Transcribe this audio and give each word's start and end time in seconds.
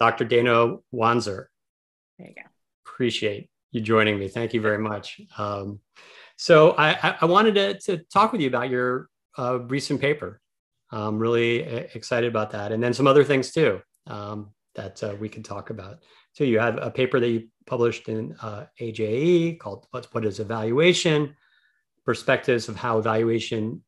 Dr. 0.00 0.24
Dana 0.24 0.76
Wanzer. 0.92 1.46
There 2.18 2.28
you 2.28 2.34
go. 2.34 2.42
Appreciate 2.86 3.50
you 3.70 3.80
joining 3.80 4.18
me. 4.18 4.28
Thank 4.28 4.54
you 4.54 4.60
very 4.60 4.78
much. 4.78 5.20
Um, 5.38 5.80
so 6.36 6.72
I, 6.72 7.16
I 7.20 7.26
wanted 7.26 7.54
to, 7.56 7.78
to, 7.80 8.04
talk 8.04 8.32
with 8.32 8.40
you 8.40 8.48
about 8.48 8.70
your 8.70 9.08
uh, 9.38 9.60
recent 9.60 10.00
paper. 10.00 10.40
I'm 10.90 11.18
really 11.18 11.60
excited 11.94 12.28
about 12.28 12.50
that, 12.50 12.72
and 12.72 12.82
then 12.82 12.94
some 12.94 13.06
other 13.06 13.22
things 13.22 13.52
too 13.52 13.80
um, 14.06 14.50
that 14.74 15.02
uh, 15.04 15.14
we 15.20 15.28
can 15.28 15.42
talk 15.42 15.70
about. 15.70 15.98
So 16.32 16.44
you 16.44 16.58
have 16.58 16.78
a 16.78 16.90
paper 16.90 17.20
that 17.20 17.28
you 17.28 17.48
published 17.66 18.08
in 18.08 18.34
uh, 18.42 18.66
AJE 18.80 19.60
called 19.60 19.86
"What 19.90 20.24
is 20.24 20.40
Evaluation?" 20.40 21.36
Perspectives 22.04 22.68
of 22.68 22.74
how 22.74 22.98
evaluation 22.98 23.84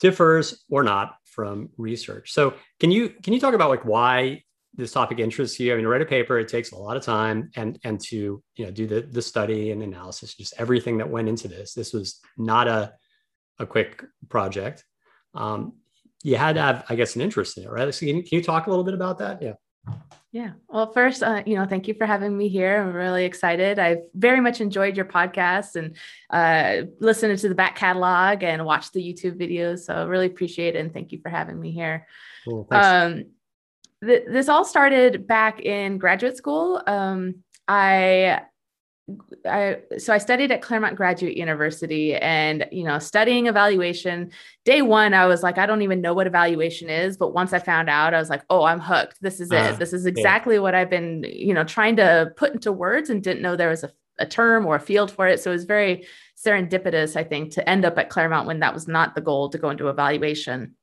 differs 0.00 0.64
or 0.70 0.82
not 0.82 1.16
from 1.24 1.70
research. 1.76 2.32
So 2.32 2.54
can 2.80 2.90
you 2.90 3.10
can 3.22 3.32
you 3.32 3.40
talk 3.40 3.54
about 3.54 3.68
like 3.68 3.84
why 3.84 4.44
this 4.78 4.92
topic 4.92 5.18
interests 5.18 5.58
you? 5.60 5.72
I 5.72 5.76
mean, 5.76 5.84
to 5.84 5.88
write 5.88 6.02
a 6.02 6.06
paper, 6.06 6.38
it 6.38 6.48
takes 6.48 6.72
a 6.72 6.76
lot 6.76 6.96
of 6.96 7.02
time 7.02 7.50
and 7.56 7.78
and 7.84 8.00
to 8.02 8.42
you 8.56 8.64
know 8.64 8.70
do 8.70 8.86
the 8.86 9.02
the 9.02 9.22
study 9.22 9.70
and 9.72 9.82
analysis, 9.82 10.34
just 10.34 10.54
everything 10.58 10.98
that 10.98 11.10
went 11.10 11.28
into 11.28 11.48
this. 11.48 11.74
This 11.74 11.92
was 11.92 12.20
not 12.36 12.68
a 12.68 12.94
a 13.58 13.66
quick 13.66 14.04
project. 14.28 14.84
Um, 15.34 15.74
you 16.22 16.36
had 16.36 16.54
to 16.56 16.62
have, 16.62 16.84
I 16.88 16.94
guess, 16.94 17.16
an 17.16 17.22
interest 17.22 17.58
in 17.58 17.64
it, 17.64 17.70
right? 17.70 17.92
So 17.92 18.06
can, 18.06 18.22
can 18.22 18.38
you 18.38 18.42
talk 18.42 18.66
a 18.66 18.70
little 18.70 18.84
bit 18.84 18.94
about 18.94 19.18
that? 19.18 19.42
Yeah. 19.42 19.54
Yeah. 20.30 20.50
Well, 20.68 20.92
first, 20.92 21.22
uh, 21.22 21.42
you 21.46 21.56
know, 21.56 21.64
thank 21.64 21.88
you 21.88 21.94
for 21.94 22.04
having 22.04 22.36
me 22.36 22.48
here. 22.48 22.82
I'm 22.82 22.92
really 22.92 23.24
excited. 23.24 23.78
I've 23.78 24.02
very 24.14 24.40
much 24.40 24.60
enjoyed 24.60 24.96
your 24.96 25.06
podcast 25.06 25.76
and 25.76 25.96
uh, 26.28 26.86
listened 27.00 27.38
to 27.38 27.48
the 27.48 27.54
back 27.54 27.76
catalog 27.76 28.42
and 28.42 28.66
watched 28.66 28.92
the 28.92 29.02
YouTube 29.02 29.40
videos. 29.40 29.80
So 29.80 29.94
I 29.94 30.02
really 30.02 30.26
appreciate 30.26 30.76
it. 30.76 30.80
And 30.80 30.92
thank 30.92 31.12
you 31.12 31.20
for 31.22 31.30
having 31.30 31.58
me 31.58 31.70
here. 31.70 32.06
Cool, 32.44 32.66
um, 32.70 33.24
th- 34.04 34.24
this 34.28 34.48
all 34.48 34.64
started 34.64 35.26
back 35.26 35.60
in 35.60 35.98
graduate 35.98 36.36
school. 36.36 36.82
Um, 36.86 37.42
I 37.66 38.42
I 39.46 39.78
so 39.96 40.12
I 40.12 40.18
studied 40.18 40.52
at 40.52 40.60
Claremont 40.60 40.96
Graduate 40.96 41.36
University 41.36 42.14
and 42.14 42.66
you 42.70 42.84
know 42.84 42.98
studying 42.98 43.46
evaluation. 43.46 44.32
Day 44.64 44.82
1 44.82 45.14
I 45.14 45.26
was 45.26 45.42
like 45.42 45.56
I 45.56 45.66
don't 45.66 45.82
even 45.82 46.00
know 46.00 46.12
what 46.12 46.26
evaluation 46.26 46.90
is 46.90 47.16
but 47.16 47.32
once 47.32 47.52
I 47.52 47.58
found 47.58 47.88
out 47.88 48.12
I 48.12 48.18
was 48.18 48.28
like 48.28 48.42
oh 48.50 48.64
I'm 48.64 48.80
hooked. 48.80 49.18
This 49.20 49.40
is 49.40 49.50
it. 49.50 49.58
Uh, 49.58 49.72
this 49.72 49.92
is 49.92 50.04
exactly 50.04 50.56
yeah. 50.56 50.60
what 50.60 50.74
I've 50.74 50.90
been 50.90 51.24
you 51.26 51.54
know 51.54 51.64
trying 51.64 51.96
to 51.96 52.32
put 52.36 52.52
into 52.52 52.70
words 52.70 53.08
and 53.08 53.22
didn't 53.22 53.42
know 53.42 53.56
there 53.56 53.70
was 53.70 53.84
a, 53.84 53.92
a 54.18 54.26
term 54.26 54.66
or 54.66 54.76
a 54.76 54.80
field 54.80 55.10
for 55.10 55.26
it. 55.26 55.40
So 55.40 55.50
it 55.50 55.54
was 55.54 55.64
very 55.64 56.06
serendipitous 56.36 57.16
I 57.16 57.24
think 57.24 57.52
to 57.52 57.68
end 57.68 57.86
up 57.86 57.98
at 57.98 58.10
Claremont 58.10 58.46
when 58.46 58.60
that 58.60 58.74
was 58.74 58.88
not 58.88 59.14
the 59.14 59.22
goal 59.22 59.48
to 59.50 59.58
go 59.58 59.70
into 59.70 59.88
evaluation. 59.88 60.74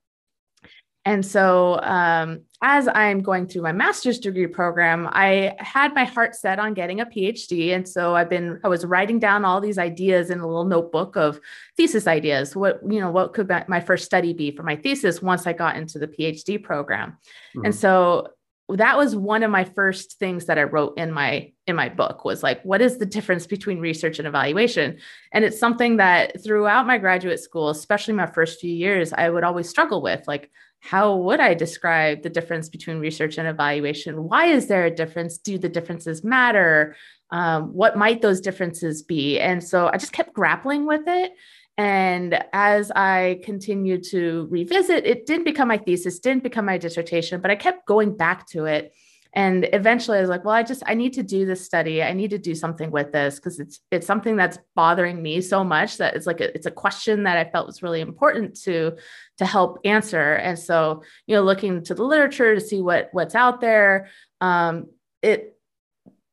And 1.05 1.23
so, 1.23 1.79
um, 1.81 2.41
as 2.61 2.87
I'm 2.87 3.21
going 3.21 3.47
through 3.47 3.63
my 3.63 3.71
master's 3.71 4.19
degree 4.19 4.47
program, 4.47 5.09
I 5.11 5.55
had 5.59 5.93
my 5.93 6.05
heart 6.05 6.35
set 6.35 6.57
on 6.57 6.73
getting 6.73 7.01
a 7.01 7.05
PhD. 7.05 7.75
And 7.75 7.87
so 7.87 8.15
I've 8.15 8.29
been, 8.29 8.59
I 8.63 8.69
was 8.69 8.85
writing 8.85 9.19
down 9.19 9.43
all 9.43 9.59
these 9.59 9.77
ideas 9.77 10.29
in 10.29 10.39
a 10.39 10.47
little 10.47 10.65
notebook 10.65 11.15
of 11.17 11.39
thesis 11.75 12.07
ideas. 12.07 12.55
What, 12.55 12.79
you 12.87 12.99
know, 12.99 13.11
what 13.11 13.33
could 13.33 13.51
my 13.67 13.81
first 13.81 14.05
study 14.05 14.33
be 14.33 14.51
for 14.51 14.63
my 14.63 14.75
thesis 14.75 15.21
once 15.21 15.45
I 15.45 15.53
got 15.53 15.75
into 15.75 15.99
the 15.99 16.07
PhD 16.07 16.61
program? 16.61 17.17
Mm-hmm. 17.55 17.65
And 17.65 17.75
so 17.75 18.29
that 18.69 18.97
was 18.97 19.15
one 19.15 19.43
of 19.43 19.51
my 19.51 19.63
first 19.63 20.17
things 20.17 20.45
that 20.45 20.57
I 20.57 20.63
wrote 20.63 20.97
in 20.97 21.11
my 21.11 21.51
in 21.67 21.75
my 21.75 21.89
book 21.89 22.25
was 22.25 22.41
like 22.41 22.63
what 22.63 22.81
is 22.81 22.97
the 22.97 23.05
difference 23.05 23.45
between 23.45 23.79
research 23.79 24.17
and 24.17 24.27
evaluation 24.27 24.97
and 25.31 25.45
it's 25.45 25.59
something 25.59 25.97
that 25.97 26.43
throughout 26.43 26.87
my 26.87 26.97
graduate 26.97 27.39
school 27.39 27.69
especially 27.69 28.15
my 28.15 28.25
first 28.25 28.59
few 28.59 28.73
years 28.73 29.13
I 29.13 29.29
would 29.29 29.43
always 29.43 29.69
struggle 29.69 30.01
with 30.01 30.27
like 30.27 30.49
how 30.85 31.15
would 31.15 31.39
I 31.39 31.55
describe 31.55 32.21
the 32.21 32.29
difference 32.29 32.69
between 32.69 32.99
research 32.99 33.39
and 33.39 33.47
evaluation? 33.47 34.23
Why 34.25 34.45
is 34.45 34.67
there 34.67 34.85
a 34.85 34.91
difference? 34.91 35.39
Do 35.39 35.57
the 35.57 35.67
differences 35.67 36.23
matter? 36.23 36.95
Um, 37.31 37.73
what 37.73 37.97
might 37.97 38.21
those 38.21 38.39
differences 38.39 39.01
be? 39.01 39.39
And 39.39 39.63
so 39.63 39.87
I 39.91 39.97
just 39.97 40.13
kept 40.13 40.33
grappling 40.33 40.85
with 40.85 41.01
it. 41.07 41.33
And 41.75 42.39
as 42.53 42.91
I 42.91 43.41
continued 43.43 44.03
to 44.11 44.47
revisit, 44.51 45.05
it 45.05 45.25
didn't 45.25 45.45
become 45.45 45.67
my 45.67 45.79
thesis, 45.79 46.19
didn't 46.19 46.43
become 46.43 46.65
my 46.65 46.77
dissertation, 46.77 47.41
but 47.41 47.49
I 47.49 47.55
kept 47.55 47.87
going 47.87 48.15
back 48.15 48.47
to 48.49 48.65
it 48.65 48.93
and 49.35 49.67
eventually 49.73 50.17
i 50.17 50.21
was 50.21 50.29
like 50.29 50.43
well 50.43 50.55
i 50.55 50.63
just 50.63 50.81
i 50.87 50.93
need 50.93 51.13
to 51.13 51.23
do 51.23 51.45
this 51.45 51.63
study. 51.63 52.01
I 52.01 52.13
need 52.13 52.31
to 52.31 52.37
do 52.37 52.55
something 52.55 52.89
with 52.89 53.11
this 53.11 53.35
because 53.35 53.59
it's 53.59 53.79
it's 53.91 54.07
something 54.07 54.35
that's 54.35 54.57
bothering 54.75 55.21
me 55.21 55.41
so 55.41 55.63
much 55.63 55.97
that 55.97 56.15
it's 56.15 56.25
like 56.25 56.41
a, 56.41 56.53
it's 56.55 56.65
a 56.65 56.71
question 56.71 57.23
that 57.23 57.37
i 57.37 57.49
felt 57.49 57.67
was 57.67 57.83
really 57.83 58.01
important 58.01 58.59
to 58.63 58.95
to 59.37 59.45
help 59.45 59.79
answer. 59.83 60.35
And 60.35 60.57
so 60.57 61.03
you 61.27 61.35
know 61.35 61.43
looking 61.43 61.83
to 61.83 61.93
the 61.93 62.03
literature 62.03 62.55
to 62.55 62.61
see 62.61 62.81
what 62.81 63.09
what's 63.11 63.35
out 63.35 63.61
there 63.61 64.09
um, 64.41 64.87
it 65.21 65.55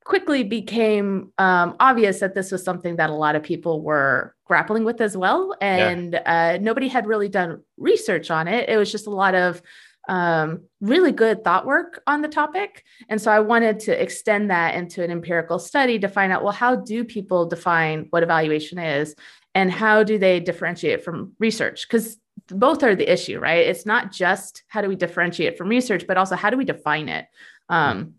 quickly 0.05 0.43
became 0.43 1.33
um, 1.39 1.77
obvious 1.79 2.21
that 2.21 2.35
this 2.35 2.51
was 2.51 2.65
something 2.65 2.97
that 2.97 3.11
a 3.11 3.15
lot 3.15 3.37
of 3.37 3.43
people 3.43 3.83
were 3.83 4.35
grappling 4.45 4.85
with 4.85 5.01
as 5.01 5.17
well. 5.17 5.55
And 5.61 6.15
yeah. 6.15 6.55
uh, 6.55 6.59
nobody 6.61 6.89
had 6.89 7.07
really 7.07 7.29
done 7.29 7.63
research 7.77 8.31
on 8.31 8.49
it. 8.49 8.69
It 8.69 8.77
was 8.77 8.91
just 8.91 9.07
a 9.07 9.11
lot 9.11 9.35
of 9.35 9.63
um, 10.09 10.65
really 10.81 11.13
good 11.13 11.45
thought 11.45 11.67
work 11.67 12.03
on 12.07 12.23
the 12.23 12.29
topic. 12.29 12.85
And 13.09 13.21
so 13.21 13.31
I 13.31 13.41
wanted 13.41 13.81
to 13.81 14.03
extend 14.03 14.51
that 14.51 14.75
into 14.75 15.03
an 15.03 15.11
empirical 15.11 15.59
study 15.59 15.99
to 16.01 16.09
find 16.09 16.33
out 16.33 16.43
well, 16.43 16.53
how 16.53 16.77
do 16.77 17.05
people 17.05 17.47
define 17.47 18.07
what 18.11 18.23
evaluation 18.23 18.79
is 18.79 19.15
and 19.55 19.71
how 19.71 20.03
do 20.03 20.19
they 20.19 20.41
differentiate 20.41 21.05
from 21.05 21.33
research? 21.39 21.87
Because 21.89 22.17
both 22.49 22.83
are 22.83 22.97
the 22.97 23.11
issue, 23.11 23.39
right? 23.39 23.67
It's 23.67 23.87
not 23.87 24.13
just 24.13 24.65
how 24.69 24.81
do 24.81 24.89
we 24.89 24.97
differentiate 24.97 25.57
from 25.57 25.69
research, 25.69 26.07
but 26.07 26.17
also 26.17 26.35
how 26.35 26.51
do 26.51 26.57
we 26.57 26.65
define 26.65 27.09
it? 27.09 27.27
Um, 27.69 28.15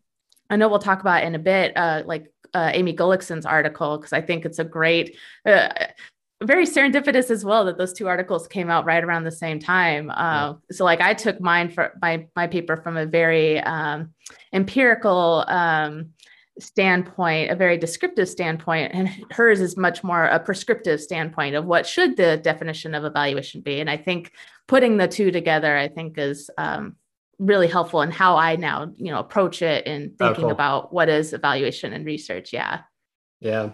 I 0.50 0.56
know 0.56 0.70
we'll 0.70 0.80
talk 0.80 1.02
about 1.02 1.24
in 1.24 1.36
a 1.36 1.40
bit, 1.40 1.76
uh, 1.76 2.04
like 2.06 2.32
uh, 2.54 2.72
Amy 2.74 2.94
Gullickson's 2.94 3.46
article, 3.46 3.98
because 3.98 4.14
I 4.14 4.22
think 4.22 4.46
it's 4.46 4.60
a 4.60 4.64
great, 4.64 5.18
uh, 5.46 5.70
very 6.44 6.66
serendipitous 6.66 7.30
as 7.32 7.46
well 7.46 7.66
that 7.66 7.78
those 7.78 7.94
two 7.94 8.08
articles 8.08 8.48
came 8.48 8.70
out 8.70 8.86
right 8.86 9.04
around 9.04 9.24
the 9.24 9.32
same 9.32 9.60
time. 9.60 10.10
Uh, 10.10 10.14
yeah. 10.14 10.54
So 10.72 10.84
like 10.84 11.02
I 11.02 11.14
took 11.14 11.40
mine 11.40 11.70
for 11.70 11.98
my 12.02 12.28
my 12.36 12.48
paper 12.48 12.78
from 12.78 12.98
a 12.98 13.06
very 13.06 13.60
um, 13.62 14.14
empirical 14.52 15.46
um, 15.48 16.10
standpoint, 16.60 17.52
a 17.52 17.56
very 17.56 17.78
descriptive 17.78 18.30
standpoint, 18.30 18.92
and 18.94 19.10
hers 19.32 19.62
is 19.62 19.78
much 19.78 20.04
more 20.04 20.26
a 20.26 20.40
prescriptive 20.40 21.02
standpoint 21.02 21.56
of 21.56 21.66
what 21.66 21.88
should 21.88 22.18
the 22.18 22.38
definition 22.38 22.94
of 22.94 23.06
evaluation 23.06 23.62
be. 23.62 23.80
And 23.80 23.90
I 23.90 23.98
think 23.98 24.32
putting 24.68 24.98
the 24.98 25.08
two 25.08 25.32
together, 25.32 25.76
I 25.76 25.88
think 25.88 26.18
is 26.18 26.50
um, 26.58 26.96
really 27.40 27.68
helpful 27.68 28.02
in 28.02 28.12
how 28.12 28.38
I 28.38 28.56
now 28.56 28.92
you 28.96 29.12
know 29.12 29.20
approach 29.20 29.62
it 29.62 29.88
and 29.88 30.12
oh, 30.20 30.28
thinking 30.28 30.46
oh, 30.46 30.48
cool. 30.48 30.52
about 30.52 30.94
what 30.94 31.10
is 31.10 31.34
evaluation 31.34 31.94
and 31.94 32.06
research. 32.06 32.54
Yeah. 32.54 32.82
Yeah, 33.40 33.72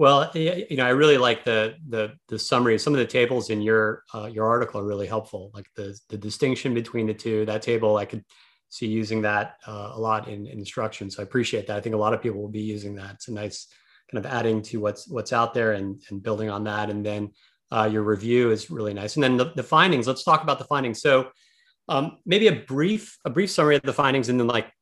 well, 0.00 0.30
you 0.34 0.78
know, 0.78 0.86
I 0.86 0.90
really 0.90 1.18
like 1.18 1.44
the 1.44 1.74
the 1.86 2.14
the 2.28 2.38
summary. 2.38 2.78
Some 2.78 2.94
of 2.94 3.00
the 3.00 3.06
tables 3.06 3.50
in 3.50 3.60
your 3.60 4.02
uh, 4.14 4.30
your 4.32 4.48
article 4.48 4.80
are 4.80 4.86
really 4.86 5.06
helpful. 5.06 5.50
Like 5.52 5.66
the 5.76 5.94
the 6.08 6.16
distinction 6.16 6.72
between 6.72 7.06
the 7.06 7.12
two. 7.12 7.44
That 7.44 7.60
table, 7.60 7.98
I 7.98 8.06
could 8.06 8.24
see 8.70 8.86
using 8.86 9.20
that 9.22 9.56
uh, 9.66 9.90
a 9.92 10.00
lot 10.00 10.26
in, 10.26 10.46
in 10.46 10.58
instruction. 10.58 11.10
So 11.10 11.20
I 11.20 11.24
appreciate 11.24 11.66
that. 11.66 11.76
I 11.76 11.82
think 11.82 11.94
a 11.94 11.98
lot 11.98 12.14
of 12.14 12.22
people 12.22 12.40
will 12.40 12.48
be 12.48 12.62
using 12.62 12.94
that. 12.94 13.16
It's 13.16 13.28
a 13.28 13.34
nice 13.34 13.66
kind 14.10 14.24
of 14.24 14.32
adding 14.32 14.62
to 14.62 14.80
what's 14.80 15.06
what's 15.06 15.34
out 15.34 15.52
there 15.52 15.72
and 15.72 16.02
and 16.08 16.22
building 16.22 16.48
on 16.48 16.64
that. 16.64 16.88
And 16.88 17.04
then 17.04 17.32
uh, 17.70 17.90
your 17.92 18.02
review 18.02 18.52
is 18.52 18.70
really 18.70 18.94
nice. 18.94 19.16
And 19.16 19.22
then 19.22 19.36
the, 19.36 19.52
the 19.54 19.62
findings. 19.62 20.06
Let's 20.06 20.24
talk 20.24 20.42
about 20.42 20.58
the 20.58 20.64
findings. 20.64 21.02
So 21.02 21.28
um, 21.90 22.16
maybe 22.24 22.46
a 22.46 22.56
brief 22.56 23.18
a 23.26 23.28
brief 23.28 23.50
summary 23.50 23.76
of 23.76 23.82
the 23.82 23.92
findings, 23.92 24.30
and 24.30 24.40
then 24.40 24.46
like 24.46 24.72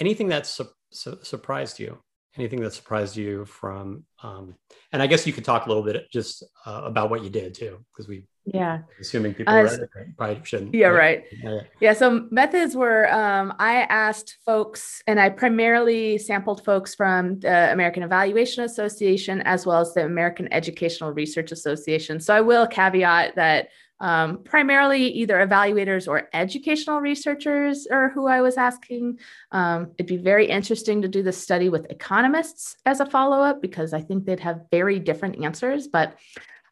anything 0.00 0.30
that 0.30 0.48
su- 0.48 0.74
su- 0.90 1.20
surprised 1.22 1.78
you 1.78 2.02
anything 2.36 2.60
that 2.60 2.72
surprised 2.72 3.16
you 3.16 3.44
from 3.44 4.04
um, 4.22 4.54
and 4.92 5.02
i 5.02 5.06
guess 5.06 5.26
you 5.26 5.32
could 5.32 5.44
talk 5.44 5.66
a 5.66 5.68
little 5.68 5.82
bit 5.82 6.10
just 6.10 6.42
uh, 6.66 6.82
about 6.84 7.10
what 7.10 7.22
you 7.22 7.30
did 7.30 7.54
too 7.54 7.78
because 7.92 8.08
we 8.08 8.26
yeah. 8.46 8.80
assuming 9.00 9.32
people 9.32 9.54
uh, 9.54 9.76
probably 10.18 10.38
shouldn't 10.44 10.74
yeah 10.74 10.88
right? 10.88 11.24
yeah. 11.42 11.60
yeah 11.80 11.92
so 11.94 12.26
methods 12.30 12.76
were 12.76 13.10
um, 13.12 13.54
i 13.58 13.82
asked 13.82 14.36
folks 14.44 15.02
and 15.06 15.18
i 15.18 15.30
primarily 15.30 16.18
sampled 16.18 16.62
folks 16.64 16.94
from 16.94 17.40
the 17.40 17.72
american 17.72 18.02
evaluation 18.02 18.64
association 18.64 19.40
as 19.42 19.64
well 19.64 19.80
as 19.80 19.94
the 19.94 20.04
american 20.04 20.52
educational 20.52 21.12
research 21.12 21.52
association. 21.52 22.20
So 22.20 22.34
i 22.34 22.40
will 22.40 22.66
caveat 22.66 23.36
that 23.36 23.68
um, 24.04 24.44
primarily 24.44 25.08
either 25.08 25.36
evaluators 25.36 26.06
or 26.06 26.28
educational 26.34 27.00
researchers 27.00 27.86
are 27.86 28.10
who 28.10 28.26
I 28.26 28.42
was 28.42 28.58
asking. 28.58 29.18
Um, 29.50 29.92
it'd 29.96 30.06
be 30.06 30.18
very 30.18 30.46
interesting 30.46 31.00
to 31.00 31.08
do 31.08 31.22
this 31.22 31.38
study 31.38 31.70
with 31.70 31.90
economists 31.90 32.76
as 32.84 33.00
a 33.00 33.06
follow 33.06 33.38
up 33.38 33.62
because 33.62 33.94
I 33.94 34.02
think 34.02 34.26
they'd 34.26 34.40
have 34.40 34.66
very 34.70 34.98
different 34.98 35.42
answers. 35.42 35.88
But 35.88 36.18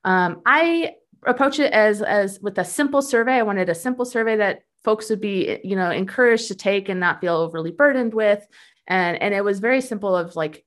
um, 0.05 0.43
I 0.45 0.97
approach 1.25 1.59
it 1.59 1.73
as 1.73 2.03
as 2.03 2.39
with 2.43 2.59
a 2.59 2.67
simple 2.67 3.01
survey. 3.01 3.37
I 3.37 3.45
wanted 3.45 3.71
a 3.71 3.75
simple 3.75 4.05
survey 4.05 4.37
that 4.37 4.65
folks 4.85 5.09
would 5.09 5.23
be 5.23 5.59
you 5.65 5.75
know 5.75 5.91
encouraged 5.91 6.49
to 6.49 6.55
take 6.55 6.91
and 6.91 7.01
not 7.01 7.23
feel 7.23 7.37
overly 7.37 7.71
burdened 7.71 8.13
with. 8.13 8.47
And, 8.87 9.23
and 9.23 9.33
it 9.33 9.43
was 9.43 9.59
very 9.59 9.81
simple 9.81 10.15
of 10.15 10.37
like 10.37 10.67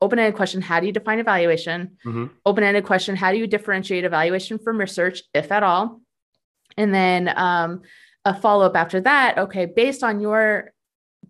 open-ended 0.00 0.34
question 0.34 0.60
how 0.60 0.80
do 0.80 0.86
you 0.86 0.92
define 0.92 1.18
evaluation 1.18 1.96
mm-hmm. 2.04 2.26
open-ended 2.46 2.84
question 2.84 3.16
how 3.16 3.32
do 3.32 3.38
you 3.38 3.46
differentiate 3.46 4.04
evaluation 4.04 4.58
from 4.58 4.78
research 4.78 5.22
if 5.34 5.50
at 5.50 5.62
all 5.62 6.00
and 6.76 6.94
then 6.94 7.32
um, 7.36 7.82
a 8.24 8.34
follow-up 8.40 8.76
after 8.76 9.00
that 9.00 9.38
okay 9.38 9.66
based 9.66 10.02
on 10.02 10.20
your 10.20 10.72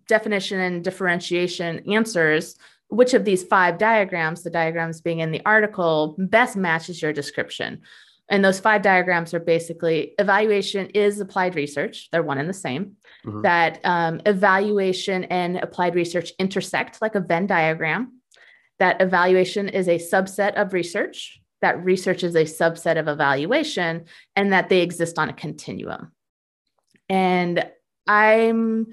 definition 0.09 0.59
and 0.59 0.83
differentiation 0.83 1.89
answers, 1.89 2.57
which 2.89 3.13
of 3.13 3.23
these 3.23 3.43
five 3.43 3.77
diagrams, 3.77 4.43
the 4.43 4.49
diagrams 4.49 4.99
being 4.99 5.19
in 5.19 5.31
the 5.31 5.41
article, 5.45 6.15
best 6.17 6.57
matches 6.57 7.01
your 7.01 7.13
description. 7.13 7.81
And 8.27 8.43
those 8.43 8.59
five 8.59 8.81
diagrams 8.81 9.33
are 9.33 9.39
basically 9.39 10.13
evaluation 10.19 10.87
is 10.87 11.19
applied 11.19 11.55
research, 11.55 12.09
they're 12.11 12.21
one 12.21 12.37
and 12.37 12.49
the 12.49 12.53
same. 12.53 12.97
Mm-hmm. 13.25 13.41
That 13.43 13.79
um, 13.83 14.21
evaluation 14.25 15.23
and 15.25 15.57
applied 15.57 15.95
research 15.95 16.31
intersect 16.37 17.01
like 17.01 17.15
a 17.15 17.21
Venn 17.21 17.47
diagram. 17.47 18.18
That 18.79 19.01
evaluation 19.01 19.69
is 19.69 19.87
a 19.87 19.97
subset 19.97 20.53
of 20.53 20.73
research, 20.73 21.41
that 21.61 21.83
research 21.83 22.23
is 22.23 22.35
a 22.35 22.43
subset 22.43 22.97
of 22.97 23.07
evaluation, 23.07 24.05
and 24.35 24.53
that 24.53 24.69
they 24.69 24.81
exist 24.81 25.19
on 25.19 25.29
a 25.29 25.33
continuum. 25.33 26.11
And 27.09 27.69
I'm 28.07 28.87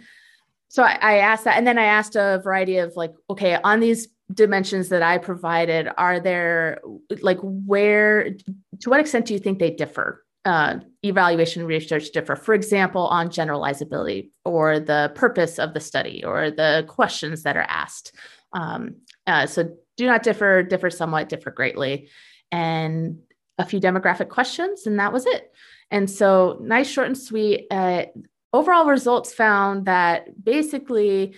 so 0.69 0.83
I, 0.83 0.99
I 1.01 1.15
asked 1.19 1.45
that, 1.45 1.57
and 1.57 1.67
then 1.67 1.79
I 1.79 1.85
asked 1.85 2.17
a 2.17 2.41
variety 2.43 2.79
of 2.79 2.97
like, 2.97 3.15
okay, 3.31 3.59
on 3.63 3.81
these 3.81 4.09
dimensions 4.33 4.89
that 4.89 5.03
I 5.03 5.19
provided, 5.19 5.89
are 5.97 6.21
there 6.21 6.81
like 7.23 7.39
where 7.41 8.33
to 8.81 8.91
what 8.91 9.01
extent 9.01 9.27
do 9.27 9.33
you 9.35 9.39
think 9.39 9.59
they 9.59 9.71
differ? 9.71 10.25
Uh, 10.45 10.79
evaluation 11.03 11.67
research 11.67 12.11
differ, 12.13 12.37
for 12.37 12.55
example, 12.55 13.07
on 13.09 13.29
generalizability 13.31 14.31
or 14.45 14.79
the 14.79 15.11
purpose 15.17 15.59
of 15.59 15.75
the 15.75 15.81
study 15.81 16.25
or 16.25 16.51
the 16.51 16.85
questions 16.87 17.43
that 17.43 17.57
are 17.57 17.67
asked. 17.69 18.15
Um, 18.53 18.97
uh, 19.27 19.47
so 19.47 19.77
do 19.97 20.07
not 20.07 20.23
differ, 20.23 20.63
differ 20.63 20.91
somewhat, 20.91 21.29
differ 21.29 21.51
greatly, 21.51 22.09
and 22.53 23.19
a 23.59 23.65
few 23.65 23.81
demographic 23.81 24.29
questions, 24.29 24.87
and 24.87 24.99
that 24.99 25.13
was 25.13 25.27
it. 25.27 25.53
And 25.91 26.11
so, 26.11 26.59
nice, 26.61 26.89
short, 26.89 27.07
and 27.07 27.19
sweet. 27.19 27.67
Uh, 27.71 28.07
overall 28.53 28.87
results 28.87 29.33
found 29.33 29.87
that 29.87 30.45
basically 30.45 31.35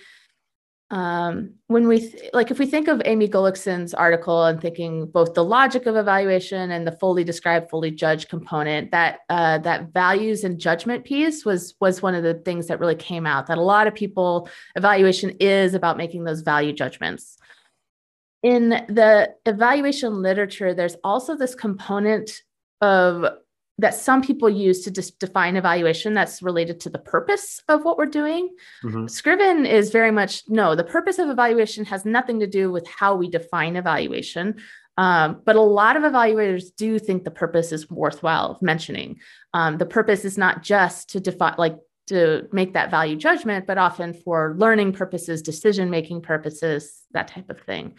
um, 0.91 1.51
when 1.67 1.87
we 1.87 1.99
th- 1.99 2.31
like 2.33 2.49
if 2.49 2.57
we 2.57 2.65
think 2.65 2.87
of 2.87 2.99
amy 3.05 3.27
gullickson's 3.27 3.93
article 3.93 4.45
and 4.45 4.59
thinking 4.59 5.05
both 5.05 5.35
the 5.35 5.43
logic 5.43 5.85
of 5.85 5.95
evaluation 5.95 6.71
and 6.71 6.87
the 6.87 6.93
fully 6.93 7.23
described 7.23 7.69
fully 7.69 7.91
judged 7.91 8.27
component 8.27 8.89
that 8.89 9.19
uh, 9.29 9.59
that 9.59 9.93
values 9.93 10.43
and 10.43 10.59
judgment 10.59 11.03
piece 11.03 11.45
was 11.45 11.75
was 11.79 12.01
one 12.01 12.15
of 12.15 12.23
the 12.23 12.33
things 12.33 12.65
that 12.67 12.79
really 12.79 12.95
came 12.95 13.27
out 13.27 13.45
that 13.45 13.59
a 13.59 13.61
lot 13.61 13.85
of 13.85 13.93
people 13.93 14.49
evaluation 14.75 15.29
is 15.39 15.75
about 15.75 15.95
making 15.97 16.23
those 16.23 16.41
value 16.41 16.73
judgments 16.73 17.37
in 18.43 18.69
the 18.69 19.33
evaluation 19.45 20.21
literature 20.21 20.73
there's 20.73 20.95
also 21.03 21.35
this 21.35 21.55
component 21.55 22.41
of 22.81 23.25
that 23.79 23.95
some 23.95 24.21
people 24.21 24.49
use 24.49 24.83
to 24.83 24.91
just 24.91 25.19
define 25.19 25.55
evaluation 25.55 26.13
that's 26.13 26.41
related 26.41 26.81
to 26.81 26.89
the 26.89 26.99
purpose 26.99 27.61
of 27.69 27.85
what 27.85 27.97
we're 27.97 28.05
doing. 28.05 28.49
Mm-hmm. 28.83 29.07
Scriven 29.07 29.65
is 29.65 29.89
very 29.89 30.11
much 30.11 30.43
no, 30.49 30.75
the 30.75 30.83
purpose 30.83 31.17
of 31.17 31.29
evaluation 31.29 31.85
has 31.85 32.03
nothing 32.05 32.41
to 32.41 32.47
do 32.47 32.71
with 32.71 32.85
how 32.87 33.15
we 33.15 33.29
define 33.29 33.77
evaluation. 33.77 34.55
Um, 34.97 35.41
but 35.45 35.55
a 35.55 35.61
lot 35.61 35.95
of 35.95 36.03
evaluators 36.03 36.75
do 36.75 36.99
think 36.99 37.23
the 37.23 37.31
purpose 37.31 37.71
is 37.71 37.89
worthwhile 37.89 38.57
mentioning. 38.61 39.19
Um, 39.53 39.77
the 39.77 39.85
purpose 39.85 40.25
is 40.25 40.37
not 40.37 40.61
just 40.61 41.11
to 41.11 41.21
define, 41.21 41.55
like, 41.57 41.77
to 42.07 42.49
make 42.51 42.73
that 42.73 42.91
value 42.91 43.15
judgment, 43.15 43.65
but 43.65 43.77
often 43.77 44.13
for 44.13 44.55
learning 44.57 44.91
purposes, 44.91 45.41
decision 45.41 45.89
making 45.89 46.21
purposes, 46.21 47.03
that 47.11 47.29
type 47.29 47.49
of 47.49 47.61
thing. 47.61 47.93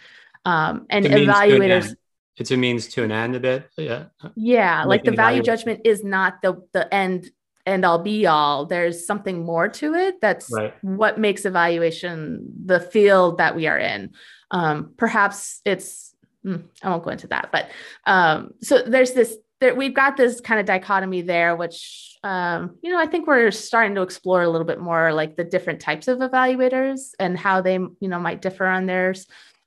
Um, 0.44 0.86
and 0.90 1.04
evaluators 1.04 1.94
it's 2.36 2.50
a 2.50 2.56
means 2.56 2.88
to 2.88 3.02
an 3.02 3.12
end 3.12 3.36
a 3.36 3.40
bit 3.40 3.68
yeah. 3.76 4.06
Yeah 4.34 4.84
like 4.84 5.04
the 5.04 5.10
value 5.10 5.42
judgment 5.42 5.82
is 5.84 6.02
not 6.02 6.40
the 6.42 6.62
the 6.72 6.92
end 6.92 7.30
end 7.66 7.84
all 7.84 7.98
be 7.98 8.26
all. 8.26 8.66
There's 8.66 9.06
something 9.06 9.44
more 9.44 9.68
to 9.68 9.94
it 9.94 10.20
that's 10.20 10.50
right. 10.50 10.74
what 10.82 11.18
makes 11.18 11.44
evaluation 11.44 12.50
the 12.64 12.80
field 12.80 13.38
that 13.38 13.54
we 13.54 13.66
are 13.66 13.78
in. 13.78 14.12
Um, 14.50 14.94
perhaps 14.96 15.60
it's 15.64 16.14
mm, 16.44 16.64
i 16.82 16.90
won't 16.90 17.04
go 17.04 17.10
into 17.10 17.28
that 17.28 17.50
but 17.52 17.70
um, 18.06 18.50
so 18.62 18.82
there's 18.82 19.12
this 19.12 19.36
there, 19.60 19.74
we've 19.74 19.94
got 19.94 20.16
this 20.16 20.40
kind 20.40 20.58
of 20.58 20.66
dichotomy 20.66 21.22
there 21.22 21.54
which 21.54 22.18
um, 22.24 22.76
you 22.82 22.90
know 22.90 22.98
i 22.98 23.06
think 23.06 23.28
we're 23.28 23.52
starting 23.52 23.94
to 23.94 24.02
explore 24.02 24.42
a 24.42 24.48
little 24.48 24.66
bit 24.66 24.80
more 24.80 25.12
like 25.12 25.36
the 25.36 25.44
different 25.44 25.80
types 25.80 26.08
of 26.08 26.18
evaluators 26.18 27.10
and 27.20 27.38
how 27.38 27.60
they 27.60 27.74
you 27.74 28.08
know 28.08 28.18
might 28.18 28.42
differ 28.42 28.66
on 28.66 28.86
theirs. 28.86 29.26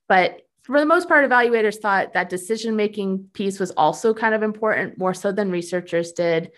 But 0.09 0.41
for 0.63 0.79
the 0.79 0.85
most 0.85 1.07
part, 1.07 1.29
evaluators 1.29 1.79
thought 1.79 2.13
that 2.13 2.29
decision 2.29 2.75
making 2.75 3.29
piece 3.33 3.59
was 3.59 3.71
also 3.71 4.13
kind 4.13 4.33
of 4.33 4.43
important, 4.43 4.97
more 4.97 5.13
so 5.13 5.31
than 5.31 5.51
researchers 5.51 6.13
did. 6.13 6.51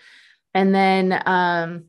And 0.54 0.74
then 0.74 1.22
um, 1.26 1.86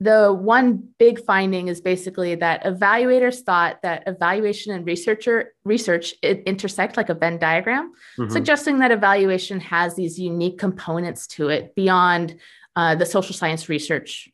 the 0.00 0.32
one 0.32 0.88
big 0.98 1.24
finding 1.24 1.68
is 1.68 1.80
basically 1.80 2.36
that 2.36 2.64
evaluators 2.64 3.42
thought 3.42 3.82
that 3.82 4.04
evaluation 4.06 4.72
and 4.74 4.86
researcher 4.86 5.54
research 5.64 6.12
intersect 6.22 6.96
like 6.96 7.08
a 7.08 7.14
Venn 7.14 7.38
diagram, 7.38 7.92
mm-hmm. 8.18 8.30
suggesting 8.30 8.78
that 8.78 8.92
evaluation 8.92 9.60
has 9.60 9.96
these 9.96 10.18
unique 10.18 10.58
components 10.58 11.26
to 11.26 11.48
it 11.48 11.74
beyond 11.74 12.36
uh, 12.76 12.94
the 12.94 13.06
social 13.06 13.34
science 13.34 13.68
research 13.68 14.28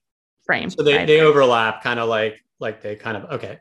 frame. 0.44 0.70
So 0.70 0.82
they, 0.82 1.04
they 1.06 1.20
overlap, 1.20 1.82
kind 1.82 1.98
of 2.00 2.08
like 2.08 2.44
like 2.58 2.82
they 2.82 2.96
kind 2.96 3.16
of 3.16 3.24
okay. 3.32 3.58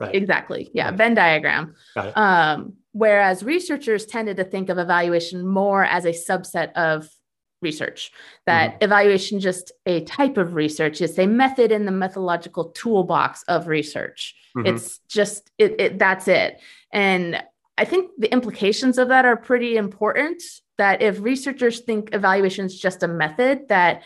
Right. 0.00 0.14
Exactly. 0.14 0.70
Yeah. 0.74 0.88
Right. 0.88 0.94
Venn 0.94 1.14
diagram. 1.14 1.74
Um, 1.96 2.74
Whereas 2.92 3.42
researchers 3.42 4.06
tended 4.06 4.36
to 4.36 4.44
think 4.44 4.68
of 4.68 4.78
evaluation 4.78 5.46
more 5.46 5.84
as 5.84 6.04
a 6.04 6.10
subset 6.10 6.72
of 6.72 7.08
research, 7.62 8.12
that 8.46 8.72
mm-hmm. 8.72 8.84
evaluation 8.84 9.40
just 9.40 9.72
a 9.86 10.04
type 10.04 10.36
of 10.36 10.54
research, 10.54 11.00
it's 11.00 11.18
a 11.18 11.26
method 11.26 11.72
in 11.72 11.86
the 11.86 11.92
methodological 11.92 12.66
toolbox 12.70 13.44
of 13.48 13.66
research. 13.66 14.34
Mm-hmm. 14.56 14.74
It's 14.74 14.98
just 15.08 15.50
it, 15.58 15.80
it 15.80 15.98
that's 15.98 16.28
it. 16.28 16.60
And 16.92 17.42
I 17.78 17.86
think 17.86 18.10
the 18.18 18.30
implications 18.30 18.98
of 18.98 19.08
that 19.08 19.24
are 19.24 19.36
pretty 19.36 19.76
important. 19.76 20.42
That 20.78 21.00
if 21.00 21.20
researchers 21.20 21.80
think 21.80 22.10
evaluation 22.12 22.64
is 22.66 22.78
just 22.78 23.02
a 23.02 23.08
method, 23.08 23.68
that 23.68 24.02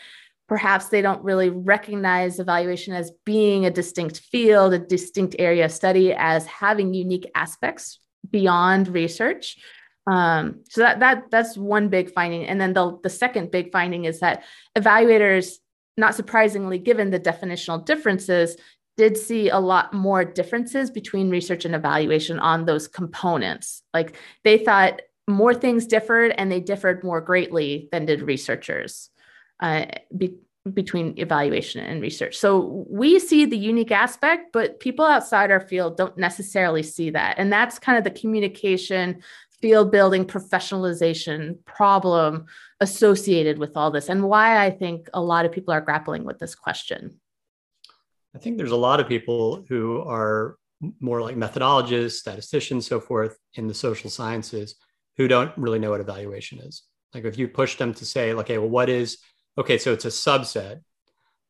perhaps 0.46 0.88
they 0.88 1.00
don't 1.00 1.24
really 1.24 1.48
recognize 1.48 2.38
evaluation 2.38 2.92
as 2.92 3.12
being 3.24 3.64
a 3.64 3.70
distinct 3.70 4.20
field, 4.20 4.74
a 4.74 4.78
distinct 4.78 5.36
area 5.38 5.64
of 5.64 5.72
study, 5.72 6.12
as 6.12 6.44
having 6.46 6.92
unique 6.92 7.30
aspects 7.34 7.98
beyond 8.30 8.88
research. 8.88 9.58
Um, 10.06 10.60
so 10.68 10.82
that 10.82 11.00
that 11.00 11.30
that's 11.30 11.56
one 11.56 11.88
big 11.88 12.12
finding. 12.12 12.46
And 12.46 12.60
then 12.60 12.72
the, 12.72 12.98
the 13.02 13.10
second 13.10 13.50
big 13.50 13.72
finding 13.72 14.04
is 14.04 14.20
that 14.20 14.44
evaluators, 14.76 15.56
not 15.96 16.14
surprisingly, 16.14 16.78
given 16.78 17.10
the 17.10 17.20
definitional 17.20 17.84
differences, 17.84 18.56
did 18.96 19.16
see 19.16 19.50
a 19.50 19.58
lot 19.58 19.92
more 19.92 20.24
differences 20.24 20.90
between 20.90 21.28
research 21.30 21.64
and 21.64 21.74
evaluation 21.74 22.38
on 22.38 22.64
those 22.64 22.88
components. 22.88 23.82
Like 23.92 24.16
they 24.44 24.58
thought 24.58 25.02
more 25.28 25.54
things 25.54 25.86
differed 25.86 26.32
and 26.36 26.50
they 26.50 26.60
differed 26.60 27.02
more 27.02 27.20
greatly 27.20 27.88
than 27.92 28.06
did 28.06 28.22
researchers. 28.22 29.10
Uh, 29.60 29.86
be, 30.16 30.34
between 30.72 31.14
evaluation 31.18 31.84
and 31.84 32.02
research. 32.02 32.36
So 32.36 32.84
we 32.88 33.18
see 33.18 33.44
the 33.44 33.56
unique 33.56 33.92
aspect, 33.92 34.52
but 34.52 34.80
people 34.80 35.04
outside 35.04 35.50
our 35.50 35.60
field 35.60 35.96
don't 35.96 36.16
necessarily 36.18 36.82
see 36.82 37.10
that. 37.10 37.36
And 37.38 37.52
that's 37.52 37.78
kind 37.78 37.98
of 37.98 38.04
the 38.04 38.10
communication, 38.10 39.22
field 39.60 39.90
building, 39.90 40.24
professionalization 40.24 41.64
problem 41.64 42.46
associated 42.80 43.58
with 43.58 43.76
all 43.76 43.90
this, 43.90 44.08
and 44.08 44.24
why 44.24 44.64
I 44.64 44.70
think 44.70 45.08
a 45.14 45.20
lot 45.20 45.46
of 45.46 45.52
people 45.52 45.72
are 45.72 45.80
grappling 45.80 46.24
with 46.24 46.38
this 46.38 46.54
question. 46.54 47.20
I 48.34 48.38
think 48.38 48.58
there's 48.58 48.72
a 48.72 48.76
lot 48.76 49.00
of 49.00 49.08
people 49.08 49.64
who 49.68 50.02
are 50.02 50.56
more 51.00 51.22
like 51.22 51.36
methodologists, 51.36 52.18
statisticians, 52.18 52.86
so 52.86 53.00
forth 53.00 53.38
in 53.54 53.66
the 53.66 53.72
social 53.72 54.10
sciences 54.10 54.76
who 55.16 55.26
don't 55.26 55.56
really 55.56 55.78
know 55.78 55.90
what 55.90 56.00
evaluation 56.00 56.58
is. 56.58 56.82
Like 57.14 57.24
if 57.24 57.38
you 57.38 57.48
push 57.48 57.76
them 57.76 57.94
to 57.94 58.04
say, 58.04 58.34
okay, 58.34 58.58
well, 58.58 58.68
what 58.68 58.90
is 58.90 59.18
Okay, 59.58 59.78
so 59.78 59.92
it's 59.92 60.04
a 60.04 60.08
subset. 60.08 60.80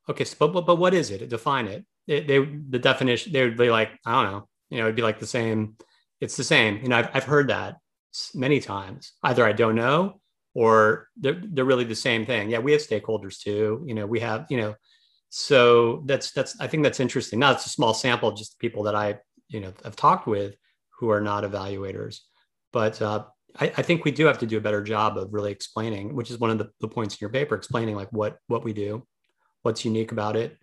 Okay, 0.08 0.24
so, 0.24 0.36
but, 0.38 0.52
but, 0.52 0.66
but 0.66 0.76
what 0.76 0.94
is 0.94 1.10
it? 1.10 1.28
Define 1.28 1.66
it. 1.66 1.84
it. 2.06 2.26
They 2.26 2.38
the 2.38 2.78
definition 2.78 3.32
they 3.32 3.42
would 3.42 3.56
be 3.56 3.70
like 3.70 3.90
I 4.04 4.12
don't 4.12 4.32
know. 4.32 4.48
You 4.70 4.78
know, 4.78 4.84
it'd 4.84 4.96
be 4.96 5.02
like 5.02 5.18
the 5.18 5.26
same. 5.26 5.76
It's 6.20 6.36
the 6.36 6.44
same. 6.44 6.78
You 6.82 6.88
know, 6.88 6.96
I've 6.96 7.10
I've 7.14 7.24
heard 7.24 7.48
that 7.48 7.76
many 8.34 8.60
times. 8.60 9.12
Either 9.22 9.44
I 9.44 9.52
don't 9.52 9.74
know 9.74 10.20
or 10.54 11.08
they're 11.16 11.40
they're 11.44 11.64
really 11.64 11.84
the 11.84 11.94
same 11.94 12.24
thing. 12.24 12.50
Yeah, 12.50 12.60
we 12.60 12.72
have 12.72 12.80
stakeholders 12.80 13.38
too. 13.38 13.84
You 13.86 13.94
know, 13.94 14.06
we 14.06 14.20
have 14.20 14.46
you 14.48 14.56
know. 14.56 14.74
So 15.28 16.02
that's 16.06 16.30
that's 16.32 16.58
I 16.60 16.66
think 16.66 16.82
that's 16.82 17.00
interesting. 17.00 17.38
Now 17.38 17.52
it's 17.52 17.66
a 17.66 17.70
small 17.70 17.92
sample, 17.92 18.32
just 18.32 18.58
people 18.58 18.84
that 18.84 18.94
I 18.94 19.18
you 19.48 19.60
know 19.60 19.72
have 19.84 19.96
talked 19.96 20.26
with 20.26 20.54
who 20.98 21.10
are 21.10 21.20
not 21.20 21.44
evaluators, 21.44 22.20
but 22.72 23.00
uh, 23.02 23.24
I, 23.58 23.72
I, 23.76 23.82
think 23.82 24.04
we 24.04 24.10
do 24.10 24.26
have 24.26 24.38
to 24.38 24.46
do 24.46 24.58
a 24.58 24.60
better 24.60 24.82
job 24.82 25.16
of 25.16 25.32
really 25.32 25.52
explaining, 25.52 26.14
which 26.14 26.30
is 26.30 26.38
one 26.38 26.50
of 26.50 26.58
the, 26.58 26.70
the 26.80 26.88
points 26.88 27.14
in 27.14 27.18
your 27.20 27.30
paper, 27.30 27.54
explaining 27.54 27.96
like 27.96 28.12
what 28.12 28.38
what 28.48 28.64
we 28.64 28.72
do, 28.72 29.06
what's 29.62 29.84
unique 29.84 30.12
about 30.12 30.36
it. 30.36 30.56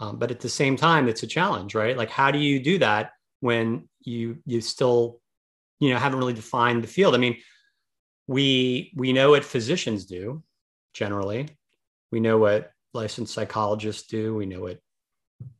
Um, 0.00 0.18
but 0.18 0.30
at 0.30 0.40
the 0.40 0.48
same 0.48 0.76
time, 0.76 1.08
it's 1.08 1.22
a 1.22 1.26
challenge, 1.26 1.74
right? 1.74 1.96
Like, 1.96 2.10
how 2.10 2.30
do 2.30 2.38
you 2.38 2.60
do 2.60 2.78
that 2.78 3.12
when 3.40 3.88
you 4.00 4.38
you 4.46 4.60
still, 4.60 5.20
you 5.80 5.90
know, 5.90 5.98
haven't 5.98 6.18
really 6.18 6.32
defined 6.32 6.82
the 6.82 6.88
field? 6.88 7.14
I 7.14 7.18
mean, 7.18 7.36
we 8.26 8.92
we 8.96 9.12
know 9.12 9.30
what 9.30 9.44
physicians 9.44 10.06
do 10.06 10.42
generally. 10.94 11.48
We 12.10 12.20
know 12.20 12.38
what 12.38 12.72
licensed 12.94 13.34
psychologists 13.34 14.06
do. 14.08 14.34
We 14.34 14.46
know 14.46 14.60
what 14.60 14.78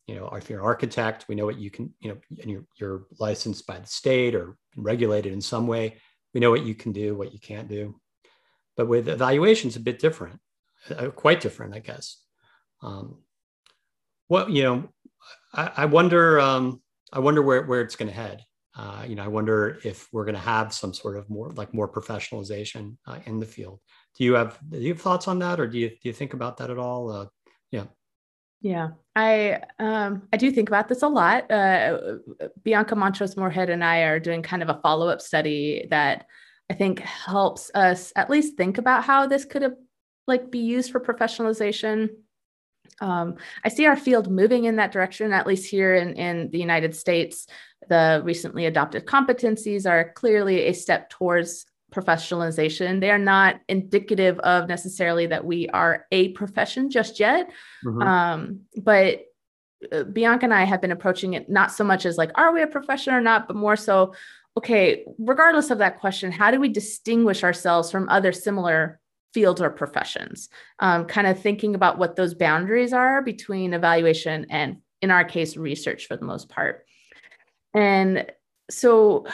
you 0.07 0.17
know, 0.17 0.29
if 0.35 0.51
you're 0.51 0.61
an 0.61 0.65
architect, 0.67 1.27
we 1.29 1.35
know 1.35 1.47
what 1.47 1.59
you 1.59 1.71
can, 1.71 1.93
you 2.01 2.11
know, 2.11 2.19
and 2.41 2.51
you're, 2.51 2.65
you're 2.77 3.05
licensed 3.19 3.67
by 3.67 3.79
the 3.79 3.87
state 3.87 4.35
or 4.35 4.57
regulated 4.77 5.33
in 5.33 5.41
some 5.41 5.67
way. 5.67 5.97
We 6.35 6.41
know 6.41 6.51
what 6.51 6.65
you 6.65 6.75
can 6.75 6.93
do, 6.93 7.15
what 7.15 7.33
you 7.33 7.39
can't 7.39 7.69
do. 7.69 8.01
But 8.77 8.89
with 8.89 9.09
evaluations, 9.09 9.77
a 9.77 9.81
bit 9.81 9.99
different, 9.99 10.41
uh, 10.91 11.09
quite 11.09 11.41
different, 11.41 11.75
I 11.75 11.81
guess. 11.81 12.17
Um, 12.83 13.19
what 14.29 14.51
you 14.51 14.63
know, 14.63 14.89
I, 15.53 15.71
I 15.79 15.85
wonder. 15.87 16.41
Um, 16.41 16.81
I 17.13 17.19
wonder 17.19 17.43
where 17.43 17.63
where 17.65 17.83
it's 17.83 17.97
going 17.97 18.09
to 18.09 18.15
head. 18.15 18.43
Uh, 18.75 19.05
you 19.07 19.15
know, 19.15 19.23
I 19.23 19.29
wonder 19.29 19.79
if 19.85 20.09
we're 20.13 20.25
going 20.25 20.35
to 20.35 20.41
have 20.41 20.73
some 20.73 20.95
sort 20.95 21.19
of 21.19 21.29
more 21.29 21.51
like 21.51 21.75
more 21.75 21.89
professionalization 21.89 22.97
uh, 23.07 23.19
in 23.27 23.39
the 23.39 23.47
field. 23.47 23.81
Do 24.17 24.25
you 24.25 24.35
have 24.35 24.59
do 24.71 24.79
you 24.79 24.95
have 24.95 25.03
thoughts 25.03 25.29
on 25.29 25.39
that, 25.41 25.61
or 25.61 25.67
do 25.67 25.79
you 25.79 25.91
do 25.91 26.01
you 26.05 26.13
think 26.13 26.33
about 26.33 26.57
that 26.57 26.71
at 26.71 26.79
all? 26.79 27.11
Uh, 27.11 27.27
yeah. 27.71 27.85
Yeah, 28.63 28.91
I 29.17 29.61
um, 29.81 30.23
I 30.33 30.37
do 30.37 30.53
think 30.53 30.69
about 30.69 30.89
this 30.89 31.03
a 31.03 31.09
lot. 31.09 31.51
Uh, 31.51 32.19
Bianca 32.63 32.95
Montrosse-Moorhead 32.95 33.71
and 33.71 33.85
I 33.85 34.03
are 34.03 34.21
doing 34.21 34.43
kind 34.43 34.63
of 34.63 34.69
a 34.69 34.81
follow 34.81 35.09
up 35.09 35.21
study 35.21 35.87
that 35.91 36.27
I 36.71 36.75
think 36.75 37.01
helps 37.01 37.73
us 37.75 38.13
at 38.15 38.31
least 38.31 38.57
think 38.57 38.79
about 38.79 39.05
how 39.05 39.27
this 39.27 39.45
could 39.45 39.63
have 39.63 39.75
like 40.29 40.53
be 40.53 40.61
used 40.61 40.93
for 40.93 41.01
professionalization. 41.01 42.11
Um, 43.01 43.37
I 43.65 43.69
see 43.69 43.87
our 43.87 43.97
field 43.97 44.31
moving 44.31 44.65
in 44.65 44.77
that 44.77 44.93
direction, 44.93 45.33
at 45.33 45.47
least 45.47 45.69
here 45.69 45.97
in, 45.97 46.15
in 46.15 46.51
the 46.51 46.61
United 46.61 46.95
States. 46.95 47.49
The 47.89 48.23
recently 48.25 48.67
adopted 48.67 49.07
competencies 49.07 49.91
are 49.91 50.13
clearly 50.13 50.67
a 50.67 50.73
step 50.73 51.11
towards 51.11 51.67
professionalization. 51.93 53.01
They 53.01 53.11
are 53.11 53.19
not 53.19 53.61
indicative 53.69 54.39
of 54.41 54.69
necessarily 54.69 55.27
that 55.27 55.45
we 55.45 55.69
are 55.69 56.07
a 56.11 56.31
profession 56.31 56.91
just 56.91 57.21
yet. 57.21 57.51
Mm-hmm. 57.85 58.03
Um, 58.03 58.61
but 58.77 59.21
uh, 59.93 60.05
Bianca 60.05 60.45
and 60.45 60.55
I 60.55 60.65
have 60.65 60.81
been 60.81 60.93
approaching 60.93 61.35
it 61.35 61.49
not 61.49 61.71
so 61.71 61.85
much 61.85 62.07
as 62.07 62.19
like, 62.19 62.31
are 62.35 62.53
we 62.53 62.63
a 62.63 62.67
profession 62.67 63.15
or 63.15 63.21
not, 63.21 63.47
but 63.47 63.57
more 63.57 63.77
so, 63.77 64.15
okay, 64.57 65.05
regardless 65.19 65.71
of 65.71 65.79
that 65.79 66.01
question, 66.01 66.33
how 66.33 66.51
do 66.51 66.61
we 66.61 66.69
distinguish 66.69 67.45
ourselves 67.45 67.91
from 67.91 68.09
other 68.09 68.33
similar 68.33 69.01
fields 69.35 69.61
or 69.61 69.71
professions? 69.71 70.49
Um, 70.79 71.07
kind 71.07 71.27
of 71.27 71.41
thinking 71.41 71.75
about 71.75 71.99
what 71.99 72.17
those 72.17 72.35
boundaries 72.35 72.93
are 72.93 73.23
between 73.23 73.75
evaluation 73.75 74.47
and, 74.51 74.79
in 75.01 75.11
our 75.11 75.25
case, 75.25 75.57
research 75.57 76.07
for 76.07 76.17
the 76.17 76.25
most 76.25 76.49
part. 76.49 76.85
And 77.75 78.27
so 78.71 79.27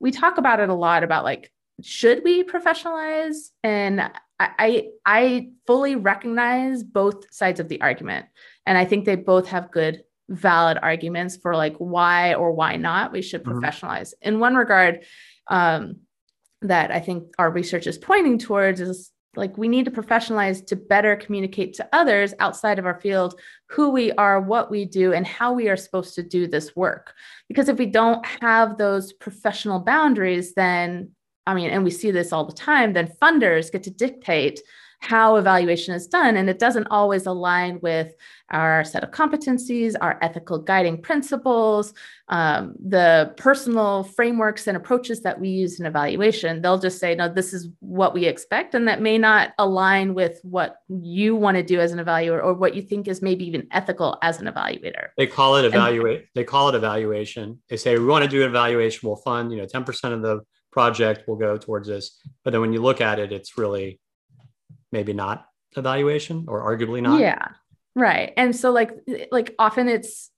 we 0.00 0.10
talk 0.10 0.36
about 0.36 0.60
it 0.60 0.68
a 0.68 0.74
lot 0.74 1.04
about 1.04 1.24
like, 1.24 1.50
should 1.82 2.22
we 2.24 2.44
professionalize? 2.44 3.50
And 3.62 4.00
I, 4.00 4.10
I, 4.40 4.88
I 5.04 5.48
fully 5.66 5.96
recognize 5.96 6.82
both 6.82 7.32
sides 7.32 7.60
of 7.60 7.68
the 7.68 7.80
argument. 7.80 8.26
And 8.66 8.78
I 8.78 8.84
think 8.84 9.04
they 9.04 9.16
both 9.16 9.48
have 9.48 9.70
good 9.70 10.02
valid 10.28 10.78
arguments 10.80 11.36
for 11.36 11.54
like 11.54 11.76
why 11.76 12.34
or 12.34 12.52
why 12.52 12.76
not 12.76 13.12
we 13.12 13.22
should 13.22 13.44
mm-hmm. 13.44 13.58
professionalize. 13.58 14.14
In 14.22 14.40
one 14.40 14.54
regard, 14.54 15.04
um, 15.48 15.96
that 16.62 16.90
I 16.90 17.00
think 17.00 17.34
our 17.38 17.50
research 17.50 17.86
is 17.86 17.98
pointing 17.98 18.38
towards 18.38 18.80
is 18.80 19.10
like 19.36 19.58
we 19.58 19.68
need 19.68 19.84
to 19.84 19.90
professionalize 19.90 20.64
to 20.66 20.76
better 20.76 21.16
communicate 21.16 21.74
to 21.74 21.88
others 21.92 22.32
outside 22.38 22.78
of 22.78 22.86
our 22.86 23.00
field 23.00 23.38
who 23.68 23.90
we 23.90 24.12
are, 24.12 24.40
what 24.40 24.70
we 24.70 24.84
do, 24.84 25.12
and 25.12 25.26
how 25.26 25.52
we 25.52 25.68
are 25.68 25.76
supposed 25.76 26.14
to 26.14 26.22
do 26.22 26.46
this 26.46 26.74
work. 26.76 27.14
Because 27.48 27.68
if 27.68 27.78
we 27.78 27.86
don't 27.86 28.24
have 28.40 28.78
those 28.78 29.12
professional 29.12 29.80
boundaries, 29.80 30.54
then 30.54 31.10
I 31.46 31.54
mean, 31.54 31.70
and 31.70 31.84
we 31.84 31.90
see 31.90 32.10
this 32.10 32.32
all 32.32 32.44
the 32.44 32.52
time, 32.52 32.92
then 32.92 33.12
funders 33.20 33.70
get 33.70 33.82
to 33.84 33.90
dictate 33.90 34.60
how 35.04 35.36
evaluation 35.36 35.94
is 35.94 36.06
done. 36.06 36.36
And 36.36 36.48
it 36.48 36.58
doesn't 36.58 36.86
always 36.90 37.26
align 37.26 37.78
with 37.82 38.14
our 38.50 38.84
set 38.84 39.04
of 39.04 39.10
competencies, 39.10 39.94
our 40.00 40.18
ethical 40.22 40.58
guiding 40.58 41.00
principles, 41.00 41.92
um, 42.28 42.74
the 42.82 43.34
personal 43.36 44.04
frameworks 44.04 44.66
and 44.66 44.76
approaches 44.76 45.20
that 45.22 45.38
we 45.38 45.48
use 45.48 45.78
in 45.78 45.84
evaluation. 45.84 46.62
They'll 46.62 46.78
just 46.78 46.98
say, 46.98 47.14
no, 47.14 47.28
this 47.28 47.52
is 47.52 47.68
what 47.80 48.14
we 48.14 48.24
expect. 48.24 48.74
And 48.74 48.88
that 48.88 49.02
may 49.02 49.18
not 49.18 49.52
align 49.58 50.14
with 50.14 50.40
what 50.42 50.76
you 50.88 51.36
want 51.36 51.56
to 51.58 51.62
do 51.62 51.80
as 51.80 51.92
an 51.92 51.98
evaluator 51.98 52.42
or 52.42 52.54
what 52.54 52.74
you 52.74 52.80
think 52.80 53.06
is 53.06 53.20
maybe 53.20 53.46
even 53.46 53.66
ethical 53.72 54.18
as 54.22 54.40
an 54.40 54.46
evaluator. 54.46 55.08
They 55.18 55.26
call 55.26 55.56
it 55.56 55.66
evaluate. 55.66 56.18
And, 56.18 56.28
they 56.34 56.44
call 56.44 56.70
it 56.70 56.74
evaluation. 56.74 57.60
They 57.68 57.76
say, 57.76 57.98
we 57.98 58.06
want 58.06 58.24
to 58.24 58.30
do 58.30 58.42
an 58.42 58.48
evaluation. 58.48 59.06
We'll 59.06 59.16
fund, 59.16 59.52
you 59.52 59.58
know, 59.58 59.66
10% 59.66 60.12
of 60.12 60.22
the 60.22 60.40
project 60.74 61.26
will 61.26 61.36
go 61.36 61.56
towards 61.56 61.88
this. 61.88 62.20
But 62.42 62.50
then 62.50 62.60
when 62.60 62.72
you 62.74 62.82
look 62.82 63.00
at 63.00 63.18
it, 63.18 63.32
it's 63.32 63.56
really 63.56 64.00
maybe 64.94 65.12
not 65.12 65.46
evaluation 65.76 66.46
or 66.48 66.62
arguably 66.62 67.02
not 67.02 67.20
yeah 67.20 67.48
right 67.96 68.32
and 68.36 68.54
so 68.54 68.70
like 68.70 68.92
like 69.30 69.54
often 69.58 69.88
it's 69.88 70.30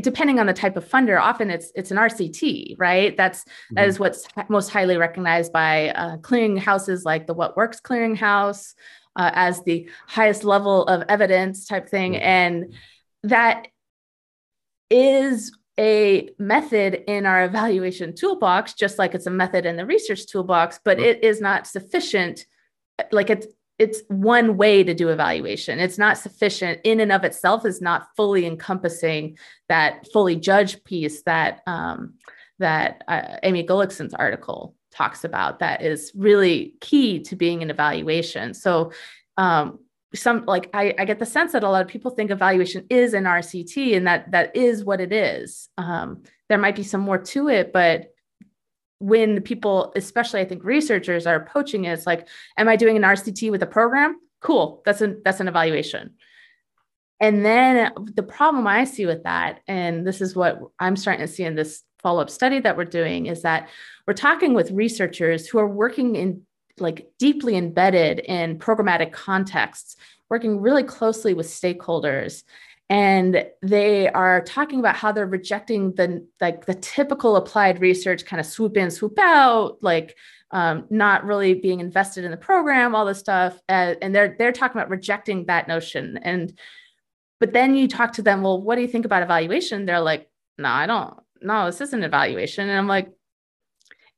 depending 0.00 0.38
on 0.40 0.46
the 0.46 0.52
type 0.52 0.76
of 0.76 0.88
funder 0.88 1.20
often 1.20 1.50
it's 1.50 1.70
it's 1.74 1.90
an 1.90 1.98
rct 1.98 2.76
right 2.78 3.16
that's 3.16 3.40
mm-hmm. 3.40 3.74
that 3.74 3.88
is 3.88 3.98
what's 3.98 4.26
most 4.48 4.70
highly 4.70 4.96
recognized 4.96 5.52
by 5.52 5.90
uh, 5.90 6.16
clearing 6.18 6.56
houses 6.56 7.04
like 7.04 7.26
the 7.26 7.34
what 7.34 7.56
works 7.56 7.80
clearinghouse 7.80 8.74
uh, 9.16 9.30
as 9.34 9.62
the 9.64 9.88
highest 10.06 10.44
level 10.44 10.84
of 10.84 11.02
evidence 11.08 11.66
type 11.66 11.88
thing 11.88 12.12
mm-hmm. 12.12 12.22
and 12.22 12.74
that 13.24 13.66
is 14.90 15.52
a 15.78 16.28
method 16.38 17.04
in 17.06 17.24
our 17.26 17.44
evaluation 17.44 18.14
toolbox 18.14 18.74
just 18.74 18.98
like 18.98 19.14
it's 19.14 19.26
a 19.26 19.30
method 19.30 19.64
in 19.64 19.76
the 19.76 19.86
research 19.86 20.26
toolbox 20.26 20.80
but 20.84 20.98
it 20.98 21.22
is 21.22 21.40
not 21.40 21.66
sufficient 21.66 22.46
like 23.12 23.30
it's 23.30 23.46
it's 23.78 24.02
one 24.08 24.56
way 24.56 24.82
to 24.82 24.92
do 24.92 25.08
evaluation. 25.08 25.78
It's 25.78 25.98
not 25.98 26.18
sufficient 26.18 26.80
in 26.82 27.00
and 27.00 27.12
of 27.12 27.24
itself 27.24 27.64
is 27.64 27.80
not 27.80 28.08
fully 28.16 28.44
encompassing 28.44 29.38
that 29.68 30.06
fully 30.12 30.34
judged 30.36 30.84
piece 30.84 31.22
that 31.22 31.60
um, 31.66 32.14
that 32.58 33.04
uh, 33.06 33.36
Amy 33.44 33.62
Gullickson's 33.62 34.14
article 34.14 34.74
talks 34.90 35.22
about. 35.22 35.60
That 35.60 35.82
is 35.82 36.10
really 36.16 36.74
key 36.80 37.20
to 37.20 37.36
being 37.36 37.62
an 37.62 37.70
evaluation. 37.70 38.52
So 38.52 38.90
um, 39.36 39.78
some 40.14 40.44
like 40.46 40.70
I, 40.72 40.94
I, 40.98 41.04
get 41.04 41.18
the 41.18 41.26
sense 41.26 41.52
that 41.52 41.64
a 41.64 41.68
lot 41.68 41.82
of 41.82 41.88
people 41.88 42.10
think 42.10 42.30
evaluation 42.30 42.86
is 42.88 43.12
an 43.12 43.24
RCT 43.24 43.96
and 43.96 44.06
that 44.06 44.30
that 44.30 44.56
is 44.56 44.84
what 44.84 45.00
it 45.00 45.12
is. 45.12 45.68
Um, 45.76 46.22
there 46.48 46.58
might 46.58 46.76
be 46.76 46.82
some 46.82 47.02
more 47.02 47.18
to 47.18 47.48
it, 47.48 47.72
but 47.72 48.06
when 49.00 49.42
people, 49.42 49.92
especially 49.96 50.40
I 50.40 50.44
think 50.44 50.64
researchers 50.64 51.26
are 51.26 51.36
approaching 51.36 51.84
it, 51.84 51.92
it's 51.92 52.06
like, 52.06 52.26
am 52.56 52.68
I 52.68 52.76
doing 52.76 52.96
an 52.96 53.02
RCT 53.02 53.50
with 53.50 53.62
a 53.62 53.66
program? 53.66 54.18
Cool. 54.40 54.82
That's 54.84 55.00
an 55.00 55.20
that's 55.24 55.40
an 55.40 55.48
evaluation. 55.48 56.14
And 57.20 57.44
then 57.44 57.92
the 58.14 58.22
problem 58.22 58.66
I 58.66 58.84
see 58.84 59.04
with 59.04 59.24
that, 59.24 59.60
and 59.66 60.06
this 60.06 60.20
is 60.20 60.36
what 60.36 60.60
I'm 60.78 60.96
starting 60.96 61.26
to 61.26 61.32
see 61.32 61.42
in 61.42 61.56
this 61.56 61.82
follow-up 62.00 62.30
study 62.30 62.60
that 62.60 62.76
we're 62.76 62.84
doing, 62.84 63.26
is 63.26 63.42
that 63.42 63.68
we're 64.06 64.14
talking 64.14 64.54
with 64.54 64.70
researchers 64.70 65.48
who 65.48 65.58
are 65.58 65.66
working 65.66 66.14
in 66.14 66.42
like 66.80 67.10
deeply 67.18 67.56
embedded 67.56 68.20
in 68.20 68.58
programmatic 68.58 69.12
contexts, 69.12 69.96
working 70.28 70.60
really 70.60 70.82
closely 70.82 71.34
with 71.34 71.46
stakeholders. 71.46 72.44
And 72.90 73.46
they 73.60 74.08
are 74.08 74.42
talking 74.42 74.80
about 74.80 74.96
how 74.96 75.12
they're 75.12 75.26
rejecting 75.26 75.94
the 75.94 76.26
like 76.40 76.64
the 76.64 76.74
typical 76.74 77.36
applied 77.36 77.80
research 77.80 78.24
kind 78.24 78.40
of 78.40 78.46
swoop 78.46 78.76
in 78.78 78.90
swoop 78.90 79.18
out 79.18 79.76
like 79.82 80.16
um, 80.52 80.86
not 80.88 81.24
really 81.24 81.52
being 81.52 81.80
invested 81.80 82.24
in 82.24 82.30
the 82.30 82.38
program 82.38 82.94
all 82.94 83.04
this 83.04 83.18
stuff. 83.18 83.60
Uh, 83.68 83.94
and 84.00 84.14
they're 84.14 84.36
they're 84.38 84.52
talking 84.52 84.80
about 84.80 84.88
rejecting 84.88 85.44
that 85.46 85.68
notion. 85.68 86.18
And 86.22 86.58
but 87.40 87.52
then 87.52 87.74
you 87.76 87.88
talk 87.88 88.14
to 88.14 88.22
them 88.22 88.42
well 88.42 88.60
what 88.60 88.76
do 88.76 88.80
you 88.80 88.88
think 88.88 89.04
about 89.04 89.22
evaluation? 89.22 89.84
They're 89.84 90.00
like 90.00 90.30
no 90.56 90.68
i 90.68 90.86
don't 90.86 91.14
no 91.42 91.66
this 91.66 91.82
isn't 91.82 92.02
evaluation. 92.02 92.70
And 92.70 92.78
i'm 92.78 92.88
like 92.88 93.10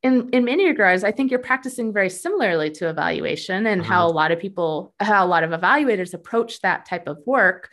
in 0.03 0.29
in 0.29 0.43
many 0.45 0.65
regards 0.65 1.03
i 1.03 1.11
think 1.11 1.29
you're 1.29 1.39
practicing 1.39 1.93
very 1.93 2.09
similarly 2.09 2.69
to 2.69 2.89
evaluation 2.89 3.65
and 3.67 3.81
uh-huh. 3.81 3.93
how 3.93 4.07
a 4.07 4.09
lot 4.09 4.31
of 4.31 4.39
people 4.39 4.93
how 4.99 5.25
a 5.25 5.27
lot 5.27 5.43
of 5.43 5.51
evaluators 5.51 6.13
approach 6.13 6.59
that 6.61 6.85
type 6.85 7.07
of 7.07 7.17
work 7.25 7.69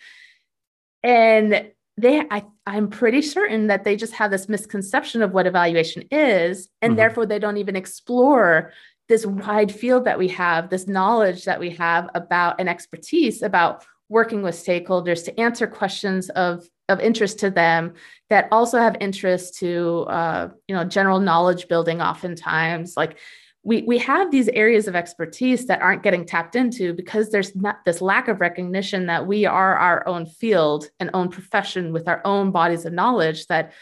and 1.02 1.70
they 1.96 2.22
I, 2.30 2.44
i'm 2.66 2.88
pretty 2.88 3.22
certain 3.22 3.68
that 3.68 3.84
they 3.84 3.96
just 3.96 4.14
have 4.14 4.30
this 4.30 4.48
misconception 4.48 5.22
of 5.22 5.32
what 5.32 5.46
evaluation 5.46 6.04
is 6.10 6.68
and 6.82 6.90
mm-hmm. 6.90 6.96
therefore 6.98 7.26
they 7.26 7.38
don't 7.38 7.56
even 7.56 7.76
explore 7.76 8.72
this 9.08 9.24
wide 9.24 9.72
field 9.72 10.04
that 10.04 10.18
we 10.18 10.28
have 10.28 10.68
this 10.68 10.86
knowledge 10.86 11.44
that 11.46 11.60
we 11.60 11.70
have 11.70 12.10
about 12.14 12.60
an 12.60 12.68
expertise 12.68 13.42
about 13.42 13.84
working 14.10 14.42
with 14.42 14.54
stakeholders 14.54 15.24
to 15.24 15.40
answer 15.40 15.66
questions 15.66 16.28
of 16.30 16.68
of 16.88 17.00
interest 17.00 17.38
to 17.40 17.50
them 17.50 17.94
that 18.30 18.48
also 18.50 18.78
have 18.78 18.96
interest 19.00 19.58
to 19.58 20.06
uh, 20.08 20.48
you 20.66 20.74
know 20.74 20.84
general 20.84 21.20
knowledge 21.20 21.68
building 21.68 22.00
oftentimes. 22.00 22.96
Like 22.96 23.18
we 23.62 23.82
we 23.82 23.98
have 23.98 24.30
these 24.30 24.48
areas 24.48 24.88
of 24.88 24.96
expertise 24.96 25.66
that 25.66 25.82
aren't 25.82 26.02
getting 26.02 26.24
tapped 26.24 26.56
into 26.56 26.92
because 26.94 27.30
there's 27.30 27.54
not 27.54 27.84
this 27.84 28.00
lack 28.00 28.28
of 28.28 28.40
recognition 28.40 29.06
that 29.06 29.26
we 29.26 29.46
are 29.46 29.76
our 29.76 30.06
own 30.06 30.26
field 30.26 30.90
and 31.00 31.10
own 31.14 31.28
profession 31.28 31.92
with 31.92 32.08
our 32.08 32.22
own 32.24 32.50
bodies 32.50 32.84
of 32.84 32.92
knowledge 32.92 33.46
that 33.46 33.72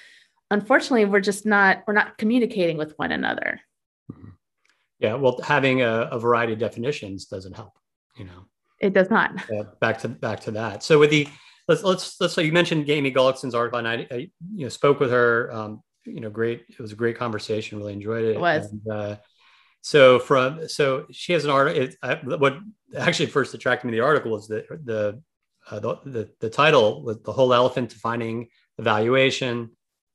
unfortunately 0.51 1.05
we're 1.05 1.21
just 1.21 1.47
not 1.47 1.83
we're 1.87 1.95
not 1.95 2.19
communicating 2.19 2.77
with 2.77 2.95
one 2.97 3.13
another. 3.13 3.61
Mm-hmm. 4.11 4.31
yeah 5.01 5.15
well 5.15 5.41
having 5.43 5.83
a, 5.83 6.09
a, 6.13 6.19
variety 6.21 6.53
of 6.53 6.61
definitions 6.61 7.25
doesn't 7.25 7.55
help 7.55 7.73
you 8.17 8.25
know? 8.25 8.47
It 8.81 8.93
does 8.93 9.11
not. 9.11 9.33
Yeah, 9.51 9.63
back 9.81 9.99
to 10.01 10.09
back 10.09 10.41
to 10.41 10.51
that. 10.53 10.83
So 10.83 10.99
with 10.99 11.11
the 11.11 11.29
let's 11.69 11.83
let's 11.83 12.21
let's 12.21 12.35
say 12.35 12.45
you 12.45 12.53
mentioned 12.53 12.89
Amy 12.89 13.11
Gullickson's 13.11 13.55
article, 13.55 13.79
and 13.79 13.89
I, 13.89 14.07
I 14.11 14.17
you 14.55 14.65
know 14.65 14.69
spoke 14.69 15.01
with 15.01 15.11
her. 15.11 15.53
Um, 15.53 15.83
you 16.05 16.21
know, 16.21 16.31
great. 16.31 16.65
It 16.69 16.79
was 16.79 16.93
a 16.93 16.97
great 16.97 17.19
conversation. 17.19 17.79
Really 17.79 17.93
enjoyed 17.93 18.25
it. 18.25 18.37
It 18.37 18.41
was. 18.41 18.71
And, 18.71 18.89
uh, 18.89 19.17
so 19.81 20.19
from 20.19 20.69
so 20.69 21.07
she 21.11 21.33
has 21.33 21.45
an 21.45 21.51
article. 21.51 21.95
What 22.39 22.59
actually 22.97 23.27
first 23.27 23.55
attracted 23.55 23.87
me 23.87 23.93
to 23.93 23.97
the 23.97 24.05
article 24.05 24.33
was 24.33 24.49
the 24.49 24.65
the 24.85 25.23
uh, 25.71 25.81
the, 25.81 25.97
the, 26.05 26.31
the 26.41 26.51
title 26.51 27.03
was 27.03 27.21
the 27.23 27.33
whole 27.33 27.53
elephant 27.53 27.91
defining 27.91 28.49
evaluation. 28.79 29.71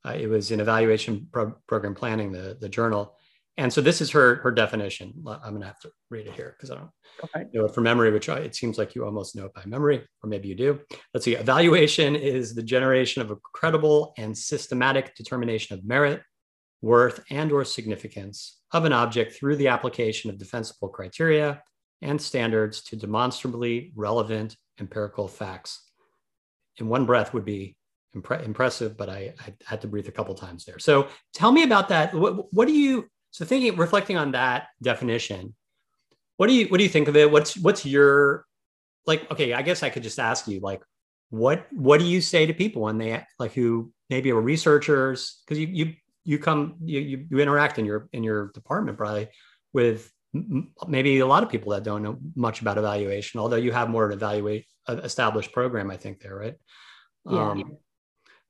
Uh, 0.05 0.15
it 0.17 0.27
was 0.27 0.51
in 0.51 0.59
evaluation 0.59 1.27
pro- 1.31 1.55
program 1.67 1.95
planning, 1.95 2.31
the 2.31 2.57
the 2.59 2.69
journal. 2.69 3.15
And 3.61 3.71
so 3.71 3.79
this 3.79 4.01
is 4.01 4.09
her 4.09 4.37
her 4.37 4.49
definition. 4.49 5.13
I'm 5.27 5.51
going 5.51 5.61
to 5.61 5.67
have 5.67 5.79
to 5.81 5.91
read 6.09 6.25
it 6.25 6.33
here 6.33 6.55
because 6.57 6.71
I 6.71 6.75
don't 6.77 6.89
okay. 7.23 7.45
know 7.53 7.65
it 7.65 7.75
from 7.75 7.83
memory, 7.83 8.11
which 8.11 8.27
I, 8.27 8.39
it 8.39 8.55
seems 8.55 8.79
like 8.79 8.95
you 8.95 9.05
almost 9.05 9.35
know 9.35 9.45
it 9.45 9.53
by 9.53 9.63
memory, 9.67 10.03
or 10.23 10.29
maybe 10.29 10.47
you 10.47 10.55
do. 10.55 10.79
Let's 11.13 11.25
see. 11.25 11.35
Evaluation 11.35 12.15
is 12.15 12.55
the 12.55 12.63
generation 12.63 13.21
of 13.21 13.29
a 13.29 13.35
credible 13.53 14.13
and 14.17 14.35
systematic 14.35 15.13
determination 15.13 15.77
of 15.77 15.85
merit, 15.85 16.23
worth, 16.81 17.23
and 17.29 17.51
or 17.51 17.63
significance 17.63 18.61
of 18.71 18.85
an 18.85 18.93
object 18.93 19.33
through 19.33 19.57
the 19.57 19.67
application 19.67 20.31
of 20.31 20.39
defensible 20.39 20.89
criteria 20.89 21.61
and 22.01 22.19
standards 22.19 22.81
to 22.85 22.95
demonstrably 22.95 23.93
relevant 23.95 24.57
empirical 24.79 25.27
facts. 25.27 25.83
In 26.77 26.89
one 26.89 27.05
breath 27.05 27.31
would 27.35 27.45
be 27.45 27.77
impre- 28.15 28.43
impressive, 28.43 28.97
but 28.97 29.07
I, 29.07 29.35
I, 29.39 29.53
had 29.65 29.81
to 29.81 29.87
breathe 29.87 30.07
a 30.07 30.11
couple 30.11 30.33
times 30.33 30.65
there. 30.65 30.79
So 30.79 31.09
tell 31.35 31.51
me 31.51 31.61
about 31.61 31.89
that. 31.89 32.15
What, 32.15 32.51
what 32.51 32.67
do 32.67 32.73
you 32.73 33.07
so 33.31 33.45
thinking, 33.45 33.77
reflecting 33.77 34.17
on 34.17 34.31
that 34.31 34.67
definition, 34.81 35.55
what 36.37 36.47
do 36.47 36.53
you 36.53 36.67
what 36.67 36.77
do 36.77 36.83
you 36.83 36.89
think 36.89 37.07
of 37.07 37.15
it? 37.15 37.31
What's 37.31 37.57
what's 37.57 37.85
your 37.85 38.45
like? 39.05 39.29
Okay, 39.31 39.53
I 39.53 39.61
guess 39.61 39.83
I 39.83 39.89
could 39.89 40.03
just 40.03 40.19
ask 40.19 40.47
you 40.47 40.59
like, 40.59 40.83
what 41.29 41.67
what 41.71 41.99
do 41.99 42.05
you 42.05 42.21
say 42.21 42.45
to 42.45 42.53
people 42.53 42.83
when 42.83 42.97
they 42.97 43.23
like 43.39 43.53
who 43.53 43.91
maybe 44.09 44.31
are 44.31 44.41
researchers 44.41 45.41
because 45.45 45.57
you 45.57 45.67
you 45.67 45.93
you 46.25 46.37
come 46.37 46.75
you 46.83 47.25
you 47.29 47.39
interact 47.39 47.79
in 47.79 47.85
your 47.85 48.09
in 48.11 48.23
your 48.23 48.51
department 48.53 48.97
probably 48.97 49.27
with 49.73 50.11
maybe 50.87 51.19
a 51.19 51.25
lot 51.25 51.43
of 51.43 51.49
people 51.49 51.71
that 51.71 51.83
don't 51.83 52.03
know 52.03 52.17
much 52.35 52.61
about 52.61 52.77
evaluation 52.77 53.39
although 53.39 53.55
you 53.55 53.71
have 53.71 53.89
more 53.89 54.05
an 54.05 54.13
evaluate 54.13 54.65
established 54.89 55.51
program 55.51 55.89
i 55.89 55.97
think 55.97 56.19
there 56.19 56.35
right 56.35 56.55
yeah. 57.29 57.51
Um, 57.51 57.77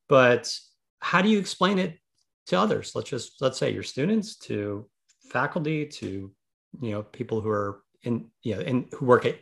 but 0.10 0.54
how 1.00 1.22
do 1.22 1.30
you 1.30 1.40
explain 1.40 1.78
it 1.78 2.00
to 2.52 2.60
others. 2.60 2.92
Let's 2.94 3.10
just 3.10 3.42
let's 3.42 3.58
say 3.58 3.74
your 3.74 3.84
students 3.84 4.36
to 4.48 4.88
faculty 5.30 5.86
to 5.86 6.32
you 6.82 6.92
know 6.92 7.02
people 7.02 7.42
who 7.42 7.50
are 7.50 7.82
in 8.04 8.30
you 8.44 8.56
know 8.56 8.62
in 8.62 8.88
who 8.92 9.06
work 9.06 9.26
at 9.26 9.38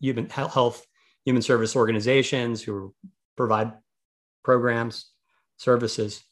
human 0.00 0.28
health 0.28 0.84
human 1.24 1.42
service 1.42 1.76
organizations 1.76 2.62
who 2.62 2.94
provide 3.36 3.72
programs 4.42 5.10
services. 5.58 6.22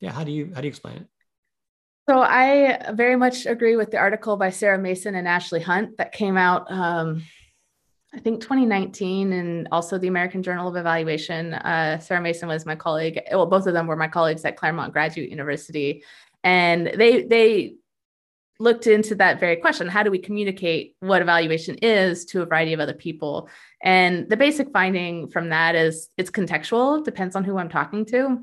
Yeah 0.00 0.12
how 0.12 0.24
do 0.24 0.32
you 0.32 0.52
how 0.54 0.60
do 0.60 0.66
you 0.66 0.70
explain 0.70 0.96
it? 0.96 1.06
So 2.08 2.20
i 2.20 2.92
very 2.92 3.16
much 3.16 3.46
agree 3.46 3.76
with 3.76 3.90
the 3.90 3.98
article 3.98 4.36
by 4.36 4.50
sarah 4.50 4.78
mason 4.78 5.14
and 5.14 5.28
ashley 5.28 5.60
hunt 5.60 5.96
that 5.98 6.10
came 6.10 6.36
out 6.36 6.70
um, 6.70 7.22
I 8.12 8.18
think 8.18 8.40
2019 8.40 9.32
and 9.32 9.68
also 9.70 9.96
the 9.96 10.08
American 10.08 10.42
Journal 10.42 10.68
of 10.68 10.76
Evaluation. 10.76 11.54
Uh, 11.54 11.98
Sarah 12.00 12.20
Mason 12.20 12.48
was 12.48 12.66
my 12.66 12.74
colleague. 12.74 13.20
Well, 13.30 13.46
both 13.46 13.66
of 13.66 13.74
them 13.74 13.86
were 13.86 13.96
my 13.96 14.08
colleagues 14.08 14.44
at 14.44 14.56
Claremont 14.56 14.92
Graduate 14.92 15.30
University, 15.30 16.02
and 16.42 16.88
they 16.96 17.22
they 17.22 17.76
looked 18.58 18.88
into 18.88 19.14
that 19.16 19.38
very 19.38 19.56
question: 19.56 19.86
How 19.86 20.02
do 20.02 20.10
we 20.10 20.18
communicate 20.18 20.96
what 20.98 21.22
evaluation 21.22 21.76
is 21.76 22.24
to 22.26 22.42
a 22.42 22.46
variety 22.46 22.72
of 22.72 22.80
other 22.80 22.94
people? 22.94 23.48
And 23.80 24.28
the 24.28 24.36
basic 24.36 24.72
finding 24.72 25.28
from 25.28 25.50
that 25.50 25.76
is 25.76 26.08
it's 26.16 26.32
contextual. 26.32 27.04
Depends 27.04 27.36
on 27.36 27.44
who 27.44 27.58
I'm 27.58 27.68
talking 27.68 28.04
to. 28.06 28.40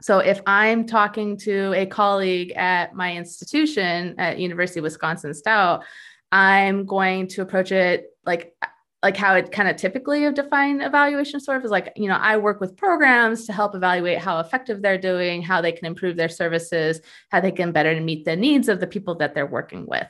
So 0.00 0.20
if 0.20 0.40
I'm 0.46 0.86
talking 0.86 1.36
to 1.38 1.72
a 1.74 1.86
colleague 1.86 2.52
at 2.52 2.94
my 2.94 3.16
institution 3.16 4.14
at 4.18 4.38
University 4.38 4.80
of 4.80 4.84
Wisconsin 4.84 5.34
Stout, 5.34 5.84
I'm 6.30 6.84
going 6.84 7.28
to 7.28 7.42
approach 7.42 7.72
it 7.72 8.06
like 8.26 8.54
like 9.04 9.18
how 9.18 9.34
it 9.34 9.52
kind 9.52 9.68
of 9.68 9.76
typically 9.76 10.32
define 10.32 10.80
evaluation 10.80 11.38
sort 11.38 11.58
of 11.58 11.64
is 11.64 11.70
like 11.70 11.92
you 11.94 12.08
know 12.08 12.16
i 12.16 12.38
work 12.38 12.58
with 12.58 12.74
programs 12.74 13.44
to 13.44 13.52
help 13.52 13.74
evaluate 13.74 14.18
how 14.18 14.40
effective 14.40 14.80
they're 14.80 14.96
doing 14.96 15.42
how 15.42 15.60
they 15.60 15.72
can 15.72 15.86
improve 15.86 16.16
their 16.16 16.28
services 16.30 17.02
how 17.30 17.38
they 17.38 17.52
can 17.52 17.70
better 17.70 18.00
meet 18.00 18.24
the 18.24 18.34
needs 18.34 18.66
of 18.66 18.80
the 18.80 18.86
people 18.86 19.14
that 19.14 19.34
they're 19.34 19.46
working 19.46 19.86
with. 19.86 20.08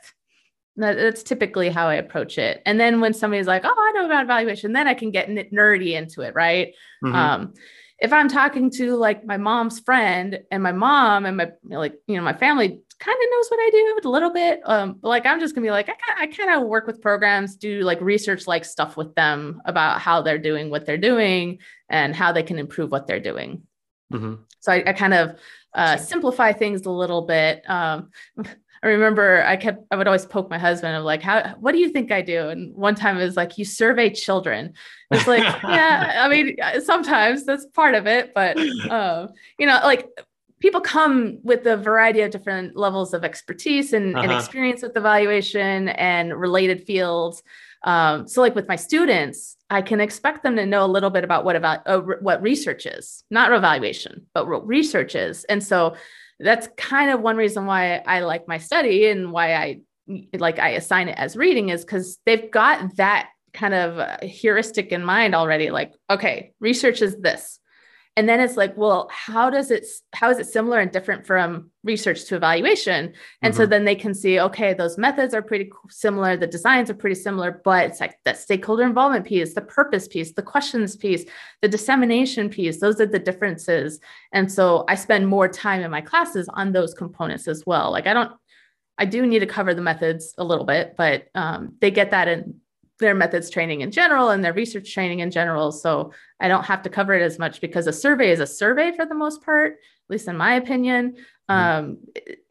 That's 0.77 1.25
typically 1.25 1.71
how 1.71 1.89
i 1.89 1.97
approach 1.97 2.39
it. 2.39 2.63
And 2.67 2.79
then 2.79 3.01
when 3.01 3.15
somebody's 3.15 3.49
like 3.49 3.65
oh 3.65 3.75
i 3.77 3.93
know 3.93 4.07
about 4.07 4.25
evaluation 4.25 4.73
then 4.73 4.87
i 4.87 4.95
can 4.95 5.11
get 5.11 5.29
nerdy 5.29 5.95
into 5.95 6.23
it 6.23 6.35
right? 6.35 6.69
Mm-hmm. 7.05 7.15
um, 7.15 7.55
if 7.99 8.13
i'm 8.13 8.29
talking 8.29 8.71
to 8.71 8.95
like 8.95 9.25
my 9.25 9.39
mom's 9.39 9.81
friend 9.81 10.41
and 10.53 10.63
my 10.63 10.73
mom 10.73 11.27
and 11.27 11.37
my 11.37 11.51
like 11.65 11.95
you 12.07 12.17
know 12.17 12.23
my 12.23 12.37
family 12.37 12.81
kind 13.05 13.17
of 13.17 13.31
knows 13.31 13.49
what 13.49 13.61
I 13.61 13.71
do 13.71 14.09
a 14.09 14.09
little 14.09 14.31
bit. 14.31 14.61
Um, 14.65 14.99
like 15.03 15.27
I'm 15.27 15.39
just 15.39 15.55
gonna 15.55 15.67
be 15.67 15.71
like, 15.71 15.89
I, 15.89 16.23
I 16.23 16.27
kind 16.27 16.51
of 16.51 16.69
work 16.69 16.87
with 16.87 17.03
programs, 17.03 17.57
do 17.57 17.83
like 17.83 18.01
research 18.01 18.47
like 18.47 18.65
stuff 18.65 18.97
with 18.97 19.15
them 19.15 19.61
about 19.67 20.01
how 20.01 20.23
they're 20.23 20.39
doing 20.39 20.71
what 20.71 20.87
they're 20.87 20.97
doing 20.97 21.59
and 21.91 22.17
how 22.17 22.33
they 22.33 22.43
can 22.43 22.59
improve 22.59 22.91
what 22.91 23.07
they're 23.07 23.21
doing. 23.21 23.63
Mm-hmm. 24.13 24.35
So 24.61 24.73
I, 24.73 24.85
I, 24.87 24.93
kind 24.95 25.13
of 25.13 25.39
uh, 25.75 25.97
simplify 25.97 26.53
things 26.53 26.87
a 26.87 26.91
little 26.91 27.23
bit. 27.23 27.63
Um, 27.69 28.11
I 28.83 28.89
remember 28.89 29.43
I 29.47 29.57
kept 29.57 29.83
I 29.91 29.97
would 29.97 30.07
always 30.07 30.27
poke 30.27 30.51
my 30.51 30.59
husband 30.59 30.95
of 30.95 31.05
like, 31.05 31.23
how 31.23 31.55
what 31.59 31.73
do 31.73 31.79
you 31.79 31.89
think 31.89 32.13
I 32.13 32.21
do? 32.21 32.51
And 32.51 32.75
one 32.75 32.95
time 32.95 33.17
it 33.17 33.25
was 33.25 33.37
like, 33.37 33.57
you 33.57 33.65
survey 33.65 34.11
children. 34.11 34.75
It's 35.11 35.27
like, 35.27 35.43
yeah, 35.63 36.21
I 36.23 36.29
mean, 36.29 36.57
sometimes 36.83 37.45
that's 37.45 37.65
part 37.67 37.95
of 37.95 38.07
it, 38.07 38.33
but 38.35 38.59
um, 38.91 39.31
you 39.59 39.67
know, 39.67 39.81
like 39.85 40.07
people 40.65 40.81
come 40.81 41.37
with 41.43 41.67
a 41.67 41.77
variety 41.77 42.23
of 42.23 42.31
different 42.31 42.75
levels 42.75 43.13
of 43.13 43.23
expertise 43.23 43.93
and, 43.93 44.17
uh-huh. 44.17 44.23
and 44.23 44.33
experience 44.33 44.81
with 44.81 44.97
evaluation 44.97 45.91
and 45.91 46.35
related 46.35 46.87
fields. 46.87 47.43
Um, 47.83 48.27
so, 48.27 48.41
like 48.41 48.55
with 48.55 48.67
my 48.67 48.77
students, 48.77 49.59
I 49.69 49.83
can 49.83 50.01
expect 50.01 50.43
them 50.43 50.57
to 50.57 50.65
know 50.65 50.83
a 50.83 50.89
little 50.89 51.11
bit 51.11 51.23
about 51.23 51.45
what 51.45 51.55
about 51.55 51.83
uh, 51.85 52.01
what 52.01 52.41
research 52.41 52.87
is, 52.87 53.25
not 53.31 53.53
evaluation, 53.53 54.25
but 54.33 54.49
what 54.49 54.67
research 54.67 55.15
is. 55.15 55.45
And 55.45 55.63
so, 55.63 55.97
that's 56.41 56.67
kind 56.79 57.11
of 57.11 57.21
one 57.21 57.37
reason 57.37 57.67
why 57.67 57.97
I 57.99 58.21
like 58.21 58.49
my 58.49 58.57
study 58.57 59.07
and 59.09 59.33
why 59.33 59.55
I 59.55 59.81
like 60.33 60.59
I 60.59 60.71
assign 60.71 61.09
it 61.09 61.19
as 61.19 61.37
reading 61.37 61.69
is 61.69 61.85
because 61.85 62.19
they've 62.25 62.51
got 62.51 62.97
that 62.97 63.29
kind 63.53 63.75
of 63.75 64.23
heuristic 64.23 64.93
in 64.93 65.05
mind 65.05 65.35
already. 65.35 65.71
Like, 65.71 65.93
okay, 66.09 66.55
research 66.59 67.03
is 67.03 67.19
this 67.19 67.61
and 68.17 68.29
then 68.29 68.41
it's 68.41 68.57
like 68.57 68.77
well 68.77 69.09
how 69.11 69.51
does 69.51 69.71
it 69.71 69.85
how 70.13 70.31
is 70.31 70.39
it 70.39 70.47
similar 70.47 70.79
and 70.79 70.93
different 70.93 71.27
from 71.27 71.71
research 71.83 72.25
to 72.25 72.37
evaluation? 72.37 73.13
And 73.43 73.53
mm-hmm. 73.53 73.63
so 73.63 73.67
then 73.67 73.85
they 73.85 73.95
can 73.95 74.15
see 74.15 74.41
okay 74.41 74.73
those 74.75 74.97
methods 74.99 75.35
are 75.35 75.43
pretty 75.43 75.71
similar 75.91 76.37
the 76.37 76.47
designs 76.47 76.91
are 76.91 76.95
pretty 76.95 77.17
similar 77.17 77.61
but 77.65 77.87
it's 77.87 78.01
like 78.01 78.17
the 78.25 78.35
stakeholder 78.35 78.85
involvement 78.85 79.27
piece 79.27 79.55
the 79.55 79.63
purpose 79.63 80.09
piece 80.09 80.33
the 80.33 80.43
questions 80.43 80.97
piece 80.97 81.25
the 81.63 81.69
dissemination 81.69 82.49
piece 82.49 82.81
those 82.81 83.01
are 83.01 83.07
the 83.07 83.19
differences. 83.19 84.01
And 84.33 84.51
so 84.51 84.85
i 84.89 84.95
spend 84.95 85.27
more 85.29 85.49
time 85.49 85.83
in 85.83 85.91
my 85.91 86.01
classes 86.01 86.49
on 86.55 86.73
those 86.73 86.95
components 86.95 87.49
as 87.49 87.65
well. 87.67 87.91
Like 87.91 88.07
i 88.07 88.15
don't 88.15 88.33
i 88.99 89.05
do 89.05 89.27
need 89.27 89.41
to 89.41 89.47
cover 89.47 89.75
the 89.75 89.83
methods 89.83 90.35
a 90.39 90.45
little 90.45 90.65
bit 90.65 90.95
but 90.97 91.27
um, 91.35 91.75
they 91.81 91.91
get 91.91 92.13
that 92.13 92.29
in 92.29 92.61
their 93.01 93.15
methods 93.15 93.51
training 93.51 93.81
in 93.81 93.91
general 93.91 94.31
and 94.31 94.45
their 94.45 94.53
research 94.53 94.93
training 94.93 95.21
in 95.21 95.31
general. 95.31 95.73
So 95.73 96.13
I 96.41 96.49
don't 96.49 96.65
have 96.65 96.83
to 96.83 96.91
cover 96.91 97.15
it 97.15 97.23
as 97.23 97.39
much 97.39 97.61
because 97.61 97.87
a 97.87 97.93
survey 97.93 98.31
is 98.31 98.41
a 98.41 98.47
survey 98.47 98.93
for 98.93 99.05
the 99.05 99.15
most 99.15 99.43
part, 99.43 99.73
at 99.73 100.11
least 100.11 100.29
in 100.29 100.37
my 100.37 100.55
opinion. 100.55 101.17
Mm-hmm. 101.51 101.53
Um, 101.53 101.99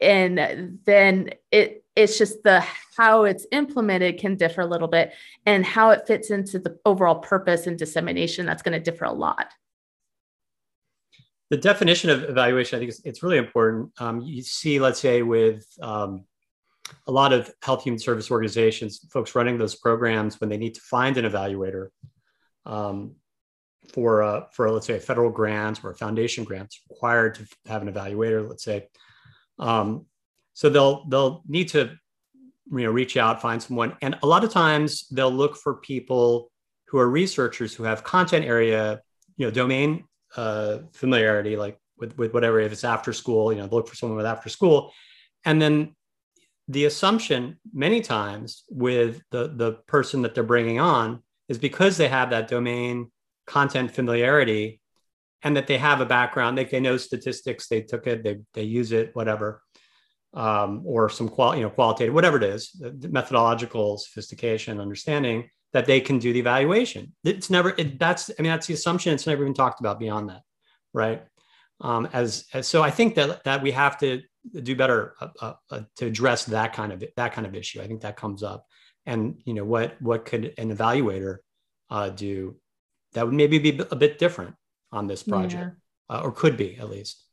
and 0.00 0.78
then 0.84 1.30
it 1.50 1.84
it's 1.96 2.18
just 2.18 2.42
the 2.42 2.60
how 2.96 3.24
it's 3.24 3.46
implemented 3.52 4.18
can 4.18 4.36
differ 4.36 4.60
a 4.60 4.66
little 4.66 4.88
bit 4.88 5.12
and 5.46 5.64
how 5.64 5.90
it 5.90 6.06
fits 6.06 6.30
into 6.30 6.58
the 6.58 6.78
overall 6.84 7.16
purpose 7.16 7.66
and 7.66 7.78
dissemination 7.78 8.46
that's 8.46 8.62
going 8.62 8.72
to 8.72 8.80
differ 8.80 9.04
a 9.04 9.12
lot 9.12 9.52
the 11.50 11.56
definition 11.56 12.10
of 12.10 12.24
evaluation 12.24 12.76
i 12.76 12.80
think 12.80 12.90
it's, 12.90 13.00
it's 13.04 13.22
really 13.22 13.38
important 13.38 13.90
um, 13.98 14.20
you 14.20 14.42
see 14.42 14.80
let's 14.80 15.00
say 15.00 15.22
with 15.22 15.66
um, 15.82 16.24
a 17.06 17.12
lot 17.12 17.32
of 17.32 17.50
health 17.62 17.84
human 17.84 17.98
service 17.98 18.30
organizations, 18.30 19.06
folks 19.10 19.34
running 19.34 19.58
those 19.58 19.74
programs, 19.74 20.40
when 20.40 20.50
they 20.50 20.56
need 20.56 20.74
to 20.74 20.80
find 20.80 21.16
an 21.16 21.24
evaluator 21.24 21.88
um, 22.66 23.14
for 23.92 24.22
uh, 24.22 24.44
for 24.52 24.70
let's 24.70 24.86
say 24.86 24.96
a 24.96 25.00
federal 25.00 25.30
grant 25.30 25.84
or 25.84 25.90
a 25.90 25.94
foundation 25.94 26.44
grant, 26.44 26.66
it's 26.66 26.80
required 26.88 27.34
to 27.36 27.46
have 27.66 27.82
an 27.82 27.92
evaluator. 27.92 28.46
Let's 28.48 28.64
say, 28.64 28.88
um, 29.58 30.06
so 30.52 30.68
they'll 30.68 31.06
they'll 31.08 31.42
need 31.46 31.68
to 31.70 31.96
you 32.70 32.84
know 32.84 32.90
reach 32.90 33.16
out, 33.16 33.40
find 33.40 33.62
someone, 33.62 33.96
and 34.02 34.16
a 34.22 34.26
lot 34.26 34.44
of 34.44 34.50
times 34.50 35.08
they'll 35.08 35.30
look 35.30 35.56
for 35.56 35.76
people 35.76 36.50
who 36.86 36.98
are 36.98 37.08
researchers 37.08 37.74
who 37.74 37.82
have 37.82 38.04
content 38.04 38.44
area, 38.44 39.00
you 39.36 39.46
know, 39.46 39.50
domain 39.50 40.04
uh, 40.36 40.78
familiarity, 40.92 41.56
like 41.56 41.78
with 41.98 42.16
with 42.16 42.32
whatever. 42.32 42.60
If 42.60 42.72
it's 42.72 42.84
after 42.84 43.12
school, 43.12 43.52
you 43.52 43.58
know, 43.58 43.66
look 43.66 43.88
for 43.88 43.96
someone 43.96 44.16
with 44.16 44.26
after 44.26 44.48
school, 44.48 44.92
and 45.44 45.60
then 45.60 45.94
the 46.68 46.86
assumption 46.86 47.58
many 47.72 48.00
times 48.00 48.64
with 48.70 49.22
the, 49.30 49.52
the 49.54 49.72
person 49.86 50.22
that 50.22 50.34
they're 50.34 50.44
bringing 50.44 50.80
on 50.80 51.22
is 51.48 51.58
because 51.58 51.96
they 51.96 52.08
have 52.08 52.30
that 52.30 52.48
domain 52.48 53.10
content 53.46 53.90
familiarity 53.90 54.80
and 55.42 55.56
that 55.56 55.66
they 55.66 55.76
have 55.76 56.00
a 56.00 56.06
background 56.06 56.56
they, 56.56 56.64
they 56.64 56.80
know 56.80 56.96
statistics 56.96 57.68
they 57.68 57.82
took 57.82 58.06
it 58.06 58.24
they, 58.24 58.38
they 58.54 58.62
use 58.62 58.92
it 58.92 59.14
whatever 59.14 59.62
um, 60.32 60.82
or 60.86 61.10
some 61.10 61.28
qual 61.28 61.54
you 61.54 61.62
know 61.62 61.70
qualitative 61.70 62.14
whatever 62.14 62.38
it 62.38 62.44
is 62.44 62.82
methodological 63.10 63.98
sophistication 63.98 64.80
understanding 64.80 65.48
that 65.74 65.86
they 65.86 66.00
can 66.00 66.20
do 66.20 66.32
the 66.32 66.38
evaluation. 66.38 67.12
It's 67.24 67.50
never 67.50 67.74
it, 67.76 67.98
that's 67.98 68.30
i 68.38 68.42
mean 68.42 68.50
that's 68.50 68.68
the 68.68 68.74
assumption. 68.74 69.12
It's 69.12 69.26
never 69.26 69.42
even 69.42 69.54
talked 69.54 69.80
about 69.80 69.98
beyond 69.98 70.30
that 70.30 70.42
right? 70.94 71.24
Um, 71.80 72.08
as, 72.12 72.46
as 72.54 72.68
so 72.68 72.82
i 72.82 72.90
think 72.90 73.16
that 73.16 73.42
that 73.44 73.60
we 73.60 73.72
have 73.72 73.98
to 73.98 74.22
do 74.52 74.76
better 74.76 75.14
uh, 75.20 75.28
uh, 75.40 75.52
uh, 75.70 75.80
to 75.96 76.06
address 76.06 76.44
that 76.44 76.72
kind 76.72 76.92
of 76.92 77.02
that 77.16 77.32
kind 77.32 77.46
of 77.46 77.54
issue 77.54 77.80
i 77.80 77.86
think 77.86 78.00
that 78.02 78.16
comes 78.16 78.42
up 78.42 78.66
and 79.06 79.40
you 79.44 79.54
know 79.54 79.64
what 79.64 80.00
what 80.00 80.24
could 80.24 80.54
an 80.58 80.74
evaluator 80.74 81.38
uh, 81.90 82.08
do 82.10 82.56
that 83.12 83.24
would 83.24 83.34
maybe 83.34 83.58
be 83.58 83.80
a 83.90 83.96
bit 83.96 84.18
different 84.18 84.54
on 84.92 85.06
this 85.06 85.22
project 85.22 85.76
yeah. 86.10 86.16
uh, 86.16 86.22
or 86.22 86.32
could 86.32 86.56
be 86.56 86.76
at 86.76 86.90
least 86.90 87.24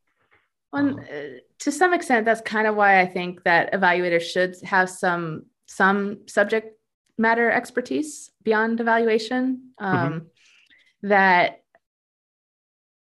well, 0.71 0.87
um, 0.87 0.99
uh, 0.99 1.39
to 1.59 1.71
some 1.71 1.93
extent 1.93 2.25
that's 2.25 2.41
kind 2.41 2.67
of 2.67 2.75
why 2.75 3.01
i 3.01 3.05
think 3.05 3.43
that 3.43 3.73
evaluators 3.73 4.21
should 4.21 4.55
have 4.63 4.89
some 4.89 5.45
some 5.67 6.19
subject 6.27 6.77
matter 7.17 7.51
expertise 7.51 8.31
beyond 8.43 8.79
evaluation 8.79 9.71
um, 9.77 9.97
mm-hmm. 9.97 11.07
that 11.09 11.60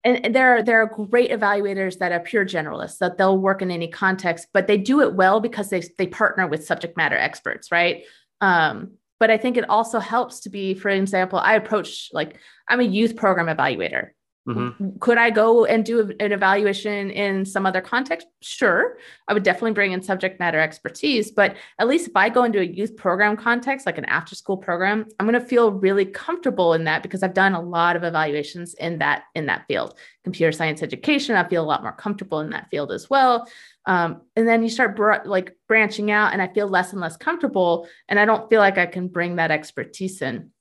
and 0.06 0.36
there 0.36 0.56
are 0.58 0.64
there 0.64 0.82
are 0.82 0.86
great 0.86 1.32
evaluators 1.32 1.98
that 1.98 2.12
are 2.12 2.20
pure 2.20 2.46
generalists 2.46 3.00
that 3.00 3.18
they'll 3.18 3.38
work 3.38 3.62
in 3.62 3.72
any 3.72 3.88
context 3.88 4.48
but 4.54 4.68
they 4.68 4.78
do 4.78 5.02
it 5.02 5.16
well 5.16 5.40
because 5.40 5.70
they 5.70 5.82
they 5.98 6.08
partner 6.08 6.48
with 6.48 6.66
subject 6.66 6.96
matter 6.96 7.18
experts 7.18 7.72
right 7.72 8.04
um, 8.42 8.92
but 9.20 9.32
I 9.32 9.38
think 9.38 9.58
it 9.58 9.70
also 9.70 10.00
helps 10.00 10.42
to 10.42 10.50
be, 10.50 10.74
for 10.74 10.90
example, 10.90 11.40
I 11.40 11.56
approach 11.56 12.10
like 12.12 12.38
I'm 12.68 12.80
a 12.80 12.84
youth 12.84 13.16
program 13.16 13.48
evaluator. 13.48 14.10
Mm-hmm. 14.48 14.98
Could 15.00 15.18
I 15.18 15.32
go 15.32 15.66
and 15.66 15.84
do 15.84 16.14
an 16.20 16.32
evaluation 16.32 17.10
in 17.10 17.46
some 17.46 17.66
other 17.66 17.82
context? 17.82 18.28
Sure. 18.42 18.98
I 19.28 19.34
would 19.34 19.42
definitely 19.42 19.72
bring 19.72 19.92
in 19.92 20.04
subject 20.04 20.40
matter 20.40 20.60
expertise, 20.60 21.32
but 21.32 21.56
at 21.80 21.88
least 21.88 22.08
if 22.08 22.16
I 22.16 22.30
go 22.30 22.44
into 22.44 22.60
a 22.60 22.64
youth 22.64 22.96
program 22.96 23.38
context, 23.38 23.88
like 23.88 23.98
an 23.98 24.06
after 24.06 24.36
school 24.36 24.58
program, 24.58 25.08
I'm 25.20 25.26
going 25.26 25.40
to 25.40 25.46
feel 25.46 25.72
really 25.72 26.06
comfortable 26.06 26.74
in 26.74 26.84
that 26.84 27.02
because 27.02 27.24
I've 27.24 27.34
done 27.34 27.54
a 27.54 27.62
lot 27.62 27.96
of 27.96 28.04
evaluations 28.04 28.76
in 28.76 29.00
that 29.00 29.24
in 29.34 29.48
that 29.48 29.66
field. 29.68 29.96
Computer 30.24 30.52
science 30.52 30.84
education, 30.84 31.36
I 31.36 31.48
feel 31.48 31.64
a 31.64 31.66
lot 31.66 31.82
more 31.82 31.94
comfortable 31.94 32.40
in 32.40 32.52
that 32.52 32.70
field 32.70 32.92
as 32.92 33.10
well. 33.10 33.48
Um, 33.88 34.22
and 34.36 34.48
then 34.48 34.62
you 34.62 34.70
start 34.70 34.96
br- 34.96 35.26
like 35.26 35.56
branching 35.68 36.12
out 36.12 36.34
and 36.34 36.42
I 36.42 36.48
feel 36.48 36.68
less 36.68 36.92
and 36.92 37.02
less 37.02 37.18
comfortable 37.18 37.88
and 38.08 38.20
I 38.20 38.26
don't 38.26 38.50
feel 38.50 38.60
like 38.60 38.78
I 38.78 38.86
can 38.86 39.08
bring 39.08 39.36
that 39.36 39.52
expertise 39.52 40.22
in. 40.22 40.52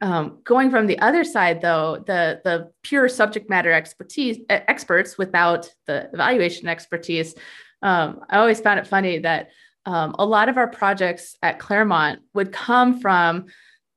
Um, 0.00 0.38
going 0.44 0.70
from 0.70 0.86
the 0.86 0.98
other 0.98 1.24
side, 1.24 1.60
though, 1.60 2.02
the 2.06 2.40
the 2.44 2.70
pure 2.82 3.08
subject 3.08 3.48
matter 3.48 3.72
expertise 3.72 4.38
experts 4.48 5.16
without 5.16 5.70
the 5.86 6.10
evaluation 6.12 6.68
expertise, 6.68 7.34
um, 7.82 8.20
I 8.28 8.38
always 8.38 8.60
found 8.60 8.80
it 8.80 8.86
funny 8.86 9.18
that 9.20 9.50
um, 9.86 10.14
a 10.18 10.26
lot 10.26 10.48
of 10.48 10.56
our 10.56 10.68
projects 10.68 11.36
at 11.42 11.58
Claremont 11.58 12.20
would 12.32 12.52
come 12.52 13.00
from 13.00 13.46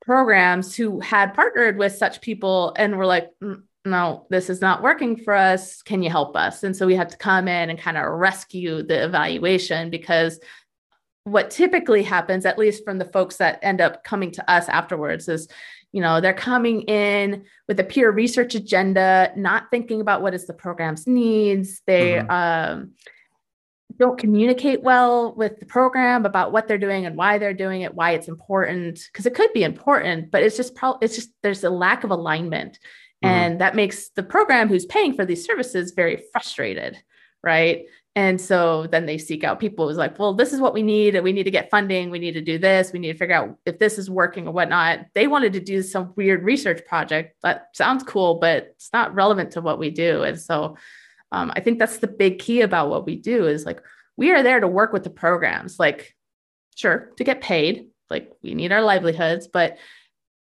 programs 0.02 0.76
who 0.76 1.00
had 1.00 1.34
partnered 1.34 1.78
with 1.78 1.94
such 1.94 2.20
people 2.20 2.74
and 2.76 2.96
were 2.96 3.06
like, 3.06 3.28
mm, 3.42 3.62
no, 3.84 4.26
this 4.30 4.50
is 4.50 4.60
not 4.60 4.82
working 4.82 5.16
for 5.16 5.34
us. 5.34 5.82
Can 5.82 6.02
you 6.02 6.10
help 6.10 6.36
us? 6.36 6.62
And 6.62 6.76
so 6.76 6.86
we 6.86 6.94
had 6.94 7.10
to 7.10 7.16
come 7.16 7.48
in 7.48 7.70
and 7.70 7.78
kind 7.78 7.96
of 7.96 8.04
rescue 8.12 8.82
the 8.82 9.04
evaluation 9.04 9.90
because 9.90 10.38
what 11.24 11.50
typically 11.50 12.02
happens, 12.02 12.46
at 12.46 12.58
least 12.58 12.84
from 12.84 12.98
the 12.98 13.04
folks 13.04 13.36
that 13.36 13.58
end 13.62 13.80
up 13.80 14.02
coming 14.04 14.30
to 14.32 14.50
us 14.50 14.68
afterwards, 14.68 15.28
is 15.28 15.48
you 15.92 16.00
know 16.00 16.20
they're 16.20 16.34
coming 16.34 16.82
in 16.82 17.44
with 17.66 17.80
a 17.80 17.84
peer 17.84 18.10
research 18.10 18.54
agenda 18.54 19.32
not 19.36 19.70
thinking 19.70 20.00
about 20.00 20.22
what 20.22 20.34
is 20.34 20.46
the 20.46 20.52
program's 20.52 21.06
needs 21.06 21.82
they 21.86 22.12
mm-hmm. 22.12 22.30
um, 22.30 22.92
don't 23.96 24.18
communicate 24.18 24.82
well 24.82 25.34
with 25.34 25.58
the 25.58 25.66
program 25.66 26.24
about 26.24 26.52
what 26.52 26.68
they're 26.68 26.78
doing 26.78 27.06
and 27.06 27.16
why 27.16 27.38
they're 27.38 27.54
doing 27.54 27.82
it 27.82 27.94
why 27.94 28.12
it's 28.12 28.28
important 28.28 29.00
because 29.12 29.26
it 29.26 29.34
could 29.34 29.52
be 29.52 29.64
important 29.64 30.30
but 30.30 30.42
it's 30.42 30.56
just 30.56 30.74
probably 30.74 31.04
it's 31.04 31.16
just 31.16 31.30
there's 31.42 31.64
a 31.64 31.70
lack 31.70 32.04
of 32.04 32.10
alignment 32.10 32.74
mm-hmm. 33.24 33.28
and 33.28 33.60
that 33.60 33.74
makes 33.74 34.10
the 34.10 34.22
program 34.22 34.68
who's 34.68 34.86
paying 34.86 35.14
for 35.14 35.24
these 35.24 35.44
services 35.44 35.92
very 35.92 36.22
frustrated 36.32 36.96
right 37.42 37.86
and 38.18 38.40
so 38.40 38.88
then 38.88 39.06
they 39.06 39.16
seek 39.16 39.44
out 39.44 39.60
people 39.60 39.86
who's 39.86 39.96
like, 39.96 40.18
well, 40.18 40.34
this 40.34 40.52
is 40.52 40.60
what 40.60 40.74
we 40.74 40.82
need. 40.82 41.14
And 41.14 41.22
We 41.22 41.32
need 41.32 41.44
to 41.44 41.52
get 41.52 41.70
funding. 41.70 42.10
We 42.10 42.18
need 42.18 42.32
to 42.32 42.40
do 42.40 42.58
this. 42.58 42.92
We 42.92 42.98
need 42.98 43.12
to 43.12 43.18
figure 43.18 43.36
out 43.36 43.56
if 43.64 43.78
this 43.78 43.96
is 43.96 44.10
working 44.10 44.48
or 44.48 44.52
whatnot. 44.52 45.06
They 45.14 45.28
wanted 45.28 45.52
to 45.52 45.60
do 45.60 45.82
some 45.82 46.12
weird 46.16 46.42
research 46.42 46.84
project 46.84 47.36
that 47.44 47.68
sounds 47.74 48.02
cool, 48.02 48.40
but 48.40 48.72
it's 48.74 48.92
not 48.92 49.14
relevant 49.14 49.52
to 49.52 49.60
what 49.60 49.78
we 49.78 49.90
do. 49.90 50.24
And 50.24 50.36
so 50.36 50.76
um, 51.30 51.52
I 51.54 51.60
think 51.60 51.78
that's 51.78 51.98
the 51.98 52.08
big 52.08 52.40
key 52.40 52.62
about 52.62 52.90
what 52.90 53.06
we 53.06 53.14
do 53.14 53.46
is 53.46 53.64
like, 53.64 53.80
we 54.16 54.32
are 54.32 54.42
there 54.42 54.58
to 54.58 54.66
work 54.66 54.92
with 54.92 55.04
the 55.04 55.10
programs, 55.10 55.78
like, 55.78 56.16
sure, 56.74 57.12
to 57.18 57.22
get 57.22 57.40
paid. 57.40 57.86
Like, 58.10 58.32
we 58.42 58.52
need 58.52 58.72
our 58.72 58.82
livelihoods, 58.82 59.46
but 59.46 59.78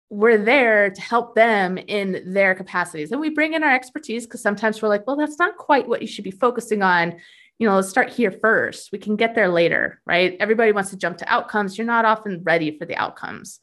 we're 0.08 0.38
there 0.38 0.90
to 0.90 1.00
help 1.00 1.36
them 1.36 1.78
in 1.78 2.32
their 2.32 2.56
capacities. 2.56 3.12
And 3.12 3.20
we 3.20 3.30
bring 3.30 3.54
in 3.54 3.62
our 3.62 3.72
expertise 3.72 4.26
because 4.26 4.42
sometimes 4.42 4.82
we're 4.82 4.88
like, 4.88 5.06
well, 5.06 5.14
that's 5.14 5.38
not 5.38 5.56
quite 5.56 5.86
what 5.86 6.02
you 6.02 6.08
should 6.08 6.24
be 6.24 6.32
focusing 6.32 6.82
on 6.82 7.20
you 7.60 7.68
know, 7.68 7.76
let's 7.76 7.90
start 7.90 8.08
here 8.08 8.32
first. 8.32 8.90
We 8.90 8.98
can 8.98 9.16
get 9.16 9.34
there 9.34 9.50
later, 9.50 10.00
right? 10.06 10.34
Everybody 10.40 10.72
wants 10.72 10.90
to 10.90 10.96
jump 10.96 11.18
to 11.18 11.30
outcomes. 11.30 11.76
You're 11.76 11.86
not 11.86 12.06
often 12.06 12.42
ready 12.42 12.78
for 12.78 12.86
the 12.86 12.96
outcomes. 12.96 13.60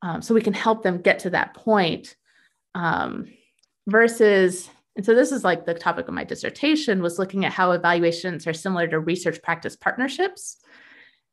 Um, 0.00 0.22
so 0.22 0.32
we 0.32 0.40
can 0.40 0.54
help 0.54 0.84
them 0.84 1.02
get 1.02 1.18
to 1.20 1.30
that 1.30 1.54
point. 1.54 2.14
Um, 2.76 3.26
versus, 3.88 4.70
and 4.94 5.04
so 5.04 5.16
this 5.16 5.32
is 5.32 5.42
like 5.42 5.66
the 5.66 5.74
topic 5.74 6.06
of 6.06 6.14
my 6.14 6.22
dissertation 6.22 7.02
was 7.02 7.18
looking 7.18 7.44
at 7.44 7.52
how 7.52 7.72
evaluations 7.72 8.46
are 8.46 8.52
similar 8.52 8.86
to 8.86 9.00
research 9.00 9.42
practice 9.42 9.74
partnerships, 9.74 10.58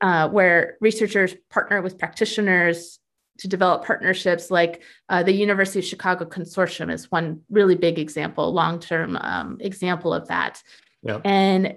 uh, 0.02 0.30
where 0.30 0.78
researchers 0.82 1.36
partner 1.52 1.80
with 1.84 2.00
practitioners 2.00 2.98
to 3.38 3.48
develop 3.48 3.86
partnerships 3.86 4.50
like 4.50 4.82
uh, 5.10 5.22
the 5.22 5.32
University 5.32 5.78
of 5.78 5.86
Chicago 5.86 6.26
Consortium 6.26 6.92
is 6.92 7.12
one 7.12 7.42
really 7.52 7.76
big 7.76 8.00
example, 8.00 8.52
long-term 8.52 9.16
um, 9.16 9.58
example 9.60 10.12
of 10.12 10.28
that. 10.30 10.64
Yep. 11.04 11.22
And 11.24 11.76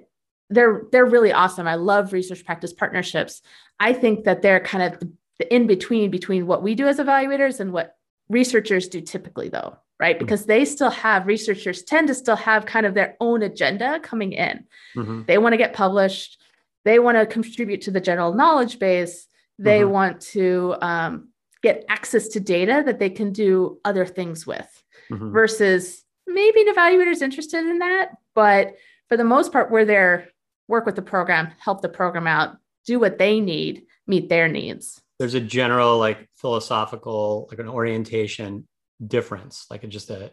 they're 0.52 0.82
they're 0.92 1.06
really 1.06 1.32
awesome. 1.32 1.66
I 1.66 1.74
love 1.74 2.12
research 2.12 2.44
practice 2.44 2.72
partnerships. 2.72 3.42
I 3.80 3.92
think 3.92 4.24
that 4.24 4.42
they're 4.42 4.60
kind 4.60 4.92
of 4.94 5.00
the, 5.00 5.12
the 5.38 5.54
in 5.54 5.66
between 5.66 6.10
between 6.10 6.46
what 6.46 6.62
we 6.62 6.74
do 6.74 6.86
as 6.86 6.98
evaluators 6.98 7.60
and 7.60 7.72
what 7.72 7.96
researchers 8.28 8.88
do 8.88 9.00
typically 9.00 9.48
though, 9.48 9.76
right? 9.98 10.16
Mm-hmm. 10.16 10.24
Because 10.24 10.46
they 10.46 10.64
still 10.64 10.90
have 10.90 11.26
researchers 11.26 11.82
tend 11.82 12.08
to 12.08 12.14
still 12.14 12.36
have 12.36 12.66
kind 12.66 12.86
of 12.86 12.94
their 12.94 13.16
own 13.20 13.42
agenda 13.42 14.00
coming 14.00 14.32
in. 14.32 14.64
Mm-hmm. 14.96 15.22
They 15.26 15.38
want 15.38 15.52
to 15.54 15.58
get 15.58 15.72
published. 15.72 16.40
They 16.84 16.98
want 16.98 17.18
to 17.18 17.26
contribute 17.26 17.82
to 17.82 17.90
the 17.90 18.00
general 18.00 18.34
knowledge 18.34 18.78
base. 18.78 19.26
They 19.58 19.80
mm-hmm. 19.80 19.90
want 19.90 20.20
to 20.32 20.76
um, 20.80 21.28
get 21.62 21.84
access 21.88 22.28
to 22.28 22.40
data 22.40 22.82
that 22.86 22.98
they 22.98 23.10
can 23.10 23.32
do 23.32 23.78
other 23.84 24.06
things 24.06 24.46
with 24.46 24.82
mm-hmm. 25.10 25.32
versus 25.32 26.02
maybe 26.26 26.62
an 26.62 26.74
evaluator 26.74 27.12
is 27.12 27.22
interested 27.22 27.64
in 27.64 27.78
that, 27.78 28.10
but 28.34 28.74
for 29.12 29.16
the 29.18 29.24
most 29.24 29.52
part, 29.52 29.70
we're 29.70 29.84
there 29.84 30.28
work 30.72 30.86
with 30.86 30.96
the 30.96 31.02
program, 31.02 31.52
help 31.58 31.82
the 31.82 31.88
program 31.88 32.26
out, 32.26 32.56
do 32.86 32.98
what 32.98 33.18
they 33.18 33.38
need, 33.38 33.82
meet 34.06 34.28
their 34.30 34.48
needs. 34.48 35.00
There's 35.18 35.34
a 35.34 35.40
general 35.40 35.98
like 35.98 36.28
philosophical, 36.34 37.46
like 37.50 37.60
an 37.60 37.68
orientation 37.68 38.66
difference, 39.06 39.66
like 39.70 39.86
just 39.88 40.10
a 40.10 40.32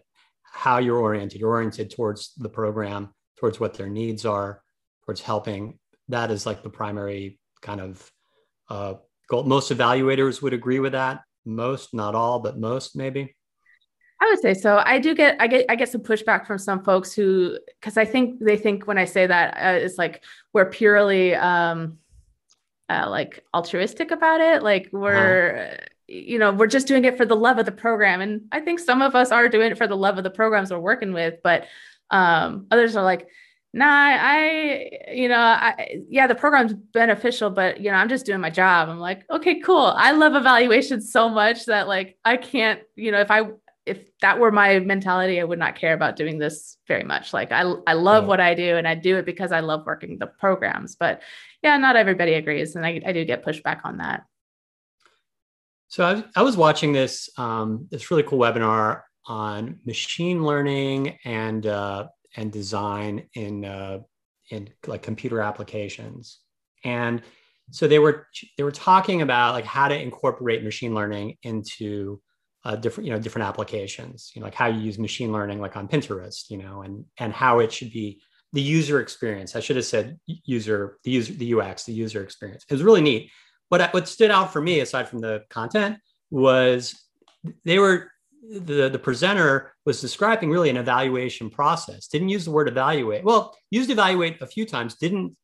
how 0.52 0.80
you're 0.80 0.98
oriented. 0.98 1.42
You're 1.42 1.52
oriented 1.52 1.92
towards 1.92 2.34
the 2.38 2.50
program, 2.50 3.14
towards 3.38 3.60
what 3.60 3.76
their 3.76 3.90
needs 3.90 4.26
are, 4.26 4.64
towards 5.06 5.22
helping. 5.22 5.78
That 6.08 6.32
is 6.32 6.46
like 6.46 6.64
the 6.64 6.70
primary 6.70 7.38
kind 7.62 7.82
of 7.82 8.12
uh, 8.70 8.94
goal. 9.30 9.44
Most 9.44 9.72
evaluators 9.72 10.42
would 10.42 10.54
agree 10.54 10.80
with 10.80 10.94
that. 10.94 11.22
Most, 11.46 11.94
not 11.94 12.16
all, 12.16 12.40
but 12.40 12.58
most 12.58 12.96
maybe. 12.96 13.36
I 14.22 14.28
would 14.30 14.40
say 14.40 14.54
so. 14.54 14.82
I 14.86 15.00
do 15.00 15.16
get 15.16 15.38
I 15.40 15.48
get 15.48 15.66
I 15.70 15.76
get 15.76 15.90
some 15.90 16.02
pushback 16.02 16.46
from 16.46 16.58
some 16.58 16.84
folks 16.84 17.14
who 17.14 17.58
because 17.80 17.98
I 17.98 18.06
think 18.06 18.40
they 18.40 18.58
think 18.58 18.86
when 18.86 18.98
I 18.98 19.06
say 19.06 19.26
that 19.26 19.54
uh, 19.56 19.80
it's 19.80 19.98
like 19.98 20.24
we're 20.52 20.70
purely 20.70 21.36
um 21.36 21.98
uh, 22.90 23.08
like 23.10 23.44
altruistic 23.54 24.12
about 24.12 24.42
it. 24.42 24.62
Like 24.62 24.90
we're 24.92 25.70
wow. 25.70 25.86
you 26.08 26.38
know 26.38 26.52
we're 26.52 26.68
just 26.68 26.88
doing 26.88 27.06
it 27.06 27.16
for 27.18 27.26
the 27.26 27.36
love 27.36 27.60
of 27.60 27.66
the 27.66 27.72
program, 27.72 28.20
and 28.20 28.42
I 28.52 28.60
think 28.60 28.80
some 28.80 29.02
of 29.02 29.16
us 29.16 29.32
are 29.32 29.48
doing 29.48 29.72
it 29.72 29.78
for 29.78 29.88
the 29.88 29.96
love 29.98 30.18
of 30.18 30.24
the 30.24 30.30
programs 30.30 30.72
we're 30.72 30.80
working 30.80 31.14
with, 31.14 31.36
but 31.44 31.66
um 32.12 32.66
others 32.72 32.96
are 32.96 33.04
like 33.04 33.28
nah 33.72 33.86
i 33.86 34.90
you 35.12 35.28
know 35.30 35.38
i 35.38 36.02
yeah 36.10 36.26
the 36.26 36.34
program's 36.34 36.74
beneficial 36.74 37.52
but 37.52 37.80
you 37.80 37.92
know 37.92 37.98
i'm 37.98 38.10
just 38.10 38.26
doing 38.26 38.42
my 38.42 38.50
job 38.50 38.90
i'm 38.90 39.00
like 39.00 39.24
okay 39.30 39.60
cool 39.60 39.94
i 39.96 40.12
love 40.12 40.36
evaluation 40.36 41.00
so 41.00 41.30
much 41.30 41.66
that 41.66 41.88
like 41.88 42.18
i 42.26 42.36
can't 42.36 42.82
you 42.96 43.12
know 43.12 43.20
if 43.20 43.30
i 43.30 43.44
if 43.90 44.18
that 44.22 44.40
were 44.40 44.52
my 44.52 44.80
mentality, 44.80 45.42
I 45.42 45.44
would 45.44 45.60
not 45.60 45.76
care 45.76 45.94
about 45.94 46.16
doing 46.16 46.38
this 46.38 46.78
very 46.88 47.04
much. 47.04 47.34
Like 47.34 47.52
I, 47.52 47.62
I 47.88 47.94
love 47.94 48.26
what 48.28 48.40
I 48.40 48.54
do 48.54 48.78
and 48.78 48.88
I 48.88 48.96
do 48.96 49.18
it 49.18 49.26
because 49.26 49.52
I 49.52 49.60
love 49.60 49.86
working 49.86 50.18
the 50.18 50.28
programs. 50.28 50.96
But 50.96 51.22
yeah, 51.64 51.78
not 51.78 51.96
everybody 51.96 52.34
agrees. 52.34 52.76
And 52.76 52.86
I, 52.86 53.02
I 53.06 53.12
do 53.12 53.26
get 53.26 53.46
pushback 53.46 53.82
on 53.84 53.98
that. 53.98 54.24
So 55.88 56.06
I, 56.06 56.24
I 56.40 56.44
was 56.44 56.56
watching 56.56 56.94
this, 56.94 57.30
um, 57.38 57.88
this 57.90 58.12
really 58.12 58.24
cool 58.24 58.40
webinar 58.40 59.02
on 59.30 59.80
machine 59.86 60.44
learning 60.44 61.18
and 61.24 61.66
uh, 61.66 62.08
and 62.36 62.52
design 62.52 63.28
in 63.34 63.64
uh, 63.64 64.00
in 64.50 64.70
like 64.88 65.04
computer 65.04 65.40
applications, 65.42 66.40
and 66.84 67.22
so 67.72 67.88
they 67.88 68.00
were 68.00 68.28
they 68.58 68.64
were 68.64 68.72
talking 68.72 69.22
about 69.22 69.54
like 69.54 69.66
how 69.66 69.88
to 69.88 70.00
incorporate 70.00 70.64
machine 70.64 70.94
learning 70.94 71.38
into 71.44 72.20
uh, 72.66 72.76
different 72.76 73.08
you 73.08 73.14
know 73.14 73.20
different 73.20 73.48
applications 73.48 74.32
you 74.36 74.42
know 74.42 74.46
like 74.46 74.54
how 74.54 74.68
you 74.68 74.80
use 74.80 75.00
machine 75.00 75.32
learning 75.32 75.62
like 75.62 75.78
on 75.78 75.88
pinterest 75.88 76.50
you 76.50 76.58
know 76.58 76.82
and 76.82 77.06
and 77.18 77.32
how 77.32 77.60
it 77.60 77.72
should 77.72 77.92
be 77.92 78.20
the 78.54 78.62
user 78.62 79.00
experience. 79.00 79.56
I 79.56 79.60
should 79.60 79.76
have 79.76 79.86
said 79.86 80.20
user 80.26 80.98
the 81.04 81.12
user 81.12 81.34
the 81.34 81.54
ux 81.54 81.84
the 81.84 81.94
user 81.94 82.24
experience. 82.24 82.66
It 82.68 82.74
was 82.74 82.84
really 82.84 83.02
neat. 83.02 83.32
What 83.70 83.94
what 83.94 84.08
stood 84.08 84.32
out 84.32 84.52
for 84.52 84.62
me 84.62 84.80
aside 84.80 85.08
from 85.08 85.20
the 85.20 85.44
content 85.50 85.98
was 86.32 87.00
they 87.66 87.80
were 87.80 88.12
the 88.50 88.90
the 88.90 89.00
presenter 89.00 89.74
was 89.86 90.02
describing 90.02 90.50
really 90.50 90.70
an 90.70 90.78
evaluation 90.78 91.50
process. 91.50 92.08
Didn't 92.08 92.30
use 92.30 92.46
the 92.46 92.52
word 92.52 92.68
evaluate. 92.68 93.24
Well 93.24 93.56
used 93.70 93.92
evaluate 93.92 94.42
a 94.42 94.48
few 94.48 94.66
times 94.66 94.96
didn't 94.96 95.36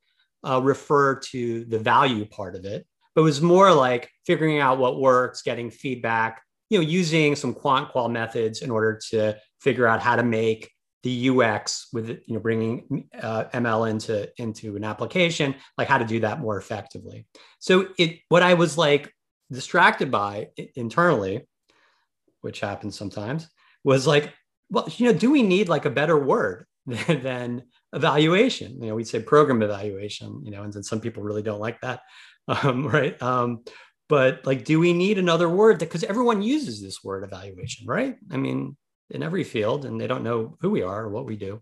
uh, 0.44 0.62
refer 0.62 1.16
to 1.20 1.66
the 1.66 1.80
value 1.80 2.26
part 2.26 2.56
of 2.56 2.66
it 2.66 2.86
but 3.16 3.24
was 3.24 3.42
more 3.42 3.72
like 3.74 4.12
figuring 4.26 4.60
out 4.60 4.78
what 4.78 5.00
works 5.00 5.42
getting 5.42 5.72
feedback 5.72 6.44
you 6.70 6.80
know, 6.80 6.86
using 6.86 7.36
some 7.36 7.54
quant 7.54 7.90
qual 7.90 8.10
methods 8.10 8.62
in 8.62 8.72
order 8.72 9.00
to 9.10 9.38
figure 9.60 9.88
out 9.88 10.02
how 10.02 10.16
to 10.16 10.24
make 10.24 10.72
the 11.04 11.30
UX 11.30 11.88
with 11.94 12.10
you 12.10 12.34
know 12.34 12.40
bringing 12.40 13.08
uh, 13.22 13.46
ML 13.54 13.90
into 13.90 14.28
into 14.38 14.76
an 14.76 14.84
application, 14.84 15.54
like 15.78 15.88
how 15.88 16.00
to 16.00 16.06
do 16.06 16.20
that 16.22 16.40
more 16.40 16.58
effectively. 16.58 17.28
So 17.60 17.90
it 18.00 18.20
what 18.30 18.42
I 18.42 18.56
was 18.56 18.78
like 18.78 19.14
distracted 19.52 20.10
by 20.10 20.50
internally, 20.76 21.48
which 22.42 22.60
happens 22.60 22.98
sometimes, 22.98 23.48
was 23.84 24.08
like, 24.08 24.34
well, 24.70 24.88
you 24.98 25.06
know, 25.06 25.18
do 25.18 25.32
we 25.32 25.44
need 25.44 25.70
like 25.70 25.86
a 25.86 25.92
better 25.92 26.18
word 26.18 26.66
than, 26.86 27.64
evaluation? 27.94 28.82
You 28.82 28.90
know, 28.90 28.96
we'd 28.96 29.08
say 29.08 29.22
program 29.22 29.62
evaluation, 29.62 30.42
you 30.44 30.52
know, 30.52 30.64
and 30.64 30.74
then 30.74 30.84
some 30.84 31.00
people 31.00 31.24
really 31.24 31.44
don't 31.44 31.62
like 31.62 31.80
that, 31.82 32.02
um, 32.48 32.86
right? 32.88 33.22
Um, 33.22 33.64
but 34.08 34.46
like 34.46 34.66
do 34.66 34.80
we 34.80 34.94
need 34.94 35.18
another 35.18 35.50
word 35.50 35.80
because 35.80 36.04
everyone 36.04 36.42
uses 36.42 36.82
this 36.82 37.04
word 37.04 37.24
evaluation 37.24 37.86
right? 37.88 38.16
I 38.32 38.38
mean 38.38 38.78
in 39.12 39.24
every 39.24 39.44
field 39.44 39.86
and 39.86 40.00
they 40.00 40.08
don't 40.08 40.24
know 40.24 40.58
who 40.62 40.72
we 40.72 40.82
are 40.82 41.04
or 41.04 41.10
what 41.10 41.26
we 41.26 41.36
do 41.36 41.62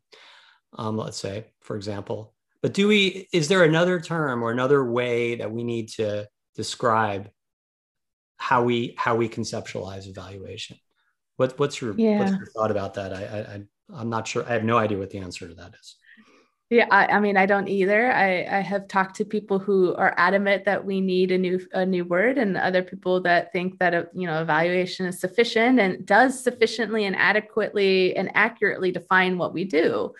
um, 0.77 0.97
let's 0.97 1.17
say 1.17 1.45
for 1.61 1.75
example. 1.75 2.33
But 2.61 2.73
do 2.73 2.87
we 2.87 3.27
is 3.33 3.49
there 3.49 3.63
another 3.63 3.99
term 3.99 4.41
or 4.41 4.51
another 4.51 4.83
way 4.83 5.35
that 5.35 5.51
we 5.51 5.63
need 5.63 5.89
to 5.89 6.27
describe 6.55 7.29
how 8.37 8.63
we 8.63 8.95
how 8.97 9.15
we 9.15 9.27
conceptualize 9.27 10.07
evaluation? 10.07 10.77
What, 11.35 11.59
what's 11.59 11.81
your 11.81 11.93
yeah. 11.97 12.19
what's 12.19 12.31
your 12.31 12.47
thought 12.55 12.71
about 12.71 12.93
that? 12.93 13.13
I, 13.13 13.55
I 13.55 13.61
i'm 13.93 14.09
not 14.09 14.27
sure 14.27 14.45
i 14.47 14.53
have 14.53 14.63
no 14.63 14.77
idea 14.77 14.97
what 14.97 15.09
the 15.09 15.19
answer 15.19 15.47
to 15.47 15.55
that 15.55 15.73
is 15.79 15.95
yeah, 16.69 16.87
I, 16.89 17.05
I, 17.07 17.19
mean, 17.19 17.37
I 17.37 17.45
don't 17.45 17.67
either. 17.67 18.11
I, 18.11 18.45
I 18.45 18.61
have 18.61 18.87
talked 18.87 19.15
to 19.17 19.25
people 19.25 19.59
who 19.59 19.93
are 19.95 20.13
adamant 20.17 20.65
that 20.65 20.83
we 20.83 21.01
need 21.01 21.31
a 21.31 21.37
new 21.37 21.59
a 21.73 21.85
new 21.85 22.05
word, 22.05 22.37
and 22.37 22.57
other 22.57 22.81
people 22.81 23.21
that 23.21 23.51
think 23.51 23.77
that 23.79 23.93
a, 23.93 24.07
you 24.13 24.25
know 24.25 24.41
evaluation 24.41 25.05
is 25.05 25.19
sufficient 25.19 25.79
and 25.79 26.05
does 26.05 26.41
sufficiently 26.41 27.05
and 27.05 27.15
adequately 27.15 28.15
and 28.15 28.31
accurately 28.33 28.91
define 28.91 29.37
what 29.37 29.53
we 29.53 29.65
do. 29.65 30.13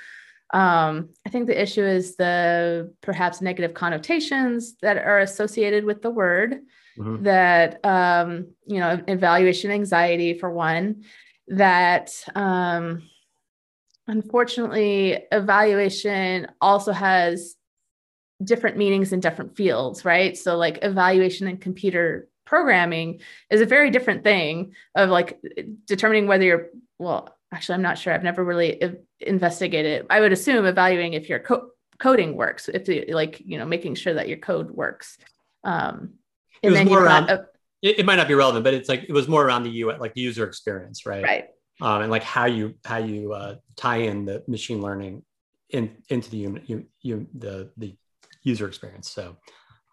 Um, 0.53 1.10
I 1.25 1.29
think 1.29 1.47
the 1.47 1.60
issue 1.60 1.84
is 1.84 2.17
the 2.17 2.93
perhaps 3.01 3.41
negative 3.41 3.73
connotations 3.73 4.75
that 4.82 4.97
are 4.97 5.19
associated 5.19 5.86
with 5.86 6.01
the 6.03 6.12
word. 6.12 6.60
Mm-hmm. 6.99 7.23
That 7.23 7.84
um, 7.84 8.49
you 8.67 8.79
know, 8.79 9.01
evaluation 9.08 9.71
anxiety 9.71 10.38
for 10.38 10.51
one. 10.51 11.06
That 11.47 12.13
um, 12.36 13.01
unfortunately, 14.07 15.23
evaluation 15.31 16.47
also 16.59 16.91
has 16.91 17.55
different 18.43 18.77
meanings 18.77 19.13
in 19.13 19.19
different 19.19 19.55
fields, 19.55 20.03
right? 20.03 20.37
So, 20.37 20.57
like 20.57 20.79
evaluation 20.81 21.47
in 21.47 21.57
computer 21.57 22.27
programming 22.45 23.21
is 23.49 23.61
a 23.61 23.65
very 23.65 23.89
different 23.89 24.23
thing 24.23 24.73
of 24.95 25.09
like 25.09 25.39
determining 25.85 26.27
whether 26.27 26.43
you're, 26.43 26.67
well, 26.99 27.35
actually, 27.53 27.75
I'm 27.75 27.81
not 27.81 27.97
sure. 27.97 28.13
I've 28.13 28.23
never 28.23 28.43
really 28.43 28.81
investigated. 29.19 30.05
I 30.09 30.19
would 30.19 30.33
assume 30.33 30.65
evaluating 30.65 31.13
if 31.13 31.29
your 31.29 31.39
co- 31.39 31.69
coding 31.99 32.35
works, 32.35 32.69
if 32.69 32.87
you 32.87 33.05
like, 33.09 33.41
you 33.45 33.57
know, 33.57 33.65
making 33.65 33.95
sure 33.95 34.15
that 34.15 34.27
your 34.27 34.37
code 34.37 34.71
works. 34.71 35.17
Um, 35.63 36.15
and 36.61 36.75
then 36.75 36.89
you've 36.89 37.01
around, 37.01 37.27
got 37.27 37.39
a, 37.39 37.45
it, 37.81 37.99
it 37.99 38.05
might 38.05 38.15
not 38.17 38.27
be 38.27 38.33
relevant, 38.33 38.63
but 38.63 38.73
it's 38.73 38.89
like 38.89 39.05
it 39.07 39.13
was 39.13 39.27
more 39.27 39.45
around 39.45 39.63
the 39.63 39.69
U 39.69 39.93
like 39.97 40.13
the 40.13 40.21
user 40.21 40.45
experience, 40.45 41.05
right? 41.05 41.23
Right 41.23 41.45
um, 41.81 42.03
and 42.03 42.12
like 42.12 42.23
how 42.23 42.45
you 42.45 42.75
how 42.86 42.97
you 42.97 43.33
uh, 43.33 43.55
tie 43.75 43.97
in 43.97 44.25
the 44.25 44.43
machine 44.47 44.81
learning 44.81 45.23
in 45.69 45.97
into 46.09 46.29
the 46.29 46.38
you, 46.65 46.86
you, 47.01 47.27
the 47.33 47.71
the 47.77 47.95
user 48.43 48.67
experience. 48.67 49.09
So 49.09 49.38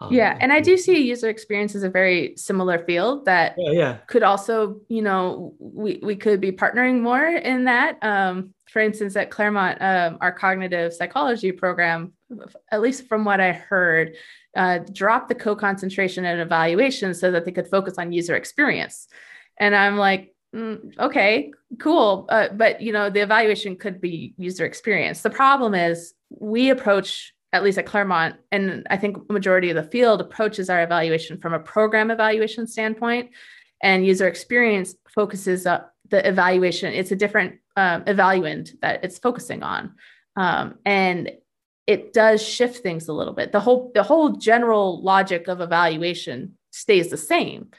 um, 0.00 0.12
yeah, 0.12 0.36
and 0.40 0.52
I 0.52 0.60
do 0.60 0.78
see 0.78 1.02
user 1.02 1.28
experience 1.28 1.74
as 1.74 1.82
a 1.82 1.90
very 1.90 2.34
similar 2.36 2.78
field 2.78 3.26
that 3.26 3.54
yeah, 3.58 3.70
yeah. 3.70 3.96
could 4.06 4.22
also, 4.22 4.80
you 4.88 5.02
know, 5.02 5.54
we, 5.58 6.00
we 6.02 6.16
could 6.16 6.40
be 6.40 6.52
partnering 6.52 7.00
more 7.00 7.22
in 7.22 7.64
that. 7.64 8.02
Um, 8.02 8.54
for 8.70 8.80
instance, 8.80 9.14
at 9.16 9.30
Claremont, 9.30 9.78
um, 9.82 10.16
our 10.22 10.32
cognitive 10.32 10.94
psychology 10.94 11.52
program, 11.52 12.14
at 12.70 12.80
least 12.80 13.08
from 13.08 13.26
what 13.26 13.40
I 13.40 13.52
heard, 13.52 14.16
uh, 14.56 14.78
dropped 14.90 15.28
the 15.28 15.34
co-concentration 15.34 16.24
and 16.24 16.40
evaluation 16.40 17.12
so 17.12 17.30
that 17.32 17.44
they 17.44 17.52
could 17.52 17.68
focus 17.68 17.98
on 17.98 18.12
user 18.12 18.36
experience. 18.36 19.06
And 19.58 19.76
I'm 19.76 19.98
like, 19.98 20.34
mm, 20.54 20.98
okay, 20.98 21.52
cool. 21.78 22.26
Uh, 22.28 22.48
but 22.52 22.80
you 22.80 22.92
know, 22.92 23.10
the 23.10 23.20
evaluation 23.20 23.76
could 23.76 24.00
be 24.00 24.34
user 24.36 24.64
experience. 24.64 25.22
The 25.22 25.30
problem 25.30 25.74
is 25.74 26.14
we 26.30 26.70
approach 26.70 27.32
at 27.52 27.64
least 27.64 27.78
at 27.78 27.86
Claremont, 27.86 28.36
and 28.52 28.86
I 28.90 28.96
think 28.96 29.28
majority 29.28 29.70
of 29.70 29.76
the 29.76 29.90
field 29.90 30.20
approaches 30.20 30.70
our 30.70 30.82
evaluation 30.82 31.40
from 31.40 31.52
a 31.52 31.58
program 31.58 32.10
evaluation 32.10 32.66
standpoint, 32.66 33.30
and 33.82 34.06
user 34.06 34.28
experience 34.28 34.94
focuses 35.12 35.66
up 35.66 35.92
the 36.10 36.26
evaluation. 36.26 36.92
It's 36.92 37.10
a 37.10 37.16
different 37.16 37.58
um, 37.76 38.04
evaluand 38.04 38.78
that 38.82 39.02
it's 39.04 39.18
focusing 39.18 39.62
on, 39.62 39.94
um, 40.36 40.76
and 40.84 41.32
it 41.86 42.12
does 42.12 42.40
shift 42.40 42.84
things 42.84 43.08
a 43.08 43.12
little 43.12 43.34
bit. 43.34 43.50
The 43.50 43.60
whole 43.60 43.90
the 43.94 44.04
whole 44.04 44.30
general 44.36 45.02
logic 45.02 45.48
of 45.48 45.60
evaluation 45.60 46.56
stays 46.70 47.10
the 47.10 47.16
same, 47.16 47.70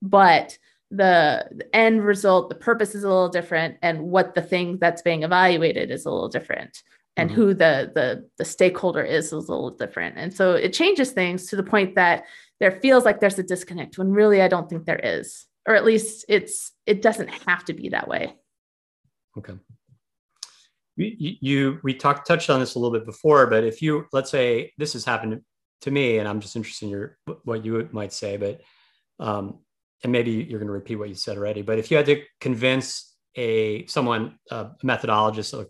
but 0.00 0.56
the, 0.90 1.48
end 1.72 2.04
result, 2.04 2.48
the 2.48 2.54
purpose 2.54 2.94
is 2.94 3.04
a 3.04 3.08
little 3.08 3.28
different, 3.28 3.76
and 3.82 4.02
what 4.02 4.34
the 4.34 4.42
thing 4.42 4.78
that's 4.78 5.02
being 5.02 5.22
evaluated 5.22 5.90
is 5.90 6.04
a 6.04 6.10
little 6.10 6.28
different, 6.28 6.82
and 7.16 7.30
mm-hmm. 7.30 7.40
who 7.40 7.54
the 7.54 7.92
the 7.94 8.28
the 8.38 8.44
stakeholder 8.44 9.02
is 9.02 9.26
is 9.26 9.32
a 9.32 9.36
little 9.52 9.70
different. 9.70 10.16
And 10.18 10.34
so 10.34 10.54
it 10.54 10.72
changes 10.72 11.12
things 11.12 11.46
to 11.46 11.56
the 11.56 11.62
point 11.62 11.94
that 11.94 12.24
there 12.58 12.80
feels 12.80 13.04
like 13.04 13.20
there's 13.20 13.38
a 13.38 13.42
disconnect 13.42 13.98
when 13.98 14.10
really 14.10 14.42
I 14.42 14.48
don't 14.48 14.68
think 14.68 14.84
there 14.84 15.00
is, 15.02 15.46
or 15.66 15.74
at 15.74 15.84
least 15.84 16.24
it's 16.28 16.72
it 16.86 17.02
doesn't 17.02 17.28
have 17.28 17.64
to 17.66 17.72
be 17.72 17.90
that 17.90 18.08
way. 18.08 18.34
Okay. 19.38 19.54
You, 20.96 21.36
you 21.40 21.80
we 21.82 21.94
talked 21.94 22.26
touched 22.26 22.50
on 22.50 22.60
this 22.60 22.74
a 22.74 22.78
little 22.78 22.96
bit 22.96 23.06
before, 23.06 23.46
but 23.46 23.64
if 23.64 23.80
you 23.80 24.06
let's 24.12 24.30
say 24.30 24.72
this 24.76 24.92
has 24.94 25.04
happened 25.04 25.40
to 25.82 25.90
me, 25.90 26.18
and 26.18 26.28
I'm 26.28 26.40
just 26.40 26.56
interested 26.56 26.86
in 26.86 26.90
your 26.90 27.16
what 27.44 27.64
you 27.64 27.88
might 27.92 28.12
say, 28.12 28.36
but 28.36 28.60
um, 29.18 29.60
and 30.02 30.12
maybe 30.12 30.30
you're 30.30 30.58
going 30.58 30.66
to 30.68 30.72
repeat 30.72 30.96
what 30.96 31.08
you 31.08 31.14
said 31.14 31.36
already, 31.36 31.62
but 31.62 31.78
if 31.78 31.90
you 31.90 31.96
had 31.96 32.06
to 32.06 32.22
convince 32.40 33.14
a 33.36 33.86
someone, 33.86 34.38
a 34.50 34.70
methodologist 34.82 35.66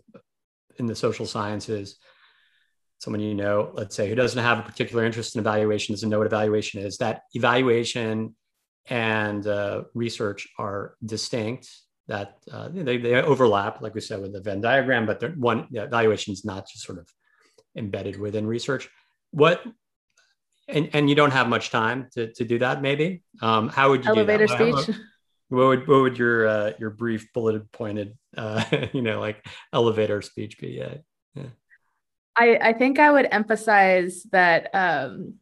in 0.77 0.85
the 0.85 0.95
social 0.95 1.25
sciences, 1.25 1.97
someone 2.99 3.21
you 3.21 3.33
know, 3.33 3.71
let's 3.73 3.95
say, 3.95 4.07
who 4.07 4.15
doesn't 4.15 4.41
have 4.41 4.59
a 4.59 4.63
particular 4.63 5.03
interest 5.05 5.35
in 5.35 5.39
evaluation, 5.39 5.93
doesn't 5.93 6.09
know 6.09 6.19
what 6.19 6.27
evaluation 6.27 6.81
is, 6.81 6.97
that 6.97 7.23
evaluation 7.33 8.35
and 8.89 9.45
uh, 9.47 9.83
research 9.93 10.47
are 10.57 10.95
distinct. 11.05 11.69
That 12.07 12.37
uh, 12.51 12.67
they, 12.73 12.97
they 12.97 13.15
overlap, 13.15 13.81
like 13.81 13.95
we 13.95 14.01
said 14.01 14.21
with 14.21 14.33
the 14.33 14.41
Venn 14.41 14.59
diagram, 14.59 15.05
but 15.05 15.37
one 15.37 15.67
evaluation 15.71 16.33
is 16.33 16.43
not 16.43 16.67
just 16.67 16.83
sort 16.83 16.99
of 16.99 17.07
embedded 17.77 18.19
within 18.19 18.45
research. 18.45 18.89
What 19.31 19.63
and 20.67 20.89
and 20.93 21.09
you 21.09 21.15
don't 21.15 21.31
have 21.31 21.47
much 21.47 21.69
time 21.69 22.07
to, 22.13 22.31
to 22.33 22.45
do 22.45 22.59
that 22.59 22.81
maybe 22.81 23.23
um, 23.41 23.69
how 23.69 23.89
would 23.89 24.05
you 24.05 24.11
elevator 24.11 24.47
speech 24.47 24.95
what 25.49 25.67
would 25.67 25.87
what 25.87 26.01
would 26.01 26.17
your 26.17 26.47
uh, 26.47 26.71
your 26.79 26.89
brief 26.89 27.31
bulleted 27.33 27.71
pointed 27.71 28.17
uh, 28.37 28.63
you 28.93 29.01
know 29.01 29.19
like 29.19 29.45
elevator 29.73 30.21
speech 30.21 30.57
be 30.57 30.69
yeah, 30.69 30.95
yeah. 31.35 31.43
I, 32.35 32.57
I 32.61 32.73
think 32.73 32.97
I 32.97 33.11
would 33.11 33.27
emphasize 33.29 34.23
that 34.31 34.73
um, 34.73 35.35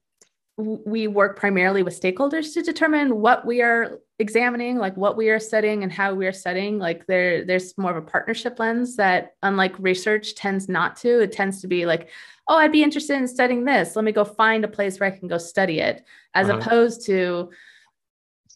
we 0.59 1.07
work 1.07 1.37
primarily 1.37 1.83
with 1.83 1.99
stakeholders 1.99 2.53
to 2.53 2.61
determine 2.61 3.21
what 3.21 3.45
we 3.45 3.61
are 3.61 3.99
examining, 4.19 4.77
like 4.77 4.97
what 4.97 5.15
we 5.15 5.29
are 5.29 5.39
studying 5.39 5.83
and 5.83 5.91
how 5.91 6.13
we 6.13 6.27
are 6.27 6.33
studying. 6.33 6.77
Like 6.77 7.05
there, 7.07 7.45
there's 7.45 7.77
more 7.77 7.91
of 7.91 7.97
a 7.97 8.01
partnership 8.01 8.59
lens 8.59 8.97
that, 8.97 9.35
unlike 9.41 9.79
research, 9.79 10.35
tends 10.35 10.67
not 10.67 10.97
to. 10.97 11.21
It 11.21 11.31
tends 11.31 11.61
to 11.61 11.67
be 11.67 11.85
like, 11.85 12.09
oh, 12.49 12.57
I'd 12.57 12.71
be 12.71 12.83
interested 12.83 13.15
in 13.15 13.27
studying 13.27 13.63
this. 13.63 13.95
Let 13.95 14.03
me 14.03 14.11
go 14.11 14.25
find 14.25 14.65
a 14.65 14.67
place 14.67 14.99
where 14.99 15.11
I 15.11 15.17
can 15.17 15.27
go 15.27 15.37
study 15.37 15.79
it, 15.79 16.03
as 16.33 16.49
uh-huh. 16.49 16.59
opposed 16.59 17.05
to 17.05 17.51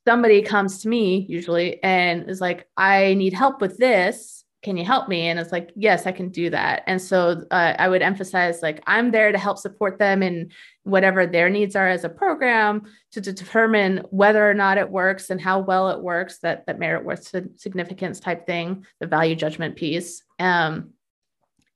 somebody 0.06 0.42
comes 0.42 0.82
to 0.82 0.90
me 0.90 1.26
usually 1.30 1.82
and 1.82 2.30
is 2.30 2.42
like, 2.42 2.68
I 2.76 3.14
need 3.14 3.34
help 3.34 3.62
with 3.62 3.78
this 3.78 4.44
can 4.64 4.78
you 4.78 4.86
help 4.86 5.10
me 5.10 5.28
and 5.28 5.40
it's 5.40 5.52
like 5.52 5.72
yes 5.76 6.08
i 6.08 6.12
can 6.12 6.30
do 6.30 6.50
that 6.50 6.84
and 6.88 7.02
so 7.02 7.46
uh, 7.52 7.76
i 7.78 7.88
would 7.88 8.02
emphasize 8.02 8.62
like 8.62 8.82
i'm 8.88 9.12
there 9.12 9.32
to 9.32 9.38
help 9.38 9.58
support 9.58 10.00
them 10.00 10.24
in 10.24 10.50
whatever 10.84 11.28
their 11.28 11.50
needs 11.50 11.76
are 11.76 11.90
as 11.90 12.04
a 12.04 12.10
program 12.10 12.82
to, 13.12 13.22
to 13.22 13.34
determine 13.34 13.98
whether 14.10 14.50
or 14.50 14.54
not 14.54 14.78
it 14.78 14.90
works 14.90 15.30
and 15.30 15.40
how 15.40 15.60
well 15.60 15.90
it 15.90 16.02
works 16.02 16.40
that 16.40 16.66
that 16.66 16.80
merit 16.80 17.04
worth 17.04 17.32
significance 17.58 18.20
type 18.20 18.48
thing 18.48 18.86
the 19.00 19.08
value 19.08 19.36
judgment 19.36 19.76
piece 19.76 20.24
um, 20.40 20.92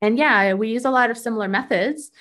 and 0.02 0.18
yeah 0.18 0.54
we 0.54 0.70
use 0.70 0.86
a 0.86 0.92
lot 0.92 1.10
of 1.10 1.18
similar 1.18 1.48
methods 1.48 2.12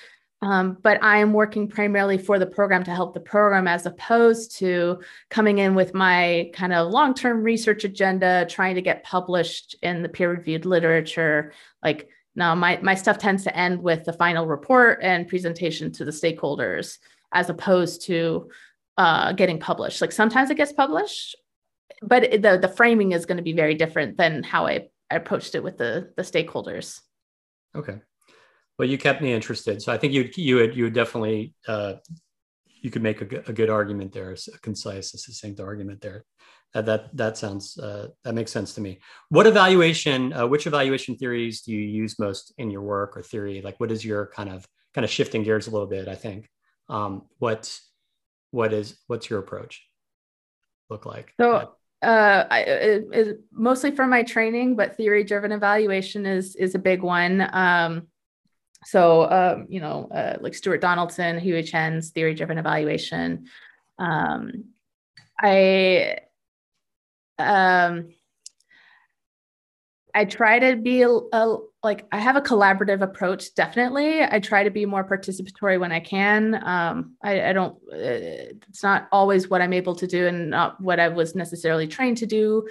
um, 0.41 0.77
but 0.83 1.01
I 1.03 1.17
am 1.17 1.33
working 1.33 1.67
primarily 1.67 2.17
for 2.17 2.37
the 2.37 2.45
program 2.45 2.83
to 2.83 2.91
help 2.91 3.13
the 3.13 3.19
program 3.19 3.67
as 3.67 3.85
opposed 3.87 4.55
to 4.57 4.99
coming 5.29 5.57
in 5.57 5.73
with 5.73 5.95
my 5.95 6.51
kind 6.53 6.73
of 6.73 6.91
long 6.91 7.15
term 7.15 7.41
research 7.41 7.83
agenda, 7.83 8.45
trying 8.47 8.75
to 8.75 8.81
get 8.81 9.03
published 9.03 9.75
in 9.81 10.03
the 10.03 10.09
peer 10.09 10.29
reviewed 10.29 10.65
literature. 10.65 11.53
Like, 11.83 12.09
now 12.35 12.53
my, 12.53 12.79
my 12.83 12.93
stuff 12.93 13.17
tends 13.17 13.43
to 13.45 13.57
end 13.57 13.81
with 13.81 14.03
the 14.03 14.13
final 14.13 14.45
report 14.45 14.99
and 15.01 15.27
presentation 15.27 15.91
to 15.93 16.05
the 16.05 16.11
stakeholders 16.11 16.99
as 17.33 17.49
opposed 17.49 18.03
to 18.03 18.51
uh, 18.97 19.31
getting 19.31 19.59
published. 19.59 20.01
Like, 20.01 20.11
sometimes 20.11 20.51
it 20.51 20.57
gets 20.57 20.71
published, 20.71 21.35
but 22.03 22.29
the, 22.29 22.59
the 22.61 22.73
framing 22.77 23.13
is 23.13 23.25
going 23.25 23.37
to 23.37 23.43
be 23.43 23.53
very 23.53 23.73
different 23.73 24.17
than 24.17 24.43
how 24.43 24.67
I, 24.67 24.89
I 25.09 25.15
approached 25.15 25.55
it 25.55 25.63
with 25.63 25.79
the, 25.79 26.13
the 26.15 26.21
stakeholders. 26.21 27.01
Okay. 27.75 27.99
Well, 28.77 28.87
you 28.87 28.97
kept 28.97 29.21
me 29.21 29.33
interested, 29.33 29.81
so 29.81 29.91
I 29.91 29.97
think 29.97 30.13
you 30.13 30.29
you 30.35 30.55
would 30.57 30.75
you 30.75 30.83
would 30.85 30.93
definitely 30.93 31.55
uh, 31.67 31.95
you 32.65 32.91
could 32.91 33.01
make 33.01 33.21
a, 33.21 33.43
a 33.47 33.53
good 33.53 33.69
argument 33.69 34.13
there, 34.13 34.31
a 34.31 34.59
concise, 34.59 35.13
a 35.13 35.17
succinct 35.17 35.59
argument 35.59 36.01
there. 36.01 36.25
Uh, 36.75 36.81
that 36.81 37.15
that 37.15 37.37
sounds 37.37 37.77
uh, 37.79 38.09
that 38.23 38.35
makes 38.35 38.51
sense 38.51 38.73
to 38.75 38.81
me. 38.81 38.99
What 39.29 39.47
evaluation? 39.47 40.33
Uh, 40.33 40.45
which 40.47 40.67
evaluation 40.67 41.15
theories 41.15 41.61
do 41.61 41.71
you 41.71 41.79
use 41.79 42.19
most 42.19 42.53
in 42.57 42.69
your 42.69 42.81
work 42.81 43.17
or 43.17 43.23
theory? 43.23 43.61
Like, 43.61 43.79
what 43.79 43.91
is 43.91 44.05
your 44.05 44.27
kind 44.27 44.49
of 44.49 44.67
kind 44.93 45.05
of 45.05 45.09
shifting 45.09 45.43
gears 45.43 45.67
a 45.67 45.71
little 45.71 45.87
bit? 45.87 46.07
I 46.07 46.15
think. 46.15 46.49
Um, 46.89 47.23
what 47.39 47.79
what 48.51 48.73
is 48.73 48.99
what's 49.07 49.29
your 49.29 49.39
approach 49.39 49.87
look 50.89 51.05
like? 51.05 51.33
So 51.39 51.75
uh, 52.01 52.45
I, 52.49 52.59
it, 52.61 53.05
it, 53.11 53.39
mostly 53.51 53.91
for 53.91 54.05
my 54.05 54.23
training, 54.23 54.75
but 54.75 54.95
theory 54.97 55.23
driven 55.23 55.51
evaluation 55.51 56.25
is 56.25 56.55
is 56.55 56.75
a 56.75 56.79
big 56.79 57.01
one. 57.01 57.47
Um, 57.51 58.07
so, 58.85 59.29
um, 59.29 59.65
you 59.69 59.81
know, 59.81 60.07
uh, 60.13 60.37
like 60.39 60.53
Stewart 60.53 60.81
Donaldson, 60.81 61.39
Huey 61.39 61.63
Chen's 61.63 62.11
theory 62.11 62.35
driven 62.35 62.57
evaluation. 62.57 63.47
Um, 63.97 64.65
I, 65.41 66.19
um, 67.39 68.09
I 70.17 70.25
try 70.25 70.57
to 70.57 70.75
be 70.75 71.03
a, 71.03 71.09
a, 71.09 71.57
like 71.83 72.07
I 72.11 72.17
have 72.17 72.35
a 72.35 72.41
collaborative 72.41 73.03
approach. 73.03 73.53
Definitely, 73.53 74.23
I 74.23 74.39
try 74.39 74.63
to 74.63 74.71
be 74.71 74.83
more 74.83 75.07
participatory 75.07 75.79
when 75.79 75.91
I 75.91 75.99
can. 75.99 76.55
Um, 76.65 77.13
I, 77.23 77.49
I, 77.49 77.53
don't. 77.53 77.75
Uh, 77.93 78.57
it's 78.67 78.81
not 78.81 79.07
always 79.11 79.47
what 79.47 79.61
I'm 79.61 79.73
able 79.73 79.93
to 79.93 80.07
do, 80.07 80.25
and 80.25 80.49
not 80.49 80.81
what 80.81 80.99
I 80.99 81.09
was 81.09 81.35
necessarily 81.35 81.87
trained 81.87 82.17
to 82.17 82.25
do. 82.25 82.67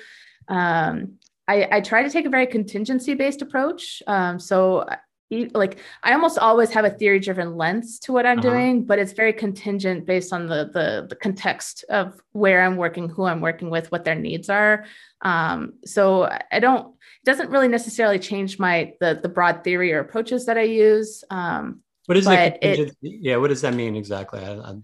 Um, 0.49 1.19
I, 1.47 1.69
I, 1.71 1.81
try 1.83 2.03
to 2.03 2.11
take 2.11 2.27
a 2.27 2.31
very 2.31 2.49
contingency 2.49 3.15
based 3.15 3.43
approach. 3.43 4.03
Um, 4.09 4.41
so 4.41 4.85
like 5.31 5.79
I 6.03 6.13
almost 6.13 6.39
always 6.39 6.71
have 6.71 6.85
a 6.85 6.91
theory 6.91 7.19
driven 7.19 7.57
lens 7.57 7.99
to 8.01 8.13
what 8.13 8.27
I'm 8.27 8.39
uh-huh. 8.39 8.51
doing, 8.51 8.85
but 8.85 8.99
it's 8.99 9.13
very 9.13 9.33
contingent 9.33 10.07
based 10.07 10.33
on 10.33 10.47
the, 10.47 10.71
the, 10.73 11.07
the 11.09 11.17
context 11.17 11.85
of 11.89 12.21
where 12.33 12.63
I'm 12.63 12.77
working, 12.77 13.09
who 13.09 13.25
I'm 13.25 13.41
working 13.41 13.69
with, 13.71 13.91
what 13.91 14.05
their 14.05 14.15
needs 14.15 14.49
are. 14.49 14.85
Um, 15.23 15.75
so 15.85 16.31
I 16.53 16.61
don't 16.61 16.89
it 16.89 17.25
doesn't 17.25 17.51
really 17.51 17.69
necessarily 17.69 18.19
change 18.19 18.59
my 18.59 18.95
the 19.01 19.19
the 19.21 19.29
broad 19.29 19.65
theory 19.65 19.93
or 19.93 20.01
approaches 20.01 20.47
that 20.47 20.59
I 20.59 20.63
use. 20.63 21.25
Um, 21.31 21.81
what 22.07 22.17
is 22.17 22.27
it, 22.29 22.59
it? 22.63 22.97
Yeah, 23.03 23.37
what 23.39 23.49
does 23.49 23.63
that 23.63 23.75
mean 23.75 23.97
exactly? 23.97 24.39
I, 24.39 24.53
I, 24.53 24.75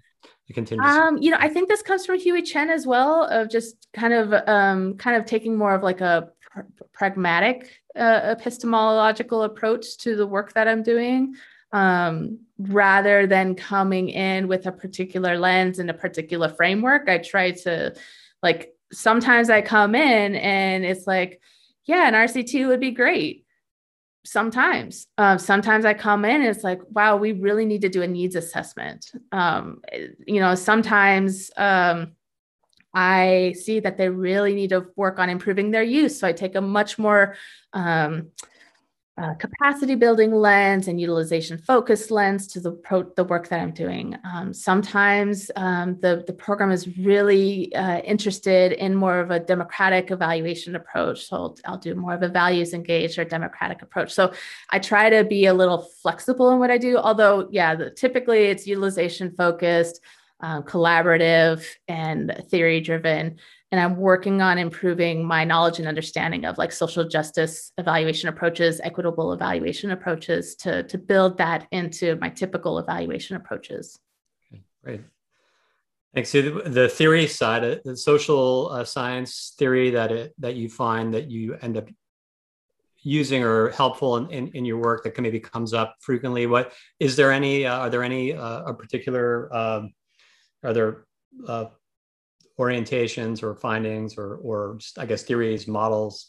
um, 0.81 1.19
you 1.19 1.31
know, 1.31 1.37
I 1.41 1.49
think 1.49 1.69
this 1.69 1.83
comes 1.83 2.05
from 2.05 2.19
Huey 2.19 2.43
Chen 2.43 2.69
as 2.69 2.87
well, 2.87 3.25
of 3.25 3.49
just 3.49 3.89
kind 3.95 4.13
of 4.13 4.33
um, 4.49 4.97
kind 4.97 5.17
of 5.17 5.25
taking 5.25 5.57
more 5.57 5.75
of 5.75 5.83
like 5.83 6.01
a 6.01 6.29
pr- 6.51 6.61
pragmatic 6.93 7.71
uh, 7.97 8.21
epistemological 8.25 9.43
approach 9.43 9.97
to 9.99 10.17
the 10.17 10.27
work 10.27 10.53
that 10.55 10.69
I'm 10.69 10.83
doing 10.83 11.35
um, 11.73 12.41
rather 12.59 13.27
than 13.27 13.55
coming 13.55 14.09
in 14.09 14.49
with 14.49 14.67
a 14.67 14.73
particular 14.73 15.39
lens 15.39 15.79
and 15.79 15.91
a 15.91 15.95
particular 15.95 16.49
framework. 16.49 17.09
I 17.09 17.19
try 17.19 17.53
to, 17.53 17.95
like, 18.43 18.75
sometimes 18.93 19.51
I 19.51 19.63
come 19.63 19.95
in 19.95 20.35
and 20.37 20.85
it's 20.85 21.07
like, 21.07 21.41
yeah, 21.85 22.07
an 22.07 22.15
RCT 22.15 22.69
would 22.69 22.81
be 22.81 22.91
great. 22.91 23.45
Sometimes, 24.25 25.09
um, 25.19 25.39
sometimes 25.39 25.85
I 25.85 25.95
come 25.95 26.25
in 26.25 26.43
and 26.43 26.45
it's 26.45 26.63
like, 26.63 26.81
wow, 26.91 27.17
we 27.17 27.33
really 27.33 27.65
need 27.65 27.81
to 27.81 27.89
do 27.89 28.03
a 28.03 28.07
needs 28.07 28.37
assessment. 28.37 29.11
Um, 29.33 29.81
you 30.27 30.41
know, 30.41 30.55
sometimes 30.55 31.51
um, 31.57 32.13
I 32.95 33.55
see 33.59 33.81
that 33.81 33.97
they 33.97 34.09
really 34.09 34.55
need 34.55 34.71
to 34.71 34.87
work 34.97 35.19
on 35.19 35.31
improving 35.31 35.71
their 35.71 35.83
use. 35.83 36.19
So 36.19 36.27
I 36.27 36.33
take 36.33 36.55
a 36.55 36.61
much 36.61 36.99
more 36.99 37.37
um, 37.73 38.31
uh, 39.19 39.35
capacity 39.35 39.95
building 39.95 40.33
lens 40.33 40.89
and 40.89 40.99
utilization 40.99 41.59
focused 41.59 42.11
lens 42.11 42.47
to 42.47 42.61
the 42.61 42.73
pro- 42.73 43.13
the 43.15 43.25
work 43.25 43.47
that 43.49 43.61
I'm 43.61 43.73
doing. 43.73 44.17
Um, 44.25 44.55
sometimes 44.55 45.51
um, 45.55 45.99
the 46.01 46.25
the 46.27 46.33
program 46.33 46.71
is 46.71 46.97
really 46.97 47.75
uh, 47.75 47.99
interested 48.01 48.73
in 48.73 48.95
more 48.95 49.21
of 49.21 49.31
a 49.31 49.39
democratic 49.39 50.11
evaluation 50.11 50.77
approach. 50.77 51.27
So 51.27 51.37
I'll, 51.37 51.59
I'll, 51.67 51.79
do 51.79 51.95
more 51.95 52.15
of 52.15 52.23
a 52.23 52.29
values 52.29 52.73
engaged 52.73 53.19
or 53.19 53.25
democratic 53.25 53.83
approach. 53.83 54.13
So 54.13 54.33
I 54.71 54.79
try 54.79 55.11
to 55.11 55.25
be 55.25 55.45
a 55.45 55.53
little 55.55 55.83
flexible 56.01 56.51
in 56.51 56.59
what 56.59 56.71
I 56.71 56.79
do. 56.79 56.97
Although, 56.97 57.49
yeah, 57.51 57.75
the, 57.75 57.91
typically 57.91 58.45
it's 58.45 58.67
utilization 58.67 59.31
focused 59.37 60.01
um, 60.43 60.63
collaborative 60.65 61.65
and 61.89 62.45
theory 62.49 62.81
driven 62.81 63.37
and 63.71 63.81
i'm 63.81 63.97
working 63.97 64.43
on 64.43 64.59
improving 64.59 65.25
my 65.25 65.45
knowledge 65.45 65.79
and 65.79 65.89
understanding 65.89 66.45
of 66.45 66.59
like 66.59 66.73
social 66.73 67.09
justice 67.09 67.73
evaluation 67.79 68.29
approaches 68.29 68.81
equitable 68.83 69.33
evaluation 69.33 69.91
approaches 69.91 70.55
to, 70.57 70.83
to 70.85 70.99
build 70.99 71.39
that 71.39 71.67
into 71.71 72.17
my 72.17 72.29
typical 72.29 72.79
evaluation 72.79 73.37
approaches. 73.37 73.99
Okay, 74.53 74.63
great. 74.85 75.01
Thanks. 76.15 76.31
So 76.31 76.43
the, 76.43 76.69
the 76.69 76.89
theory 76.89 77.27
side 77.27 77.65
uh, 77.65 77.77
the 77.85 77.97
social 77.97 78.69
uh, 78.71 78.85
science 78.85 79.55
theory 79.59 79.91
that 79.91 80.13
it 80.13 80.35
that 80.39 80.57
you 80.57 80.69
find 80.69 81.15
that 81.15 81.31
you 81.31 81.55
end 81.63 81.77
up 81.77 81.89
using 83.05 83.43
or 83.43 83.71
helpful 83.71 84.17
in, 84.19 84.31
in, 84.31 84.49
in, 84.49 84.65
your 84.65 84.77
work 84.77 85.03
that 85.03 85.19
maybe 85.19 85.41
comes 85.41 85.75
up 85.75 85.97
frequently. 85.99 86.47
What 86.47 86.73
is 87.01 87.17
there 87.17 87.33
any 87.33 87.65
uh, 87.67 87.79
are 87.79 87.91
there 87.91 88.03
any 88.03 88.35
uh, 88.35 88.65
a 88.65 88.75
particular 88.75 89.53
um, 89.55 89.93
are 90.63 90.73
there 90.73 91.05
uh, 91.47 91.67
orientations 92.59 93.43
or 93.43 93.55
findings 93.55 94.17
or, 94.17 94.37
or 94.37 94.77
just, 94.79 94.99
I 94.99 95.07
guess 95.07 95.23
theories, 95.23 95.67
models 95.67 96.29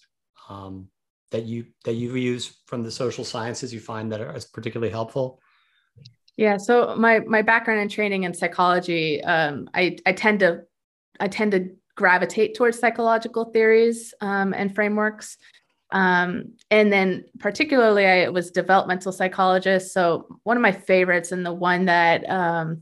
um, 0.50 0.88
that 1.32 1.46
you 1.46 1.66
that 1.86 1.94
you 1.94 2.16
use 2.16 2.62
from 2.66 2.84
the 2.84 2.92
social 2.92 3.24
sciences 3.24 3.74
you 3.74 3.80
find 3.80 4.12
that 4.12 4.22
are 4.22 4.38
particularly 4.54 4.92
helpful? 4.92 5.40
Yeah, 6.38 6.58
so 6.58 6.96
my 6.96 7.20
my 7.20 7.42
background 7.42 7.82
and 7.82 7.92
training 7.92 8.24
in 8.24 8.34
psychology, 8.34 9.24
um, 9.24 9.70
I 9.74 9.98
I 10.06 10.14
tend 10.14 10.40
to 10.40 10.62
I 11.20 11.28
tend 11.28 11.52
to 11.52 11.70
gravitate 11.96 12.56
towards 12.56 12.80
psychological 12.80 13.46
theories 13.46 14.14
um, 14.22 14.54
and 14.54 14.74
frameworks. 14.74 15.38
Um, 15.92 16.54
and 16.72 16.92
then 16.92 17.26
particularly 17.38 18.08
I 18.08 18.30
was 18.30 18.50
developmental 18.50 19.12
psychologist. 19.12 19.94
So 19.94 20.40
one 20.42 20.58
of 20.58 20.62
my 20.62 20.72
favorites 20.72 21.32
and 21.32 21.46
the 21.46 21.54
one 21.54 21.86
that 21.86 22.28
um, 22.28 22.82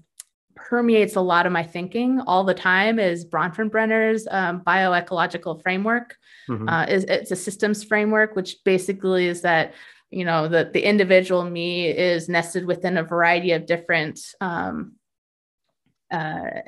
permeates 0.71 1.17
a 1.17 1.21
lot 1.21 1.45
of 1.45 1.51
my 1.51 1.63
thinking 1.63 2.21
all 2.21 2.45
the 2.45 2.53
time 2.53 2.97
is 2.97 3.25
Bronfenbrenner's 3.25 4.25
um, 4.31 4.61
bioecological 4.61 5.61
framework. 5.61 6.15
Mm-hmm. 6.49 6.69
Uh, 6.69 6.85
is 6.85 7.03
it's 7.03 7.29
a 7.29 7.35
systems 7.35 7.83
framework, 7.83 8.37
which 8.37 8.63
basically 8.63 9.25
is 9.27 9.41
that 9.41 9.73
you 10.11 10.23
know 10.23 10.47
the 10.47 10.69
the 10.71 10.81
individual 10.81 11.43
me 11.43 11.89
is 11.89 12.29
nested 12.29 12.65
within 12.65 12.97
a 12.97 13.03
variety 13.03 13.51
of 13.51 13.65
different 13.65 14.21
um, 14.39 14.93
uh, 16.09 16.61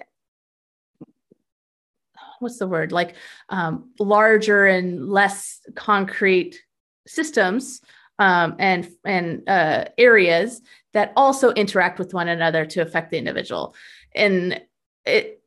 what's 2.40 2.60
the 2.60 2.68
word 2.68 2.92
like 2.92 3.16
um, 3.48 3.90
larger 4.00 4.66
and 4.66 5.10
less 5.10 5.62
concrete 5.76 6.60
systems 7.08 7.80
um, 8.20 8.58
and 8.60 8.90
and 9.06 9.48
uh, 9.48 9.86
areas 9.98 10.62
that 10.94 11.14
also 11.16 11.52
interact 11.52 12.00
with 12.00 12.14
one 12.14 12.28
another 12.28 12.66
to 12.66 12.82
affect 12.82 13.12
the 13.12 13.18
individual. 13.18 13.76
And 14.16 14.62
it 15.06 15.42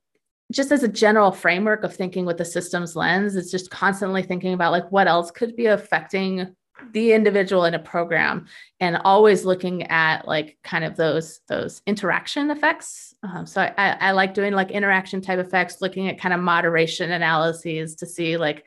just 0.53 0.71
as 0.71 0.83
a 0.83 0.89
general 0.89 1.33
framework 1.33 1.83
of 1.83 1.95
thinking 1.95 2.25
with 2.25 2.39
the 2.39 2.45
systems 2.45 2.95
lens, 2.95 3.35
it's 3.35 3.51
just 3.51 3.71
constantly 3.71 4.23
thinking 4.23 4.53
about 4.53 4.73
like 4.73 4.91
what 4.93 5.09
else 5.09 5.31
could 5.31 5.57
be 5.57 5.67
affecting 5.67 6.55
the 6.93 7.13
individual 7.13 7.65
in 7.65 7.75
a 7.75 7.79
program 7.79 8.47
and 8.81 8.97
always 9.05 9.45
looking 9.45 9.85
at 9.85 10.27
like 10.29 10.59
kind 10.63 10.85
of 10.85 10.97
those 10.97 11.41
those 11.49 11.81
interaction 11.87 12.51
effects 12.51 13.15
um, 13.23 13.47
so 13.47 13.63
I, 13.63 13.97
I 14.01 14.11
like 14.13 14.35
doing 14.35 14.53
like 14.53 14.71
interaction 14.71 15.21
type 15.21 15.39
effects 15.39 15.81
looking 15.81 16.09
at 16.09 16.21
kind 16.21 16.35
of 16.35 16.41
moderation 16.41 17.11
analyses 17.13 17.97
to 17.97 18.07
see 18.07 18.37
like 18.37 18.65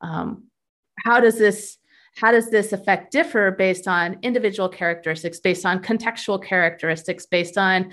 um, 0.00 0.44
how 1.04 1.20
does 1.20 1.38
this 1.38 1.76
how 2.20 2.30
does 2.30 2.50
this 2.50 2.72
effect 2.72 3.12
differ 3.12 3.50
based 3.50 3.88
on 3.88 4.18
individual 4.22 4.68
characteristics 4.68 5.40
based 5.40 5.64
on 5.64 5.80
contextual 5.80 6.42
characteristics 6.42 7.26
based 7.26 7.56
on 7.56 7.92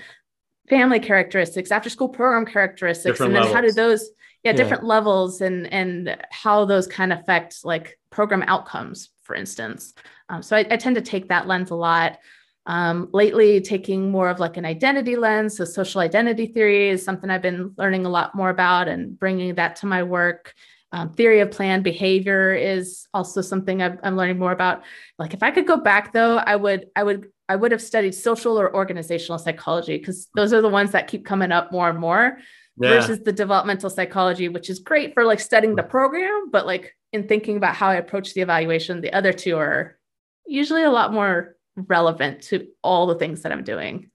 family 0.68 1.00
characteristics 1.00 1.70
after 1.70 1.88
school 1.88 2.08
program 2.08 2.44
characteristics 2.44 3.18
different 3.18 3.30
and 3.30 3.36
then 3.36 3.42
levels. 3.42 3.54
how 3.54 3.60
do 3.60 3.72
those 3.72 4.10
yeah, 4.44 4.50
yeah 4.50 4.56
different 4.56 4.84
levels 4.84 5.40
and 5.40 5.72
and 5.72 6.16
how 6.30 6.64
those 6.64 6.86
kind 6.86 7.12
of 7.12 7.20
affect 7.20 7.64
like 7.64 7.98
program 8.10 8.42
outcomes 8.46 9.10
for 9.28 9.36
instance. 9.36 9.92
Um, 10.30 10.42
so 10.42 10.56
I, 10.56 10.66
I, 10.70 10.76
tend 10.78 10.96
to 10.96 11.02
take 11.02 11.28
that 11.28 11.46
lens 11.46 11.70
a 11.70 11.74
lot. 11.74 12.18
Um, 12.64 13.08
lately, 13.12 13.60
taking 13.60 14.10
more 14.10 14.28
of 14.28 14.40
like 14.40 14.56
an 14.56 14.64
identity 14.64 15.16
lens. 15.16 15.56
So 15.56 15.64
social 15.64 16.00
identity 16.00 16.46
theory 16.46 16.88
is 16.88 17.04
something 17.04 17.30
I've 17.30 17.42
been 17.42 17.74
learning 17.76 18.04
a 18.04 18.10
lot 18.10 18.34
more 18.34 18.50
about 18.50 18.88
and 18.88 19.18
bringing 19.18 19.54
that 19.54 19.76
to 19.76 19.86
my 19.86 20.02
work. 20.02 20.54
Um, 20.90 21.12
theory 21.12 21.40
of 21.40 21.50
planned 21.50 21.84
behavior 21.84 22.54
is 22.54 23.06
also 23.12 23.42
something 23.42 23.82
i 23.82 23.94
am 24.02 24.16
learning 24.16 24.38
more 24.38 24.52
about. 24.52 24.84
Like 25.18 25.34
if 25.34 25.42
I 25.42 25.50
could 25.50 25.66
go 25.66 25.76
back 25.76 26.12
though, 26.12 26.38
I 26.38 26.56
would 26.56 26.86
I 26.96 27.02
would 27.02 27.28
I 27.48 27.56
would 27.56 27.72
have 27.72 27.82
studied 27.82 28.14
social 28.14 28.58
or 28.58 28.74
organizational 28.74 29.38
psychology 29.38 29.98
because 29.98 30.28
those 30.34 30.52
are 30.52 30.62
the 30.62 30.68
ones 30.68 30.92
that 30.92 31.08
keep 31.08 31.26
coming 31.26 31.52
up 31.52 31.72
more 31.72 31.90
and 31.90 31.98
more. 31.98 32.38
Yeah. 32.80 32.90
Versus 32.90 33.20
the 33.20 33.32
developmental 33.32 33.90
psychology, 33.90 34.48
which 34.48 34.70
is 34.70 34.78
great 34.78 35.12
for 35.12 35.24
like 35.24 35.40
studying 35.40 35.74
the 35.74 35.82
program, 35.82 36.50
but 36.50 36.64
like 36.64 36.94
in 37.12 37.26
thinking 37.26 37.56
about 37.56 37.74
how 37.74 37.88
I 37.88 37.96
approach 37.96 38.34
the 38.34 38.40
evaluation, 38.40 39.00
the 39.00 39.12
other 39.12 39.32
two 39.32 39.56
are 39.56 39.98
usually 40.46 40.84
a 40.84 40.90
lot 40.90 41.12
more 41.12 41.56
relevant 41.74 42.42
to 42.42 42.68
all 42.82 43.06
the 43.06 43.16
things 43.16 43.42
that 43.42 43.52
I'm 43.52 43.64
doing. 43.64 44.10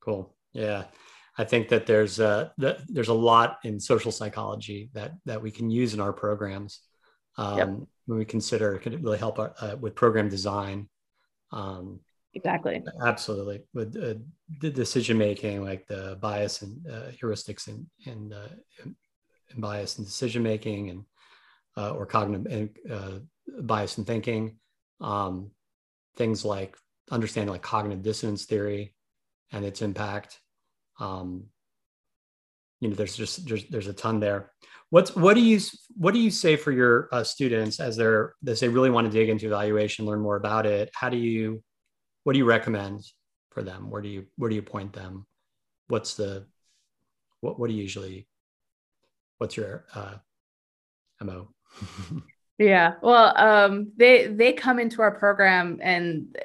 Cool. 0.00 0.32
Yeah. 0.52 0.84
I 1.42 1.44
think 1.44 1.68
that 1.70 1.86
there's 1.86 2.20
a, 2.20 2.52
there's 2.94 3.08
a 3.16 3.20
lot 3.30 3.58
in 3.64 3.80
social 3.80 4.12
psychology 4.12 4.80
that, 4.96 5.10
that 5.28 5.42
we 5.42 5.50
can 5.50 5.68
use 5.70 5.92
in 5.92 6.00
our 6.00 6.12
programs. 6.12 6.72
Um, 7.36 7.58
yep. 7.58 7.68
When 8.06 8.18
we 8.18 8.24
consider, 8.24 8.74
it 8.74 8.82
could 8.82 9.02
really 9.02 9.18
help 9.18 9.40
our, 9.40 9.52
uh, 9.60 9.76
with 9.82 9.94
program 9.96 10.28
design. 10.28 10.88
Um, 11.50 11.98
exactly. 12.34 12.80
Absolutely. 13.04 13.58
With 13.74 13.90
uh, 13.96 14.20
the 14.60 14.70
decision 14.70 15.18
making, 15.18 15.64
like 15.64 15.82
the 15.88 16.16
bias 16.20 16.62
and 16.62 16.74
uh, 16.86 17.10
heuristics 17.20 17.66
and, 17.66 17.86
and, 18.06 18.32
uh, 18.32 18.52
and 19.50 19.60
bias 19.66 19.98
and 19.98 20.06
decision 20.06 20.42
making 20.44 20.90
and 20.90 21.04
uh, 21.76 21.90
or 21.90 22.06
cognitive 22.06 22.70
uh, 22.88 23.18
bias 23.62 23.98
in 23.98 24.04
thinking. 24.04 24.56
Um, 25.00 25.50
things 26.16 26.44
like 26.44 26.76
understanding 27.10 27.52
like 27.52 27.62
cognitive 27.62 28.04
dissonance 28.04 28.44
theory 28.44 28.94
and 29.50 29.64
its 29.64 29.82
impact. 29.82 30.38
Um, 31.00 31.44
you 32.80 32.88
know, 32.88 32.94
there's 32.94 33.16
just 33.16 33.46
there's 33.46 33.64
there's 33.68 33.86
a 33.86 33.92
ton 33.92 34.20
there. 34.20 34.50
What's 34.90 35.14
what 35.14 35.34
do 35.34 35.40
you 35.40 35.60
what 35.96 36.12
do 36.14 36.20
you 36.20 36.30
say 36.30 36.56
for 36.56 36.72
your 36.72 37.08
uh, 37.12 37.24
students 37.24 37.80
as 37.80 37.96
they're 37.96 38.34
as 38.46 38.60
they 38.60 38.68
really 38.68 38.90
want 38.90 39.06
to 39.06 39.12
dig 39.12 39.28
into 39.28 39.46
evaluation, 39.46 40.04
learn 40.04 40.20
more 40.20 40.36
about 40.36 40.66
it? 40.66 40.90
How 40.94 41.08
do 41.08 41.16
you 41.16 41.62
what 42.24 42.32
do 42.32 42.38
you 42.38 42.44
recommend 42.44 43.00
for 43.50 43.62
them? 43.62 43.90
Where 43.90 44.02
do 44.02 44.08
you 44.08 44.26
where 44.36 44.50
do 44.50 44.56
you 44.56 44.62
point 44.62 44.92
them? 44.92 45.26
What's 45.88 46.14
the 46.14 46.46
what 47.40 47.58
what 47.58 47.68
do 47.68 47.74
you 47.74 47.82
usually 47.82 48.26
what's 49.38 49.56
your 49.56 49.84
uh, 49.94 50.14
mo? 51.22 51.48
yeah 52.58 52.94
well 53.02 53.36
um, 53.36 53.90
they 53.96 54.26
they 54.26 54.52
come 54.52 54.78
into 54.78 55.02
our 55.02 55.10
program 55.10 55.78
and 55.82 56.36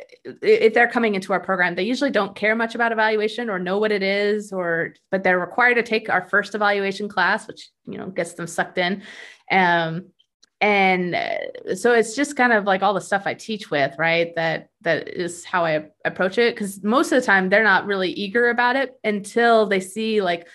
if 0.42 0.74
they're 0.74 0.90
coming 0.90 1.16
into 1.16 1.34
our 1.34 1.40
program 1.40 1.76
they 1.76 1.84
usually 1.84 2.12
don't 2.12 2.36
care 2.36 2.56
much 2.56 2.76
about 2.76 2.92
evaluation 2.92 3.50
or 3.50 3.60
know 3.60 3.78
what 3.78 3.92
it 3.92 4.04
is 4.04 4.52
or 4.52 4.94
but 5.12 5.24
they're 5.24 5.40
required 5.40 5.76
to 5.76 5.84
take 5.84 6.10
our 6.10 6.28
first 6.28 6.56
evaluation 6.56 7.08
class 7.08 7.48
which 7.48 7.70
you 7.86 7.98
know 7.98 8.08
gets 8.08 8.34
them 8.34 8.48
sucked 8.48 8.78
in. 8.78 9.04
Um, 9.52 10.08
and 10.60 11.14
uh, 11.14 11.76
so 11.76 11.94
it's 11.94 12.16
just 12.16 12.36
kind 12.36 12.52
of 12.52 12.66
like 12.66 12.82
all 12.82 12.94
the 12.94 13.02
stuff 13.02 13.24
i 13.26 13.34
teach 13.34 13.70
with 13.70 13.94
right 14.00 14.34
that 14.36 14.70
that 14.82 15.08
is 15.08 15.46
how 15.46 15.64
i 15.64 15.86
approach 16.04 16.38
it 16.40 16.56
because 16.56 16.84
most 16.84 17.12
of 17.12 17.20
the 17.20 17.26
time 17.26 17.50
they're 17.50 17.64
not 17.64 17.86
really 17.86 18.10
eager 18.12 18.50
about 18.50 18.76
it 18.76 18.94
until 19.04 19.68
they 19.68 19.80
see 19.80 20.22
like 20.22 20.48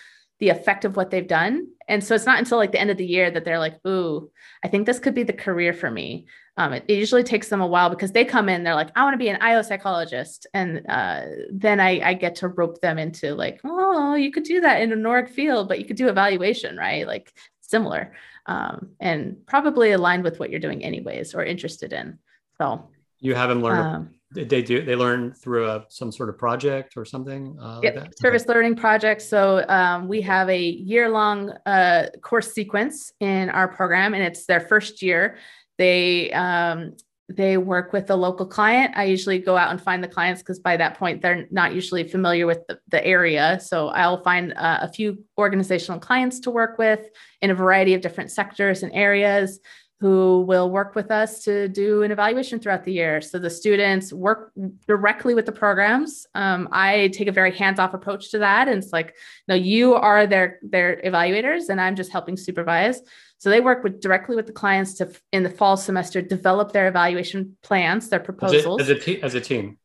the 0.43 0.49
effect 0.49 0.85
of 0.85 0.97
what 0.97 1.13
they've 1.13 1.29
done. 1.29 1.69
And 1.87 2.03
so 2.03 2.17
it's 2.17 2.27
not 2.27 2.41
until 2.41 2.59
like 2.59 2.73
the 2.73 2.81
end 2.81 2.91
of 2.91 2.97
the 2.97 3.07
year 3.07 3.31
that 3.31 3.45
they're 3.45 3.61
like, 3.61 3.79
ooh, 3.87 4.29
I 4.65 4.67
think 4.67 4.87
this 4.87 4.99
could 4.99 5.15
be 5.15 5.23
the 5.23 5.33
career 5.33 5.73
for 5.73 5.89
me. 5.89 6.27
Um, 6.57 6.73
it, 6.73 6.85
it, 6.89 6.99
usually 6.99 7.23
takes 7.23 7.49
them 7.49 7.61
a 7.61 7.67
while 7.67 7.91
because 7.91 8.11
they 8.11 8.25
come 8.25 8.49
in, 8.49 8.65
they're 8.65 8.75
like, 8.75 8.91
I 8.97 9.05
want 9.05 9.15
to 9.15 9.19
be 9.19 9.29
an 9.29 9.41
IO 9.41 9.63
psychologist. 9.63 10.49
And 10.53 10.85
uh, 10.89 11.27
then 11.53 11.79
I, 11.79 12.09
I 12.09 12.15
get 12.15 12.35
to 12.37 12.49
rope 12.49 12.81
them 12.81 12.99
into 12.99 13.37
like, 13.37 13.61
oh, 13.63 14.17
you 14.17 14.33
could 14.33 14.43
do 14.43 14.61
that 14.63 14.83
in 14.83 14.91
a 14.91 14.97
NORG 14.97 15.31
field, 15.31 15.69
but 15.69 15.79
you 15.79 15.85
could 15.85 15.97
do 15.97 16.09
evaluation, 16.09 16.77
right? 16.77 17.07
Like 17.07 17.33
similar 17.61 18.13
um, 18.47 18.91
and 18.99 19.47
probably 19.47 19.93
aligned 19.93 20.25
with 20.25 20.41
what 20.41 20.51
you're 20.51 20.59
doing 20.59 20.83
anyways 20.83 21.37
or 21.37 21.45
interested 21.45 21.93
in. 21.93 22.19
So 22.59 22.89
you 23.21 23.37
have 23.37 23.49
them 23.49 23.63
learn 23.63 23.79
um, 23.79 24.11
they 24.35 24.63
do 24.63 24.85
they 24.85 24.97
learn 24.97 25.33
through 25.33 25.69
a, 25.69 25.85
some 25.89 26.11
sort 26.11 26.29
of 26.29 26.39
project 26.39 26.95
or 26.97 27.05
something 27.05 27.57
uh, 27.61 27.81
yep. 27.83 27.97
Like 27.97 28.19
service 28.19 28.43
okay. 28.43 28.55
learning 28.55 28.77
project 28.77 29.23
so 29.23 29.65
um, 29.69 30.09
we 30.09 30.21
have 30.23 30.49
a 30.49 30.61
year 30.61 31.09
long 31.09 31.51
uh, 31.67 32.07
course 32.23 32.53
sequence 32.53 33.13
in 33.21 33.51
our 33.51 33.69
program 33.69 34.15
and 34.15 34.23
it's 34.23 34.47
their 34.47 34.61
first 34.61 35.03
year 35.03 35.39
they 35.79 36.33
um, 36.33 36.97
they 37.29 37.57
work 37.57 37.93
with 37.93 38.11
a 38.11 38.17
local 38.17 38.47
client 38.47 38.93
i 38.97 39.05
usually 39.05 39.39
go 39.39 39.57
out 39.57 39.71
and 39.71 39.81
find 39.81 40.03
the 40.03 40.09
clients 40.09 40.43
because 40.43 40.59
by 40.59 40.77
that 40.77 40.99
point 40.99 41.23
they're 41.23 41.47
not 41.51 41.75
usually 41.75 42.07
familiar 42.07 42.47
with 42.47 42.67
the, 42.69 42.79
the 42.89 43.05
area 43.07 43.59
so 43.63 43.89
i'll 43.89 44.23
find 44.23 44.53
uh, 44.55 44.79
a 44.83 44.89
few 44.89 45.23
organizational 45.39 46.01
clients 46.01 46.41
to 46.41 46.51
work 46.51 46.79
with 46.79 47.09
in 47.41 47.51
a 47.51 47.55
variety 47.55 47.95
of 47.95 48.01
different 48.01 48.31
sectors 48.31 48.83
and 48.83 48.93
areas 48.93 49.61
who 50.03 50.41
will 50.49 50.69
work 50.69 50.97
with 50.97 51.13
us 51.13 51.45
to 51.45 51.69
do 51.69 52.03
an 52.03 52.11
evaluation 52.11 52.59
throughout 52.59 52.83
the 52.83 52.93
year. 52.93 53.21
So 53.21 53.39
the 53.39 53.49
students 53.49 54.13
work 54.13 54.51
directly 54.89 55.33
with 55.33 55.47
the 55.47 55.53
programs. 55.53 56.27
Um, 56.35 56.69
I 56.73 57.07
take 57.15 57.29
a 57.29 57.33
very 57.33 57.57
hands-off 57.57 57.95
approach 57.95 58.33
to 58.33 58.39
that, 58.39 58.67
and 58.67 58.83
it's 58.83 58.93
like, 58.93 59.15
no, 59.47 59.55
you 59.55 59.95
are 59.95 60.27
their 60.27 60.59
their 60.61 61.01
evaluators, 61.05 61.69
and 61.69 61.81
I'm 61.81 61.95
just 61.95 62.11
helping 62.11 62.37
supervise. 62.37 63.01
So 63.39 63.49
they 63.49 63.61
work 63.61 63.85
with 63.85 64.01
directly 64.01 64.35
with 64.35 64.47
the 64.47 64.53
clients 64.53 64.95
to 64.95 65.13
in 65.31 65.45
the 65.45 65.51
fall 65.51 65.77
semester 65.77 66.21
develop 66.21 66.73
their 66.73 66.89
evaluation 66.89 67.57
plans, 67.63 68.09
their 68.09 68.19
proposals 68.19 68.81
as 68.81 68.89
a, 68.89 68.95
as 68.95 68.99
a, 68.99 69.05
te- 69.05 69.23
as 69.23 69.35
a 69.37 69.41
team. 69.41 69.79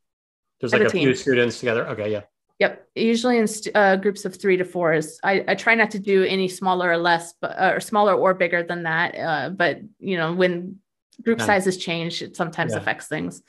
There's 0.59 0.73
like 0.73 0.81
a, 0.81 0.87
a 0.87 0.89
few 0.89 1.13
students 1.13 1.59
together. 1.59 1.87
Okay, 1.89 2.11
yeah. 2.11 2.23
Yep. 2.59 2.87
Usually 2.95 3.37
in 3.37 3.47
uh, 3.75 3.97
groups 3.97 4.25
of 4.25 4.35
three 4.35 4.57
to 4.57 4.65
four 4.65 4.93
is 4.93 5.19
I, 5.23 5.45
I, 5.47 5.55
try 5.55 5.75
not 5.75 5.91
to 5.91 5.99
do 5.99 6.23
any 6.23 6.47
smaller 6.47 6.89
or 6.89 6.97
less, 6.97 7.33
but 7.39 7.51
uh, 7.51 7.73
or 7.75 7.79
smaller 7.79 8.15
or 8.15 8.33
bigger 8.33 8.63
than 8.63 8.83
that. 8.83 9.15
Uh, 9.15 9.49
but 9.49 9.79
you 9.99 10.17
know, 10.17 10.33
when 10.33 10.79
group 11.21 11.39
sizes 11.39 11.77
change, 11.77 12.21
it 12.23 12.35
sometimes 12.35 12.71
yeah. 12.71 12.79
affects 12.79 13.07
things. 13.07 13.43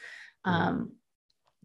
Um, 0.45 0.93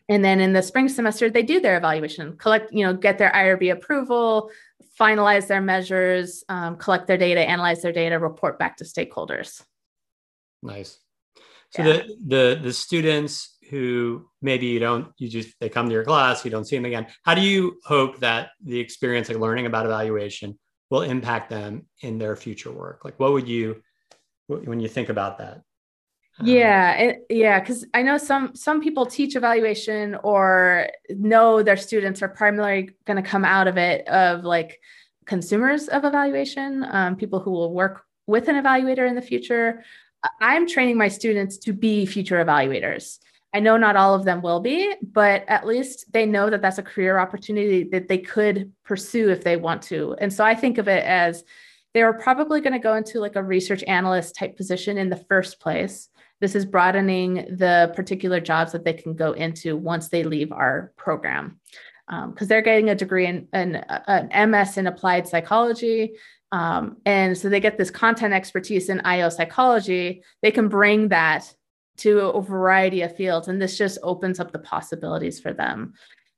and 0.09 0.23
then 0.23 0.39
in 0.39 0.53
the 0.53 0.61
spring 0.61 0.89
semester, 0.89 1.29
they 1.29 1.43
do 1.43 1.59
their 1.59 1.77
evaluation, 1.77 2.37
collect, 2.37 2.73
you 2.73 2.85
know, 2.85 2.93
get 2.93 3.17
their 3.17 3.31
IRB 3.31 3.71
approval, 3.71 4.51
finalize 4.99 5.47
their 5.47 5.61
measures, 5.61 6.43
um, 6.49 6.77
collect 6.77 7.07
their 7.07 7.17
data, 7.17 7.41
analyze 7.41 7.81
their 7.81 7.93
data, 7.93 8.19
report 8.19 8.59
back 8.59 8.77
to 8.77 8.83
stakeholders. 8.83 9.63
Nice. 10.61 10.99
So 11.71 11.83
yeah. 11.83 11.93
the 11.93 12.17
the 12.25 12.59
the 12.63 12.73
students 12.73 13.52
who 13.73 14.29
maybe 14.39 14.67
you 14.67 14.77
don't 14.77 15.07
you 15.17 15.27
just 15.27 15.59
they 15.59 15.67
come 15.67 15.87
to 15.87 15.93
your 15.93 16.03
class 16.03 16.45
you 16.45 16.51
don't 16.51 16.65
see 16.65 16.75
them 16.75 16.85
again. 16.85 17.07
How 17.23 17.33
do 17.33 17.41
you 17.41 17.79
hope 17.83 18.19
that 18.19 18.51
the 18.63 18.79
experience 18.79 19.29
like 19.29 19.39
learning 19.39 19.65
about 19.65 19.87
evaluation 19.87 20.59
will 20.91 21.01
impact 21.01 21.49
them 21.49 21.87
in 22.01 22.19
their 22.19 22.35
future 22.35 22.71
work? 22.71 23.03
Like 23.03 23.19
what 23.19 23.33
would 23.33 23.47
you 23.47 23.81
when 24.45 24.79
you 24.79 24.87
think 24.87 25.09
about 25.09 25.39
that? 25.39 25.61
Um, 26.39 26.47
yeah 26.47 26.93
it, 26.93 27.25
yeah 27.29 27.59
because 27.59 27.85
i 27.93 28.01
know 28.01 28.17
some 28.17 28.55
some 28.55 28.81
people 28.81 29.05
teach 29.05 29.35
evaluation 29.35 30.15
or 30.23 30.89
know 31.09 31.61
their 31.61 31.77
students 31.77 32.23
are 32.23 32.27
primarily 32.27 32.89
going 33.05 33.21
to 33.21 33.29
come 33.29 33.45
out 33.45 33.67
of 33.67 33.77
it 33.77 34.07
of 34.07 34.43
like 34.43 34.79
consumers 35.27 35.89
of 35.89 36.05
evaluation 36.05 36.83
um, 36.89 37.15
people 37.15 37.39
who 37.39 37.51
will 37.51 37.71
work 37.71 38.03
with 38.27 38.47
an 38.47 38.55
evaluator 38.55 39.07
in 39.07 39.15
the 39.15 39.21
future. 39.21 39.83
I'm 40.39 40.67
training 40.67 40.97
my 40.97 41.09
students 41.09 41.57
to 41.59 41.73
be 41.73 42.05
future 42.05 42.43
evaluators 42.43 43.19
I 43.53 43.59
know 43.59 43.77
not 43.77 43.95
all 43.95 44.15
of 44.15 44.25
them 44.25 44.41
will 44.41 44.59
be, 44.59 44.93
but 45.01 45.45
at 45.47 45.67
least 45.67 46.11
they 46.11 46.25
know 46.25 46.49
that 46.49 46.61
that's 46.61 46.79
a 46.79 46.83
career 46.83 47.19
opportunity 47.19 47.83
that 47.91 48.07
they 48.07 48.17
could 48.17 48.71
pursue 48.83 49.29
if 49.29 49.43
they 49.43 49.57
want 49.57 49.83
to. 49.83 50.15
And 50.19 50.33
so 50.33 50.43
I 50.43 50.55
think 50.55 50.79
of 50.79 50.87
it 50.87 51.03
as 51.03 51.43
they 51.93 52.01
are 52.01 52.13
probably 52.13 52.61
going 52.61 52.73
to 52.73 52.79
go 52.79 52.95
into 52.95 53.19
like 53.19 53.35
a 53.35 53.43
research 53.43 53.83
analyst 53.83 54.35
type 54.35 54.57
position 54.57 54.97
in 54.97 55.09
the 55.09 55.23
first 55.29 55.59
place. 55.59 56.09
This 56.41 56.55
is 56.55 56.65
broadening 56.65 57.35
the 57.57 57.93
particular 57.95 58.39
jobs 58.39 58.71
that 58.71 58.83
they 58.83 58.93
can 58.93 59.13
go 59.13 59.33
into 59.33 59.77
once 59.77 60.09
they 60.09 60.23
leave 60.23 60.51
our 60.51 60.91
program. 60.97 61.59
Because 62.07 62.41
um, 62.41 62.47
they're 62.47 62.61
getting 62.61 62.89
a 62.89 62.95
degree 62.95 63.27
in, 63.27 63.47
in 63.53 63.75
an 63.87 64.49
MS 64.49 64.77
in 64.77 64.87
applied 64.87 65.27
psychology. 65.27 66.15
Um, 66.51 66.97
and 67.05 67.37
so 67.37 67.49
they 67.49 67.59
get 67.59 67.77
this 67.77 67.89
content 67.89 68.33
expertise 68.33 68.89
in 68.89 68.99
IO 69.01 69.29
psychology. 69.29 70.23
They 70.41 70.51
can 70.51 70.67
bring 70.67 71.09
that 71.09 71.53
to 71.97 72.19
a 72.19 72.41
variety 72.41 73.01
of 73.01 73.15
fields. 73.15 73.47
And 73.47 73.61
this 73.61 73.77
just 73.77 73.99
opens 74.03 74.39
up 74.39 74.51
the 74.51 74.59
possibilities 74.59 75.39
for 75.39 75.53
them. 75.53 75.93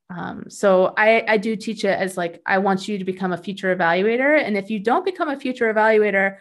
Um, 0.08 0.44
so 0.48 0.94
I, 0.96 1.24
I 1.26 1.36
do 1.36 1.56
teach 1.56 1.84
it 1.84 1.98
as 1.98 2.16
like, 2.16 2.40
I 2.46 2.58
want 2.58 2.86
you 2.86 2.98
to 2.98 3.04
become 3.04 3.32
a 3.32 3.38
future 3.38 3.74
evaluator. 3.74 4.40
And 4.40 4.56
if 4.56 4.70
you 4.70 4.78
don't 4.78 5.04
become 5.04 5.28
a 5.28 5.38
future 5.38 5.72
evaluator, 5.72 6.36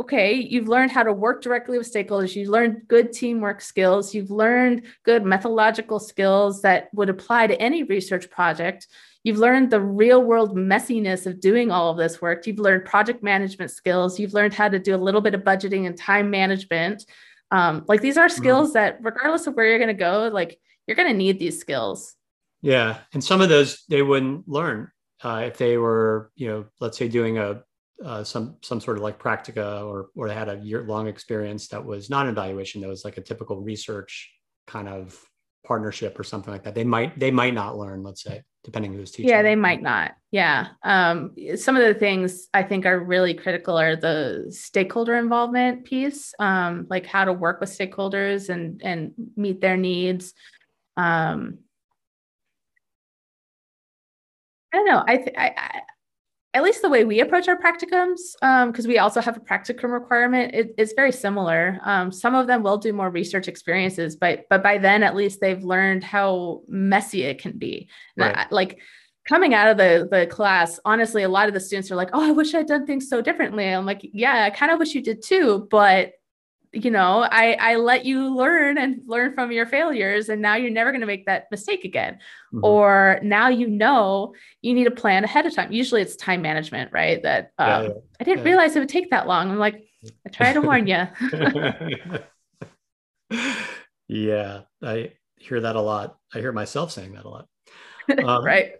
okay, 0.00 0.34
you've 0.34 0.68
learned 0.68 0.90
how 0.90 1.02
to 1.02 1.12
work 1.12 1.42
directly 1.42 1.78
with 1.78 1.92
stakeholders, 1.92 2.34
you've 2.34 2.48
learned 2.48 2.82
good 2.88 3.12
teamwork 3.12 3.60
skills, 3.60 4.12
you've 4.12 4.30
learned 4.30 4.86
good 5.04 5.24
methodological 5.24 6.00
skills 6.00 6.62
that 6.62 6.88
would 6.92 7.08
apply 7.08 7.46
to 7.46 7.60
any 7.60 7.84
research 7.84 8.28
project. 8.28 8.88
You've 9.22 9.38
learned 9.38 9.70
the 9.70 9.80
real 9.80 10.22
world 10.22 10.56
messiness 10.56 11.26
of 11.26 11.40
doing 11.40 11.70
all 11.70 11.90
of 11.90 11.96
this 11.96 12.20
work. 12.20 12.46
You've 12.46 12.58
learned 12.58 12.84
project 12.84 13.22
management 13.22 13.70
skills. 13.70 14.18
You've 14.18 14.34
learned 14.34 14.52
how 14.52 14.68
to 14.68 14.78
do 14.78 14.94
a 14.94 14.98
little 14.98 15.20
bit 15.20 15.34
of 15.34 15.42
budgeting 15.42 15.86
and 15.86 15.96
time 15.96 16.28
management. 16.28 17.06
Um, 17.50 17.84
like 17.88 18.00
these 18.00 18.16
are 18.16 18.26
mm-hmm. 18.26 18.36
skills 18.36 18.68
mm-hmm. 18.68 18.74
that, 18.74 18.98
regardless 19.02 19.46
of 19.46 19.54
where 19.54 19.66
you're 19.66 19.78
going 19.78 19.88
to 19.88 19.94
go, 19.94 20.30
like 20.32 20.58
you're 20.86 20.96
going 20.96 21.08
to 21.08 21.16
need 21.16 21.38
these 21.38 21.58
skills. 21.58 22.14
Yeah, 22.62 22.98
and 23.12 23.22
some 23.22 23.40
of 23.40 23.48
those 23.48 23.84
they 23.88 24.02
wouldn't 24.02 24.48
learn 24.48 24.90
uh, 25.22 25.44
if 25.46 25.58
they 25.58 25.76
were, 25.76 26.30
you 26.34 26.48
know, 26.48 26.64
let's 26.80 26.96
say 26.98 27.08
doing 27.08 27.38
a 27.38 27.62
uh, 28.04 28.24
some 28.24 28.56
some 28.62 28.80
sort 28.80 28.96
of 28.96 29.02
like 29.02 29.18
practica 29.18 29.84
or 29.84 30.08
or 30.16 30.28
they 30.28 30.34
had 30.34 30.48
a 30.48 30.58
year 30.58 30.82
long 30.82 31.06
experience 31.06 31.68
that 31.68 31.84
was 31.84 32.10
not 32.10 32.26
an 32.26 32.32
evaluation 32.32 32.80
that 32.80 32.88
was 32.88 33.04
like 33.04 33.18
a 33.18 33.22
typical 33.22 33.60
research 33.60 34.32
kind 34.66 34.88
of 34.88 35.18
partnership 35.64 36.18
or 36.18 36.24
something 36.24 36.52
like 36.52 36.62
that. 36.64 36.74
They 36.74 36.84
might 36.84 37.18
they 37.18 37.30
might 37.30 37.54
not 37.54 37.76
learn 37.76 38.02
let's 38.02 38.22
say 38.22 38.42
depending 38.62 38.92
who's 38.92 39.10
teaching. 39.10 39.28
Yeah 39.28 39.42
they 39.42 39.56
might 39.56 39.82
not. 39.82 40.14
Yeah. 40.30 40.68
Um, 40.82 41.34
some 41.56 41.76
of 41.76 41.82
the 41.82 41.94
things 41.94 42.48
i 42.54 42.62
think 42.62 42.86
are 42.86 42.98
really 42.98 43.34
critical 43.34 43.76
are 43.78 43.96
the 43.96 44.46
stakeholder 44.50 45.16
involvement 45.16 45.84
piece 45.84 46.34
um, 46.38 46.86
like 46.88 47.06
how 47.06 47.24
to 47.24 47.32
work 47.32 47.60
with 47.60 47.70
stakeholders 47.70 48.48
and 48.48 48.82
and 48.84 49.12
meet 49.36 49.60
their 49.60 49.76
needs. 49.76 50.34
Um, 50.96 51.58
i 54.72 54.76
don't 54.76 54.86
know. 54.86 55.04
I 55.06 55.16
th- 55.16 55.36
I, 55.36 55.82
at 56.54 56.62
least 56.62 56.82
the 56.82 56.88
way 56.88 57.04
we 57.04 57.20
approach 57.20 57.48
our 57.48 57.58
practicums, 57.60 58.18
because 58.40 58.84
um, 58.84 58.88
we 58.88 58.98
also 58.98 59.20
have 59.20 59.36
a 59.36 59.40
practicum 59.40 59.90
requirement, 59.90 60.54
it, 60.54 60.72
it's 60.78 60.92
very 60.94 61.10
similar. 61.10 61.80
Um, 61.84 62.12
some 62.12 62.36
of 62.36 62.46
them 62.46 62.62
will 62.62 62.78
do 62.78 62.92
more 62.92 63.10
research 63.10 63.48
experiences, 63.48 64.14
but 64.14 64.44
but 64.48 64.62
by 64.62 64.78
then 64.78 65.02
at 65.02 65.16
least 65.16 65.40
they've 65.40 65.62
learned 65.64 66.04
how 66.04 66.62
messy 66.68 67.24
it 67.24 67.40
can 67.40 67.58
be. 67.58 67.88
Right. 68.16 68.36
I, 68.36 68.46
like 68.50 68.78
coming 69.28 69.52
out 69.52 69.68
of 69.68 69.76
the 69.76 70.08
the 70.08 70.28
class, 70.28 70.78
honestly, 70.84 71.24
a 71.24 71.28
lot 71.28 71.48
of 71.48 71.54
the 71.54 71.60
students 71.60 71.90
are 71.90 71.96
like, 71.96 72.10
"Oh, 72.12 72.22
I 72.22 72.30
wish 72.30 72.54
I'd 72.54 72.66
done 72.66 72.86
things 72.86 73.08
so 73.08 73.20
differently." 73.20 73.66
I'm 73.66 73.84
like, 73.84 74.00
"Yeah, 74.02 74.44
I 74.44 74.50
kind 74.50 74.70
of 74.70 74.78
wish 74.78 74.94
you 74.94 75.02
did 75.02 75.22
too, 75.22 75.66
but 75.72 76.12
you 76.74 76.90
know 76.90 77.26
i 77.30 77.56
i 77.60 77.76
let 77.76 78.04
you 78.04 78.34
learn 78.34 78.76
and 78.78 79.00
learn 79.06 79.32
from 79.34 79.52
your 79.52 79.66
failures 79.66 80.28
and 80.28 80.42
now 80.42 80.54
you're 80.56 80.70
never 80.70 80.90
going 80.90 81.00
to 81.00 81.06
make 81.06 81.26
that 81.26 81.50
mistake 81.50 81.84
again. 81.84 82.18
Mm-hmm. 82.52 82.64
or 82.64 83.18
now 83.22 83.48
you 83.48 83.68
know 83.68 84.34
you 84.62 84.74
need 84.74 84.86
a 84.86 84.92
plan 84.92 85.24
ahead 85.24 85.44
of 85.46 85.54
time. 85.54 85.72
Usually 85.72 86.02
it's 86.02 86.16
time 86.16 86.42
management 86.42 86.92
right? 86.92 87.22
That 87.22 87.50
um, 87.58 87.68
yeah, 87.68 87.82
yeah. 87.82 87.94
i 88.20 88.24
didn't 88.24 88.38
yeah. 88.38 88.50
realize 88.50 88.76
it 88.76 88.80
would 88.80 88.88
take 88.88 89.10
that 89.10 89.26
long. 89.26 89.50
I'm 89.50 89.58
like 89.58 89.84
i 90.26 90.30
try 90.30 90.52
to 90.52 90.60
warn 90.60 90.86
you 90.86 91.06
yeah 94.08 94.60
i 94.82 95.10
hear 95.44 95.60
that 95.60 95.76
a 95.76 95.80
lot. 95.80 96.16
I 96.34 96.38
hear 96.40 96.52
myself 96.52 96.90
saying 96.90 97.12
that 97.14 97.24
a 97.24 97.28
lot. 97.28 97.46
Um, 98.22 98.44
right. 98.44 98.72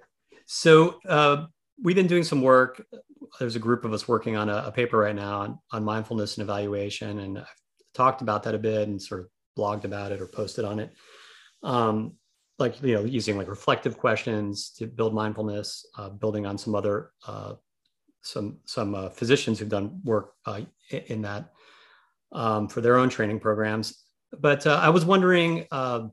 so 0.45 1.01
uh, 1.09 1.47
we've 1.82 1.97
been 1.97 2.07
doing 2.07 2.24
some 2.24 2.42
work. 2.42 2.84
There's 3.38 3.57
a 3.57 3.59
group 3.59 3.86
of 3.86 3.95
us 3.95 4.07
working 4.07 4.36
on 4.36 4.51
a, 4.51 4.64
a 4.66 4.70
paper 4.70 4.99
right 4.99 5.14
now 5.14 5.40
on, 5.40 5.59
on 5.72 5.82
mindfulness 5.82 6.36
and 6.36 6.42
evaluation 6.42 7.20
and 7.20 7.38
i've 7.38 7.63
talked 7.95 8.20
about 8.22 8.42
that 8.42 8.55
a 8.55 8.59
bit 8.59 8.88
and 8.88 9.01
sort 9.01 9.20
of 9.20 9.26
blogged 9.57 9.84
about 9.84 10.12
it 10.12 10.20
or 10.20 10.26
posted 10.26 10.64
on 10.64 10.78
it. 10.78 10.92
Um, 11.62 12.14
like 12.59 12.80
you 12.82 12.95
know, 12.95 13.05
using 13.05 13.36
like 13.36 13.49
reflective 13.49 13.99
questions 13.99 14.70
to 14.78 14.86
build 14.86 15.14
mindfulness, 15.14 15.86
uh, 15.99 16.11
building 16.11 16.47
on 16.47 16.57
some 16.59 16.74
other 16.74 17.11
uh, 17.26 17.55
some 18.22 18.59
some 18.64 18.95
uh, 18.95 19.09
physicians 19.09 19.59
who've 19.59 19.68
done 19.68 20.01
work 20.05 20.34
uh, 20.47 20.61
in 20.90 21.22
that 21.22 21.53
um, 22.32 22.68
for 22.68 22.80
their 22.80 22.97
own 22.97 23.09
training 23.09 23.40
programs. 23.40 24.05
But 24.38 24.66
uh, 24.66 24.78
I 24.80 24.90
was 24.90 25.05
wondering, 25.05 25.66
uh, 25.70 26.09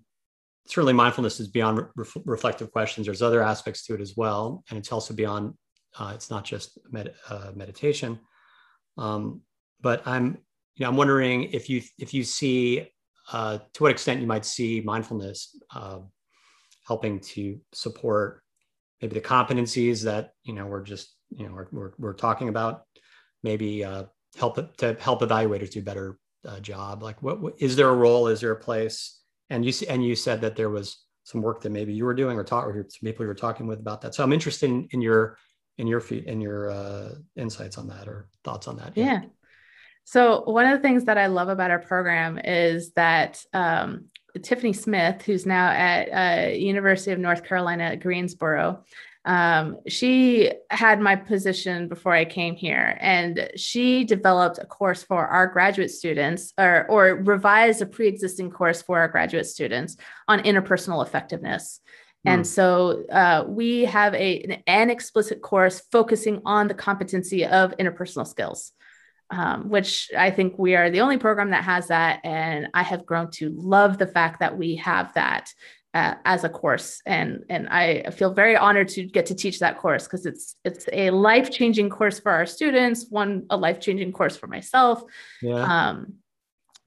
certainly 0.68 0.94
mindfulness 0.94 1.40
is 1.40 1.48
beyond 1.48 1.86
re- 1.96 2.06
reflective 2.26 2.72
questions. 2.72 3.06
There's 3.06 3.22
other 3.22 3.44
aspects 3.44 3.86
to 3.86 3.96
it 3.96 4.02
as 4.02 4.16
well, 4.18 4.64
and 4.70 4.80
it's 4.80 4.92
also 4.92 5.14
beyond. 5.14 5.54
it's 6.00 6.32
not 6.32 6.44
just 6.44 6.80
med- 6.90 7.14
meditation. 7.56 8.20
Um, 8.98 9.42
but 9.80 10.06
I'm 10.06 10.38
you 10.82 10.88
know, 10.88 10.90
I'm 10.90 10.98
wondering 10.98 11.44
if 11.44 11.70
you 11.70 11.84
if 12.00 12.12
you 12.12 12.24
see 12.24 12.88
uh, 13.32 13.60
to 13.74 13.84
what 13.84 13.92
extent 13.92 14.20
you 14.20 14.26
might 14.26 14.44
see 14.44 14.82
mindfulness 14.84 15.56
uh, 15.76 16.00
helping 16.88 17.20
to 17.20 17.60
support 17.72 18.42
maybe 19.00 19.14
the 19.14 19.22
competencies 19.22 20.04
that 20.06 20.32
you 20.42 20.54
know 20.54 20.66
we're 20.66 20.82
just 20.82 21.14
you 21.30 21.46
know 21.46 21.54
we're 21.54 21.68
we're, 21.72 21.92
we're 22.00 22.14
talking 22.14 22.50
about, 22.50 22.86
maybe 23.44 23.86
uh, 23.86 24.06
help 24.40 24.76
to 24.78 24.98
help 25.00 25.22
evaluators 25.22 25.70
do 25.70 25.84
better 25.84 26.18
uh, 26.48 26.60
job. 26.60 27.04
Like, 27.04 27.22
what, 27.22 27.40
what 27.40 27.54
is 27.60 27.76
there 27.76 27.90
a 27.90 27.96
role? 27.96 28.26
Is 28.26 28.42
there 28.42 28.52
a 28.52 28.60
place? 28.60 29.22
And 29.52 29.64
you 29.64 29.74
and 29.88 30.04
you 30.04 30.16
said 30.16 30.42
that 30.42 30.56
there 30.56 30.72
was 30.72 31.06
some 31.26 31.44
work 31.44 31.62
that 31.62 31.70
maybe 31.70 31.94
you 31.94 32.06
were 32.06 32.16
doing 32.16 32.40
or 32.40 32.44
talk 32.44 32.66
or 32.66 32.88
people 33.04 33.24
you 33.24 33.28
were 33.28 33.36
talking 33.36 33.68
with 33.68 33.80
about 33.80 34.02
that. 34.02 34.16
So 34.16 34.24
I'm 34.24 34.34
interested 34.34 34.72
in, 34.72 34.88
in 34.94 35.02
your 35.02 35.38
in 35.78 35.86
your 35.86 36.02
feet 36.02 36.26
in 36.26 36.42
your 36.42 36.72
uh, 36.72 37.10
insights 37.36 37.78
on 37.78 37.88
that 37.90 38.08
or 38.08 38.30
thoughts 38.44 38.68
on 38.68 38.78
that. 38.78 38.94
Yeah. 38.96 39.22
yeah. 39.22 39.22
So, 40.04 40.44
one 40.44 40.66
of 40.66 40.78
the 40.78 40.88
things 40.88 41.06
that 41.06 41.18
I 41.18 41.28
love 41.28 41.50
about 41.50 41.72
our 41.72 41.80
program 41.80 42.40
is 42.44 42.92
that 42.94 43.44
um, 43.54 44.06
Tiffany 44.42 44.74
Smith, 44.74 45.22
who's 45.24 45.46
now 45.46 45.70
at 45.70 46.06
uh, 46.06 46.52
University 46.52 47.12
of 47.12 47.20
North 47.20 47.44
Carolina 47.44 47.84
at 47.84 48.02
Greensboro, 48.02 48.84
um, 49.24 49.78
she 49.88 50.52
had 50.72 51.00
my 51.00 51.16
position 51.16 51.88
before 51.88 52.14
I 52.14 52.26
came 52.26 52.56
here, 52.56 52.98
and 53.00 53.52
she 53.56 54.04
developed 54.04 54.58
a 54.58 54.66
course 54.66 55.04
for 55.04 55.28
our 55.28 55.48
graduate 55.48 55.92
students, 55.92 56.54
or, 56.58 56.88
or 56.90 57.16
revised 57.24 57.82
a 57.82 57.86
pre-existing 57.86 58.50
course 58.50 58.82
for 58.82 59.00
our 59.00 59.08
graduate 59.08 59.46
students 59.46 59.96
on 60.28 60.40
interpersonal 60.40 61.06
effectiveness. 61.06 61.82
And 62.26 62.42
hmm. 62.42 62.46
so 62.46 63.04
uh, 63.12 63.46
we 63.48 63.86
have 63.86 64.14
a, 64.16 64.60
an 64.66 64.90
explicit 64.90 65.42
course 65.42 65.82
focusing 65.92 66.42
on 66.46 66.68
the 66.68 66.74
competency 66.74 67.46
of 67.46 67.78
interpersonal 67.78 68.28
skills 68.28 68.72
um, 69.32 69.70
which 69.70 70.12
I 70.18 70.30
think 70.30 70.60
we 70.60 70.76
are 70.76 70.90
the 70.90 71.02
only 71.02 71.18
program 71.18 71.52
that 71.52 71.64
has 71.64 71.88
that. 71.88 72.20
And 72.24 72.68
I 72.74 72.84
have 72.84 73.06
grown 73.06 73.32
to 73.32 73.50
love 73.56 73.98
the 73.98 74.08
fact 74.08 74.42
that 74.42 74.58
we 74.58 74.76
have 74.76 75.14
that 75.14 75.50
uh, 75.94 76.16
as 76.26 76.44
a 76.44 76.50
course. 76.50 77.02
And, 77.06 77.46
and 77.50 77.68
I 77.70 78.12
feel 78.12 78.34
very 78.34 78.56
honored 78.56 78.90
to 78.90 79.04
get 79.04 79.26
to 79.28 79.36
teach 79.36 79.60
that 79.60 79.78
course 79.78 80.04
because 80.04 80.26
it's, 80.26 80.56
it's 80.64 80.86
a 80.92 81.10
life-changing 81.12 81.90
course 81.90 82.20
for 82.20 82.32
our 82.32 82.46
students, 82.46 83.08
one, 83.10 83.46
a 83.50 83.58
life-changing 83.58 84.12
course 84.12 84.38
for 84.38 84.48
myself. 84.48 85.02
Yeah. 85.42 85.90
Um, 85.90 86.16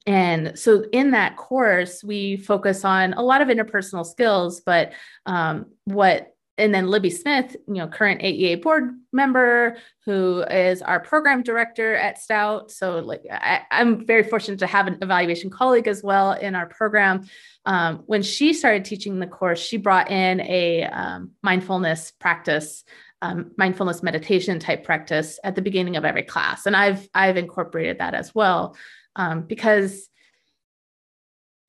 and 0.07 0.57
so 0.57 0.85
in 0.91 1.11
that 1.11 1.35
course, 1.35 2.03
we 2.03 2.37
focus 2.37 2.85
on 2.85 3.13
a 3.13 3.23
lot 3.23 3.41
of 3.41 3.47
interpersonal 3.47 4.05
skills, 4.05 4.61
but 4.61 4.93
um, 5.25 5.65
what 5.85 6.34
and 6.57 6.73
then 6.73 6.87
Libby 6.87 7.09
Smith, 7.09 7.55
you 7.67 7.75
know, 7.75 7.87
current 7.87 8.21
AEA 8.21 8.61
board 8.61 8.97
member 9.11 9.77
who 10.05 10.41
is 10.43 10.81
our 10.81 10.99
program 10.99 11.43
director 11.43 11.95
at 11.95 12.19
Stout. 12.21 12.71
So, 12.71 12.99
like, 12.99 13.23
I, 13.29 13.61
am 13.71 14.05
very 14.05 14.23
fortunate 14.23 14.59
to 14.59 14.67
have 14.67 14.87
an 14.87 14.99
evaluation 15.01 15.49
colleague 15.49 15.87
as 15.87 16.01
well 16.03 16.31
in 16.31 16.55
our 16.55 16.67
program. 16.67 17.27
Um, 17.65 18.03
when 18.05 18.21
she 18.21 18.53
started 18.53 18.85
teaching 18.85 19.19
the 19.19 19.27
course, 19.27 19.59
she 19.59 19.77
brought 19.77 20.09
in 20.09 20.41
a 20.41 20.83
um, 20.83 21.31
mindfulness 21.41 22.11
practice, 22.11 22.83
um, 23.21 23.51
mindfulness 23.57 24.03
meditation 24.03 24.59
type 24.59 24.83
practice 24.83 25.39
at 25.43 25.55
the 25.55 25.61
beginning 25.61 25.97
of 25.97 26.05
every 26.05 26.23
class, 26.23 26.65
and 26.65 26.75
I've 26.75 27.07
I've 27.13 27.37
incorporated 27.37 27.97
that 27.97 28.13
as 28.13 28.33
well 28.33 28.77
um, 29.15 29.41
because 29.41 30.09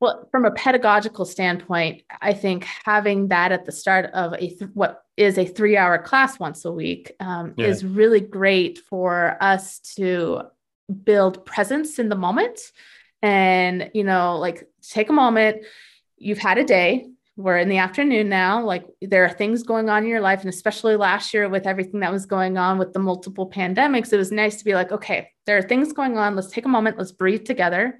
well, 0.00 0.28
from 0.30 0.44
a 0.44 0.50
pedagogical 0.50 1.24
standpoint, 1.24 2.02
I 2.20 2.34
think 2.34 2.66
having 2.84 3.28
that 3.28 3.52
at 3.52 3.64
the 3.64 3.72
start 3.72 4.06
of 4.12 4.34
a 4.34 4.48
th- 4.48 4.70
what 4.74 5.02
is 5.16 5.38
a 5.38 5.46
three-hour 5.46 5.98
class 5.98 6.38
once 6.38 6.64
a 6.66 6.72
week 6.72 7.12
um, 7.20 7.54
yeah. 7.56 7.66
is 7.66 7.84
really 7.84 8.20
great 8.20 8.78
for 8.78 9.38
us 9.40 9.78
to 9.96 10.42
build 11.04 11.46
presence 11.46 11.98
in 11.98 12.10
the 12.10 12.16
moment, 12.16 12.60
and 13.22 13.90
you 13.94 14.04
know, 14.04 14.36
like 14.36 14.68
take 14.82 15.08
a 15.08 15.14
moment. 15.14 15.64
You've 16.18 16.38
had 16.38 16.58
a 16.58 16.64
day. 16.64 17.06
We're 17.38 17.58
in 17.58 17.68
the 17.68 17.78
afternoon 17.78 18.28
now. 18.28 18.64
Like 18.64 18.86
there 19.00 19.24
are 19.24 19.30
things 19.30 19.62
going 19.62 19.88
on 19.88 20.02
in 20.02 20.10
your 20.10 20.20
life, 20.20 20.40
and 20.40 20.50
especially 20.50 20.96
last 20.96 21.32
year 21.32 21.48
with 21.48 21.66
everything 21.66 22.00
that 22.00 22.12
was 22.12 22.26
going 22.26 22.58
on 22.58 22.76
with 22.76 22.92
the 22.92 22.98
multiple 22.98 23.48
pandemics, 23.48 24.12
it 24.12 24.18
was 24.18 24.30
nice 24.30 24.56
to 24.56 24.64
be 24.64 24.74
like, 24.74 24.92
okay, 24.92 25.30
there 25.46 25.56
are 25.56 25.62
things 25.62 25.94
going 25.94 26.18
on. 26.18 26.36
Let's 26.36 26.50
take 26.50 26.66
a 26.66 26.68
moment. 26.68 26.98
Let's 26.98 27.12
breathe 27.12 27.46
together 27.46 27.98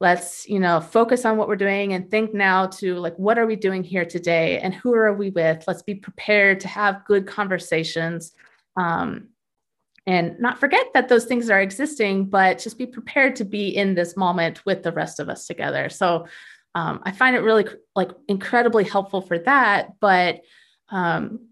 let's 0.00 0.48
you 0.48 0.60
know 0.60 0.80
focus 0.80 1.24
on 1.24 1.36
what 1.36 1.48
we're 1.48 1.56
doing 1.56 1.92
and 1.92 2.10
think 2.10 2.32
now 2.32 2.66
to 2.66 2.94
like 2.96 3.16
what 3.16 3.38
are 3.38 3.46
we 3.46 3.56
doing 3.56 3.82
here 3.82 4.04
today 4.04 4.60
and 4.60 4.74
who 4.74 4.94
are 4.94 5.12
we 5.12 5.30
with 5.30 5.64
let's 5.66 5.82
be 5.82 5.94
prepared 5.94 6.60
to 6.60 6.68
have 6.68 7.04
good 7.04 7.26
conversations 7.26 8.32
um, 8.76 9.28
and 10.08 10.40
not 10.40 10.58
forget 10.58 10.86
that 10.94 11.10
those 11.10 11.26
things 11.26 11.50
are 11.50 11.60
existing, 11.60 12.30
but 12.30 12.58
just 12.58 12.78
be 12.78 12.86
prepared 12.86 13.36
to 13.36 13.44
be 13.44 13.68
in 13.68 13.94
this 13.94 14.16
moment 14.16 14.64
with 14.64 14.82
the 14.82 14.90
rest 14.90 15.20
of 15.20 15.28
us 15.28 15.46
together. 15.46 15.90
So 15.90 16.26
um, 16.74 17.00
I 17.02 17.10
find 17.10 17.36
it 17.36 17.40
really 17.40 17.66
like 17.94 18.12
incredibly 18.26 18.84
helpful 18.84 19.20
for 19.20 19.38
that. 19.40 20.00
But 20.00 20.40
um, 20.88 21.48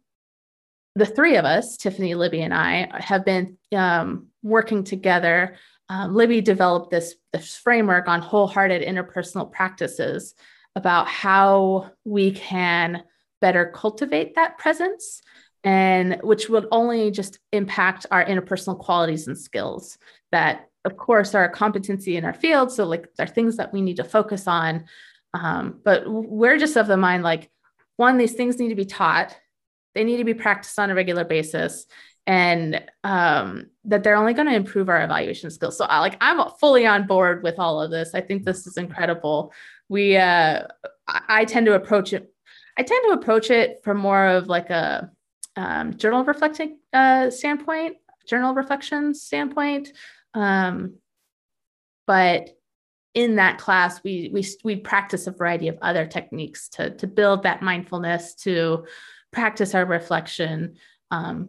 the 0.95 1.05
three 1.05 1.37
of 1.37 1.45
us, 1.45 1.77
Tiffany, 1.77 2.15
Libby, 2.15 2.41
and 2.41 2.55
I, 2.55 2.89
have 2.99 3.27
been 3.27 3.59
um, 3.75 4.29
working 4.43 4.85
together. 4.85 5.57
Um, 5.89 6.15
Libby 6.15 6.41
developed 6.41 6.91
this, 6.91 7.15
this 7.33 7.57
framework 7.57 8.09
on 8.09 8.21
wholehearted 8.21 8.83
interpersonal 8.83 9.51
practices 9.51 10.35
about 10.75 11.07
how 11.09 11.91
we 12.05 12.33
can 12.33 13.03
better 13.41 13.71
cultivate 13.75 14.35
that 14.35 14.59
presence 14.59 15.23
and 15.63 16.19
which 16.23 16.49
would 16.49 16.67
only 16.71 17.11
just 17.11 17.39
impact 17.53 18.07
our 18.11 18.25
interpersonal 18.25 18.79
qualities 18.79 19.27
and 19.27 19.39
skills 19.39 19.99
that 20.33 20.69
of 20.85 20.97
course 20.97 21.35
are 21.35 21.45
a 21.45 21.51
competency 21.51 22.17
in 22.17 22.25
our 22.25 22.35
field. 22.35 22.71
So 22.71 22.85
like 22.85 23.09
there 23.17 23.25
are 23.25 23.29
things 23.29 23.57
that 23.57 23.73
we 23.73 23.83
need 23.83 23.97
to 23.97 24.05
focus 24.05 24.47
on. 24.47 24.85
Um, 25.35 25.81
but 25.85 26.05
we're 26.07 26.59
just 26.59 26.77
of 26.77 26.87
the 26.87 26.97
mind 26.97 27.23
like 27.23 27.51
one 27.97 28.17
these 28.17 28.35
things 28.35 28.59
need 28.59 28.69
to 28.69 28.75
be 28.75 28.85
taught. 28.85 29.37
They 29.95 30.05
need 30.05 30.19
to 30.19 30.25
be 30.25 30.35
practiced 30.35 30.79
on 30.79 30.91
a 30.91 30.95
regular 30.95 31.25
basis 31.25 31.87
and 32.27 32.83
um, 33.05 33.67
that 33.85 34.03
they're 34.03 34.17
only 34.17 34.35
going 34.35 34.49
to 34.49 34.55
improve 34.55 34.89
our 34.89 35.03
evaluation 35.03 35.51
skills. 35.51 35.79
So 35.79 35.85
I, 35.85 36.01
like 36.01 36.17
i'm 36.21 36.51
fully 36.59 36.87
on 36.87 37.07
board 37.07 37.43
with 37.43 37.59
all 37.59 37.81
of 37.81 37.91
this. 37.91 38.15
I 38.15 38.21
think 38.21 38.45
this 38.45 38.67
is 38.67 38.77
incredible. 38.77 39.53
We 39.89 40.17
uh, 40.17 40.63
I, 41.07 41.21
I 41.29 41.45
tend 41.45 41.67
to 41.67 41.75
approach 41.75 42.13
it 42.13 42.33
i 42.79 42.83
tend 42.83 43.05
to 43.09 43.19
approach 43.19 43.51
it 43.51 43.81
from 43.83 43.97
more 43.97 44.27
of 44.27 44.49
like 44.49 44.69
a 44.71 45.11
um, 45.57 45.97
journal 45.97 46.25
reflecting 46.25 46.79
uh, 46.93 47.31
standpoint, 47.31 47.97
journal 48.29 48.55
reflection 48.55 49.15
standpoint. 49.15 49.89
Um, 50.35 50.97
but 52.07 52.51
in 53.15 53.37
that 53.37 53.59
class, 53.59 54.03
we 54.05 54.31
we 54.33 54.47
we 54.63 54.77
practice 54.77 55.27
a 55.27 55.31
variety 55.31 55.69
of 55.69 55.79
other 55.81 56.07
techniques 56.07 56.69
to 56.71 56.91
to 56.97 57.07
build 57.07 57.43
that 57.45 57.63
mindfulness, 57.63 58.35
to 58.35 58.85
practice 59.33 59.75
our 59.75 59.87
reflection, 59.87 60.77
um, 61.11 61.49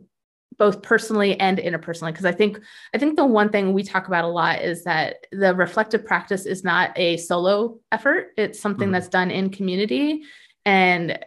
both 0.58 0.82
personally 0.82 1.40
and 1.40 1.58
interpersonally. 1.58 2.08
Because 2.08 2.26
I 2.26 2.32
think 2.32 2.60
I 2.94 2.98
think 2.98 3.16
the 3.16 3.26
one 3.26 3.50
thing 3.50 3.74
we 3.74 3.84
talk 3.84 4.08
about 4.08 4.24
a 4.24 4.28
lot 4.28 4.62
is 4.62 4.84
that 4.84 5.28
the 5.32 5.56
reflective 5.56 6.06
practice 6.06 6.46
is 6.46 6.64
not 6.64 6.98
a 6.98 7.18
solo 7.18 7.80
effort; 7.92 8.30
it's 8.38 8.60
something 8.60 8.88
mm-hmm. 8.88 8.94
that's 8.94 9.10
done 9.10 9.32
in 9.32 9.50
community. 9.50 10.24
And 10.66 11.20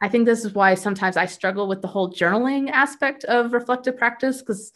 I 0.00 0.08
think 0.08 0.26
this 0.26 0.44
is 0.44 0.54
why 0.54 0.74
sometimes 0.74 1.16
I 1.16 1.26
struggle 1.26 1.66
with 1.66 1.82
the 1.82 1.88
whole 1.88 2.12
journaling 2.12 2.70
aspect 2.70 3.24
of 3.24 3.52
reflective 3.52 3.96
practice 3.96 4.40
because 4.40 4.72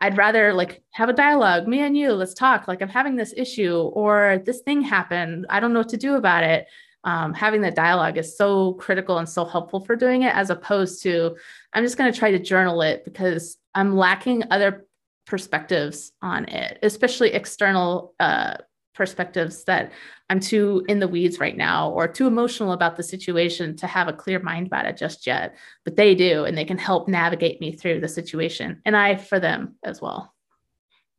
I'd 0.00 0.18
rather 0.18 0.52
like 0.52 0.82
have 0.90 1.08
a 1.08 1.14
dialogue, 1.14 1.66
me 1.66 1.80
and 1.80 1.96
you, 1.96 2.12
let's 2.12 2.34
talk. 2.34 2.68
Like 2.68 2.82
I'm 2.82 2.88
having 2.88 3.16
this 3.16 3.32
issue 3.36 3.76
or 3.94 4.42
this 4.44 4.60
thing 4.60 4.82
happened. 4.82 5.46
I 5.48 5.60
don't 5.60 5.72
know 5.72 5.80
what 5.80 5.88
to 5.90 5.96
do 5.96 6.16
about 6.16 6.44
it. 6.44 6.66
Um, 7.04 7.34
having 7.34 7.60
that 7.62 7.74
dialogue 7.74 8.16
is 8.16 8.36
so 8.36 8.74
critical 8.74 9.18
and 9.18 9.28
so 9.28 9.44
helpful 9.44 9.80
for 9.80 9.94
doing 9.94 10.22
it, 10.22 10.34
as 10.34 10.50
opposed 10.50 11.02
to 11.02 11.36
I'm 11.72 11.84
just 11.84 11.98
going 11.98 12.12
to 12.12 12.18
try 12.18 12.30
to 12.30 12.38
journal 12.38 12.80
it 12.82 13.04
because 13.04 13.58
I'm 13.74 13.96
lacking 13.96 14.44
other 14.50 14.86
perspectives 15.26 16.12
on 16.22 16.46
it, 16.48 16.78
especially 16.82 17.32
external 17.32 18.14
uh, 18.20 18.56
perspectives 18.94 19.64
that 19.64 19.92
I'm 20.30 20.40
too 20.40 20.84
in 20.88 21.00
the 21.00 21.08
weeds 21.08 21.40
right 21.40 21.56
now 21.56 21.90
or 21.90 22.08
too 22.08 22.26
emotional 22.26 22.72
about 22.72 22.96
the 22.96 23.02
situation 23.02 23.76
to 23.76 23.86
have 23.86 24.08
a 24.08 24.12
clear 24.12 24.38
mind 24.38 24.68
about 24.68 24.86
it 24.86 24.96
just 24.96 25.26
yet. 25.26 25.56
But 25.84 25.96
they 25.96 26.14
do, 26.14 26.44
and 26.44 26.56
they 26.56 26.64
can 26.64 26.78
help 26.78 27.08
navigate 27.08 27.60
me 27.60 27.72
through 27.72 28.00
the 28.00 28.08
situation, 28.08 28.80
and 28.84 28.96
I 28.96 29.16
for 29.16 29.38
them 29.38 29.76
as 29.84 30.00
well. 30.00 30.34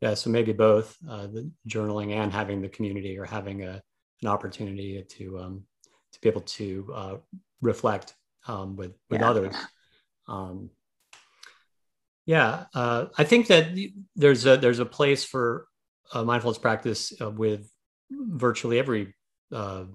Yeah, 0.01 0.13
so 0.13 0.29
maybe 0.29 0.53
both 0.53 0.97
uh, 1.09 1.27
the 1.27 1.49
journaling 1.67 2.13
and 2.13 2.31
having 2.31 2.61
the 2.61 2.69
community 2.69 3.17
or 3.17 3.25
having 3.25 3.63
a, 3.63 3.81
an 4.21 4.27
opportunity 4.27 5.03
to 5.07 5.39
um, 5.39 5.63
be 6.26 6.30
able 6.30 6.41
to 6.41 6.91
uh, 6.93 7.15
reflect 7.61 8.15
um, 8.47 8.76
with 8.76 8.93
with 9.09 9.21
yeah. 9.21 9.30
others. 9.30 9.55
Um, 10.28 10.71
yeah, 12.26 12.65
uh, 12.73 13.05
I 13.15 13.23
think 13.23 13.47
that 13.47 13.67
there's 14.15 14.45
a 14.45 14.57
there's 14.57 14.80
a 14.80 14.86
place 14.86 15.23
for 15.23 15.67
uh, 16.11 16.23
mindfulness 16.23 16.57
practice 16.57 17.13
uh, 17.21 17.30
with 17.30 17.69
virtually 18.09 18.80
every 18.80 19.13
uh, 19.51 19.86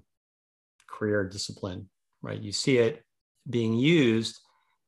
career 0.87 1.29
discipline, 1.29 1.89
right? 2.23 2.41
You 2.41 2.53
see 2.53 2.79
it 2.79 3.05
being 3.49 3.75
used 3.75 4.39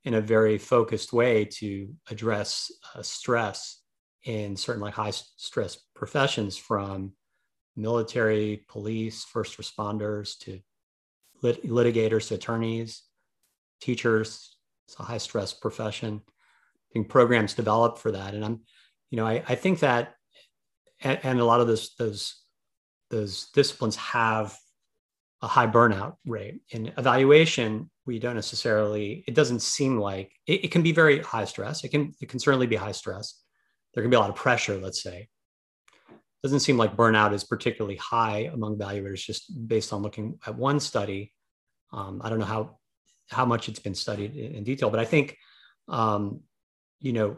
in 0.05 0.14
a 0.14 0.20
very 0.20 0.59
focused 0.59 1.12
way 1.12 1.45
to 1.45 1.93
address 2.11 2.70
uh, 2.95 3.03
stress 3.03 3.80
in 4.24 4.57
certain 4.57 4.82
like 4.82 4.95
high 4.95 5.11
stress 5.11 5.76
professions 5.97 6.57
from 6.57 7.12
military, 7.74 8.64
police, 8.68 9.24
first 9.24 9.59
responders 9.59 10.38
to 10.38 10.61
lit- 11.43 11.66
litigators 11.66 12.28
to 12.28 12.34
attorneys, 12.34 13.03
teachers. 13.80 14.57
It's 14.86 14.99
a 14.99 15.03
high 15.03 15.18
stress 15.18 15.53
profession. 15.53 16.22
I 16.26 16.88
think 16.93 17.09
programs 17.09 17.55
developed 17.55 17.99
for 17.99 18.12
that. 18.12 18.34
And 18.34 18.45
I'm, 18.45 18.61
you 19.11 19.16
know, 19.16 19.26
I, 19.26 19.43
I 19.49 19.55
think 19.55 19.80
that 19.80 20.14
and, 21.03 21.18
and 21.22 21.40
a 21.40 21.45
lot 21.45 21.61
of 21.61 21.66
those 21.66 21.95
those 21.99 22.43
those 23.11 23.51
disciplines 23.53 23.97
have 23.97 24.57
a 25.43 25.47
high 25.47 25.66
burnout 25.66 26.14
rate. 26.24 26.61
In 26.70 26.93
evaluation, 26.97 27.90
we 28.07 28.18
don't 28.18 28.36
necessarily. 28.36 29.24
It 29.26 29.34
doesn't 29.34 29.61
seem 29.61 29.99
like 29.99 30.32
it, 30.47 30.64
it 30.64 30.70
can 30.70 30.82
be 30.82 30.93
very 30.93 31.20
high 31.20 31.45
stress. 31.45 31.84
It 31.84 31.88
can 31.88 32.14
it 32.20 32.28
can 32.28 32.38
certainly 32.38 32.66
be 32.66 32.76
high 32.76 32.93
stress. 32.93 33.40
There 33.95 34.03
can 34.03 34.11
be 34.11 34.16
a 34.16 34.20
lot 34.20 34.30
of 34.30 34.36
pressure. 34.36 34.78
Let's 34.78 35.03
say. 35.03 35.28
Doesn't 36.43 36.61
seem 36.61 36.76
like 36.76 36.97
burnout 36.97 37.32
is 37.32 37.45
particularly 37.45 37.97
high 37.97 38.51
among 38.53 38.76
evaluators, 38.76 39.24
just 39.24 39.68
based 39.68 39.93
on 39.93 40.03
looking 40.03 40.38
at 40.47 40.57
one 40.57 40.80
study. 40.80 41.32
Um, 41.93 42.20
I 42.24 42.30
don't 42.30 42.38
know 42.38 42.47
how 42.47 42.78
how 43.30 43.45
much 43.47 43.68
it's 43.68 43.78
been 43.78 43.95
studied 43.95 44.36
in, 44.36 44.57
in 44.57 44.64
detail, 44.64 44.90
but 44.90 45.01
I 45.01 45.05
think 45.05 45.36
um, 45.88 46.40
you 47.01 47.12
know 47.12 47.36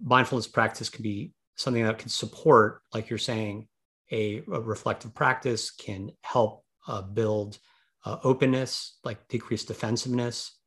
mindfulness 0.00 0.46
practice 0.48 0.88
can 0.88 1.02
be 1.02 1.32
something 1.56 1.84
that 1.84 1.98
can 1.98 2.08
support, 2.08 2.82
like 2.92 3.08
you're 3.08 3.18
saying, 3.18 3.68
a, 4.10 4.42
a 4.52 4.60
reflective 4.60 5.14
practice 5.14 5.70
can 5.70 6.10
help 6.22 6.64
uh, 6.86 7.02
build 7.02 7.58
uh, 8.04 8.18
openness, 8.24 8.98
like 9.04 9.28
decrease 9.28 9.64
defensiveness, 9.64 10.58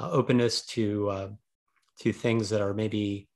uh, 0.00 0.10
openness 0.10 0.66
to 0.66 1.08
uh, 1.08 1.28
to 2.00 2.12
things 2.12 2.50
that 2.50 2.60
are 2.60 2.74
maybe 2.74 3.28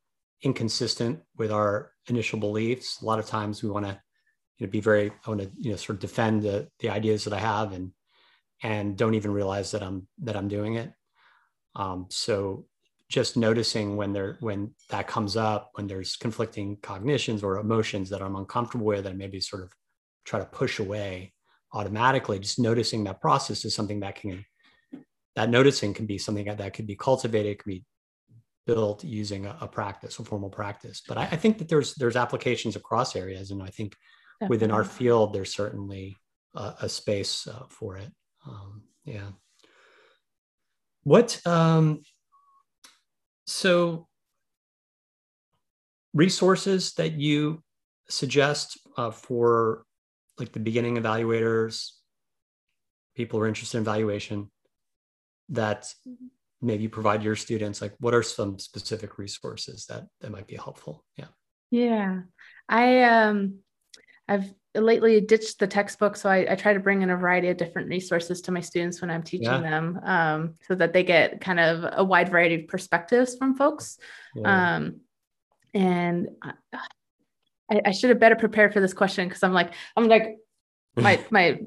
inconsistent 0.43 1.20
with 1.37 1.51
our 1.51 1.93
initial 2.09 2.39
beliefs. 2.39 3.01
A 3.03 3.05
lot 3.05 3.18
of 3.18 3.26
times 3.26 3.62
we 3.62 3.70
want 3.70 3.87
to 3.87 4.01
you 4.59 4.66
know, 4.66 4.70
be 4.70 4.80
very, 4.80 5.11
I 5.26 5.30
want 5.30 5.43
to 5.43 5.51
you 5.59 5.70
know 5.70 5.76
sort 5.76 5.97
of 5.97 6.01
defend 6.01 6.43
the 6.43 6.68
the 6.80 6.91
ideas 6.91 7.24
that 7.24 7.32
I 7.32 7.39
have 7.39 7.72
and 7.72 7.93
and 8.62 8.97
don't 8.97 9.14
even 9.14 9.32
realize 9.32 9.70
that 9.72 9.82
I'm 9.82 10.09
that 10.22 10.37
I'm 10.37 10.49
doing 10.49 10.74
it. 10.76 10.93
Um, 11.74 12.07
so 12.09 12.66
just 13.09 13.37
noticing 13.37 13.97
when 13.97 14.12
there 14.12 14.37
when 14.41 14.72
that 14.91 15.07
comes 15.07 15.37
up 15.37 15.70
when 15.74 15.87
there's 15.87 16.16
conflicting 16.16 16.76
cognitions 16.82 17.43
or 17.43 17.59
emotions 17.59 18.11
that 18.11 18.22
i'm 18.22 18.37
uncomfortable 18.37 18.87
with 18.87 19.07
and 19.07 19.18
maybe 19.18 19.41
sort 19.41 19.62
of 19.62 19.72
try 20.24 20.39
to 20.39 20.47
push 20.47 20.78
away 20.78 21.32
automatically 21.72 22.39
just 22.39 22.59
noticing 22.59 23.05
that 23.05 23.20
process 23.20 23.64
is 23.64 23.74
something 23.74 24.01
that 24.01 24.16
can 24.16 24.45
that 25.37 25.51
noticing 25.51 25.93
can 25.93 26.07
be 26.07 26.18
something 26.18 26.47
that, 26.47 26.59
that 26.59 26.74
could 26.74 26.87
be 26.87 26.97
cultivated 26.97 27.59
could 27.59 27.68
be 27.68 27.84
built 28.66 29.04
using 29.04 29.46
a, 29.46 29.56
a 29.60 29.68
practice 29.68 30.18
a 30.18 30.24
formal 30.24 30.50
practice. 30.50 31.02
But 31.06 31.18
I, 31.18 31.22
I, 31.22 31.36
think 31.36 31.58
that 31.58 31.68
there's 31.68 31.94
there's 31.94 32.16
applications 32.16 32.76
across 32.76 33.14
areas 33.14 33.50
and 33.50 33.62
i 33.62 33.68
think 33.68 33.94
Definitely. 34.40 34.54
within 34.54 34.70
our 34.70 34.84
field 34.84 35.32
there's 35.32 35.54
certainly 35.54 36.16
a, 36.54 36.74
a 36.82 36.88
space 36.88 37.46
uh, 37.46 37.64
for 37.68 37.96
it. 37.96 38.10
Um, 38.46 38.82
yeah. 39.04 39.30
What 41.04 41.40
um, 41.46 42.02
so 43.46 44.08
resources 46.12 46.94
that 46.94 47.12
you 47.12 47.62
suggest 48.08 48.78
uh, 48.96 49.10
for 49.10 49.84
like 50.38 50.52
the 50.52 50.60
beginning 50.60 50.96
evaluators 50.96 51.90
people 53.16 53.38
who 53.38 53.44
are 53.44 53.48
interested 53.48 53.78
in 53.78 53.82
evaluation 53.82 54.50
that 55.48 55.92
maybe 56.62 56.88
provide 56.88 57.22
your 57.22 57.36
students 57.36 57.82
like 57.82 57.94
what 58.00 58.14
are 58.14 58.22
some 58.22 58.59
specific 58.59 59.18
resources 59.18 59.86
that 59.86 60.07
that 60.20 60.30
might 60.30 60.46
be 60.46 60.57
helpful? 60.57 61.04
Yeah. 61.16 61.26
Yeah. 61.70 62.20
I 62.68 63.02
um 63.02 63.59
i've 64.28 64.52
lately 64.74 65.20
ditched 65.20 65.59
the 65.59 65.66
textbook 65.66 66.16
so 66.16 66.28
I, 66.28 66.46
I, 66.50 66.54
try 66.54 66.74
to 66.74 66.80
bring 66.80 67.02
in 67.02 67.11
a 67.11 67.16
variety 67.16 67.48
of 67.48 67.57
different 67.57 67.88
resources 67.88 68.42
to 68.42 68.52
my 68.52 68.61
students 68.61 69.00
when 69.00 69.11
i'm 69.11 69.22
teaching 69.22 69.46
yeah. 69.46 69.61
them 69.61 70.00
um, 70.04 70.54
so 70.66 70.74
that 70.74 70.92
they 70.92 71.02
get 71.02 71.40
kind 71.40 71.61
of 71.61 71.90
a 71.96 72.04
wide 72.04 72.28
variety 72.28 72.57
of 72.57 72.68
perspectives 72.68 73.36
from 73.36 73.57
folks. 73.57 73.98
Yeah. 74.34 74.76
um, 74.76 75.00
and 75.74 76.28
I, 77.70 77.80
I, 77.86 77.90
should 77.92 78.11
have 78.11 78.18
better 78.18 78.36
prepared 78.36 78.72
for 78.72 78.80
this 78.80 78.92
question 78.92 79.28
because 79.28 79.42
i'm 79.42 79.52
like 79.52 79.72
i'm 79.96 80.09
like 80.09 80.36
my 80.94 81.20
my 81.30 81.61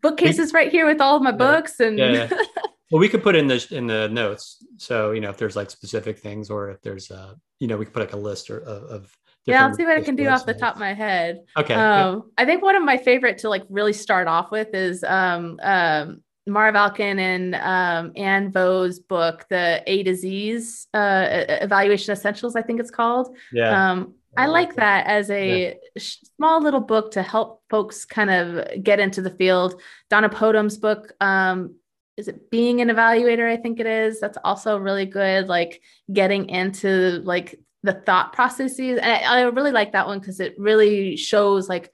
bookcase 0.00 0.38
is 0.38 0.52
right 0.52 0.70
here 0.70 0.86
with 0.86 1.00
all 1.00 1.16
of 1.16 1.22
my 1.22 1.32
books 1.32 1.80
and 1.80 1.98
yeah, 1.98 2.28
well, 2.92 3.00
we 3.00 3.08
could 3.08 3.22
put 3.22 3.34
in 3.34 3.46
the 3.46 3.66
in 3.70 3.86
the 3.86 4.08
notes. 4.08 4.62
So 4.76 5.12
you 5.12 5.22
know, 5.22 5.30
if 5.30 5.38
there's 5.38 5.56
like 5.56 5.70
specific 5.70 6.18
things, 6.18 6.50
or 6.50 6.70
if 6.70 6.82
there's 6.82 7.10
uh, 7.10 7.34
you 7.58 7.66
know, 7.66 7.78
we 7.78 7.86
could 7.86 7.94
put 7.94 8.00
like 8.00 8.12
a 8.12 8.18
list 8.18 8.50
or, 8.50 8.58
of, 8.58 8.82
of 8.84 9.18
yeah, 9.46 9.66
I'll 9.66 9.74
see 9.74 9.84
what 9.84 9.96
I 9.96 10.02
can 10.02 10.14
do 10.14 10.28
off 10.28 10.44
the 10.44 10.52
top 10.52 10.74
of 10.74 10.80
my 10.80 10.92
head. 10.92 11.40
Okay. 11.56 11.74
Um, 11.74 12.30
I 12.36 12.44
think 12.44 12.62
one 12.62 12.76
of 12.76 12.82
my 12.84 12.98
favorite 12.98 13.38
to 13.38 13.48
like 13.48 13.64
really 13.70 13.94
start 13.94 14.28
off 14.28 14.50
with 14.50 14.74
is 14.74 15.02
um, 15.04 15.58
um, 15.62 16.22
Marvin 16.46 16.78
Alkin 16.78 17.18
and 17.18 17.54
um, 17.54 18.12
Anne 18.14 18.52
Vo's 18.52 18.98
book, 18.98 19.46
the 19.48 19.82
A 19.86 20.02
to 20.02 20.14
Z's 20.14 20.86
uh, 20.92 21.26
Evaluation 21.48 22.12
Essentials, 22.12 22.56
I 22.56 22.62
think 22.62 22.78
it's 22.78 22.90
called. 22.90 23.34
Yeah. 23.52 23.90
Um, 23.90 24.14
I 24.36 24.46
like 24.46 24.76
that 24.76 25.06
as 25.06 25.30
a 25.30 25.78
yeah. 25.94 26.02
small 26.36 26.62
little 26.62 26.80
book 26.80 27.10
to 27.12 27.22
help 27.22 27.62
folks 27.68 28.04
kind 28.04 28.30
of 28.30 28.82
get 28.82 28.98
into 28.98 29.20
the 29.20 29.30
field. 29.30 29.80
Donna 30.08 30.30
Podems' 30.30 30.78
book, 30.78 31.12
um, 31.20 31.74
is 32.16 32.28
it 32.28 32.50
Being 32.50 32.80
an 32.80 32.88
Evaluator? 32.88 33.50
I 33.50 33.56
think 33.56 33.80
it 33.80 33.86
is. 33.86 34.20
That's 34.20 34.38
also 34.44 34.76
really 34.78 35.06
good, 35.06 35.48
like 35.48 35.80
getting 36.12 36.48
into 36.48 37.20
like 37.24 37.58
the 37.82 37.94
thought 37.94 38.32
processes. 38.32 38.98
And 39.00 39.12
I, 39.12 39.40
I 39.40 39.42
really 39.42 39.72
like 39.72 39.92
that 39.92 40.06
one 40.06 40.20
because 40.20 40.40
it 40.40 40.54
really 40.58 41.16
shows 41.16 41.68
like 41.68 41.90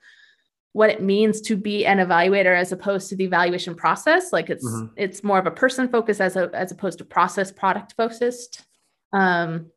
what 0.73 0.91
it 0.91 1.03
means 1.03 1.41
to 1.43 1.57
be 1.57 1.87
an 1.87 1.99
evaluator 1.99 2.57
as 2.57 2.73
opposed 2.73 3.09
to 3.09 3.17
the 3.17 3.25
evaluation 3.25 3.75
process. 3.75 4.33
Like 4.33 4.51
it's 4.51 4.67
mm-hmm. 4.67 4.93
it's 4.97 5.25
more 5.25 5.39
of 5.39 5.47
a 5.47 5.51
person 5.51 5.89
focus 5.89 6.21
as 6.21 6.37
a, 6.37 6.51
as 6.53 6.73
opposed 6.73 6.99
to 6.99 7.05
process 7.05 7.51
product 7.51 7.95
focused. 7.97 8.65
Um, 9.13 9.71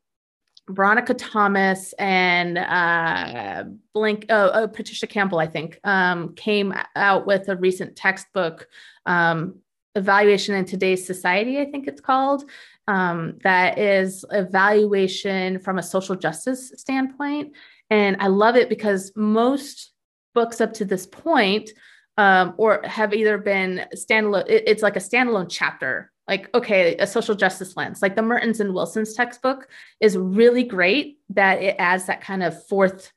Veronica 0.68 1.14
Thomas 1.14 1.92
and 1.98 2.56
uh, 2.56 3.64
Blink, 3.92 4.26
oh, 4.28 4.50
oh, 4.54 4.68
Patricia 4.68 5.08
Campbell, 5.08 5.40
I 5.40 5.46
think, 5.46 5.80
um, 5.82 6.34
came 6.34 6.72
out 6.94 7.26
with 7.26 7.48
a 7.48 7.56
recent 7.56 7.96
textbook, 7.96 8.68
um, 9.04 9.56
Evaluation 9.94 10.54
in 10.54 10.64
Today's 10.64 11.06
Society, 11.06 11.60
I 11.60 11.66
think 11.66 11.86
it's 11.86 12.00
called, 12.00 12.44
um, 12.88 13.38
that 13.42 13.78
is 13.78 14.24
evaluation 14.30 15.58
from 15.58 15.78
a 15.78 15.82
social 15.82 16.16
justice 16.16 16.72
standpoint. 16.76 17.54
And 17.90 18.16
I 18.20 18.28
love 18.28 18.56
it 18.56 18.68
because 18.68 19.12
most 19.14 19.92
books 20.34 20.60
up 20.60 20.72
to 20.74 20.84
this 20.84 21.06
point 21.06 21.70
um, 22.16 22.54
or 22.56 22.82
have 22.84 23.14
either 23.14 23.38
been 23.38 23.86
standalone, 23.94 24.48
it, 24.48 24.64
it's 24.66 24.82
like 24.82 24.96
a 24.96 25.00
standalone 25.00 25.48
chapter. 25.48 26.10
Like 26.28 26.54
okay 26.54 26.96
a 26.98 27.06
social 27.06 27.34
justice 27.34 27.76
lens. 27.76 28.00
Like 28.00 28.14
the 28.14 28.22
mertens 28.22 28.60
and 28.60 28.72
wilson's 28.72 29.12
textbook 29.12 29.68
is 30.00 30.16
really 30.16 30.62
great 30.62 31.18
that 31.30 31.60
it 31.60 31.74
adds 31.80 32.06
that 32.06 32.20
kind 32.20 32.44
of 32.44 32.64
fourth 32.68 33.12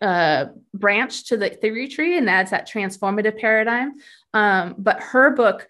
uh, 0.00 0.46
branch 0.72 1.24
to 1.26 1.36
the 1.36 1.50
theory 1.50 1.88
tree 1.88 2.16
and 2.16 2.30
adds 2.30 2.52
that 2.52 2.68
transformative 2.68 3.38
paradigm. 3.38 3.94
Um, 4.32 4.76
but 4.78 5.00
her 5.00 5.30
book 5.30 5.66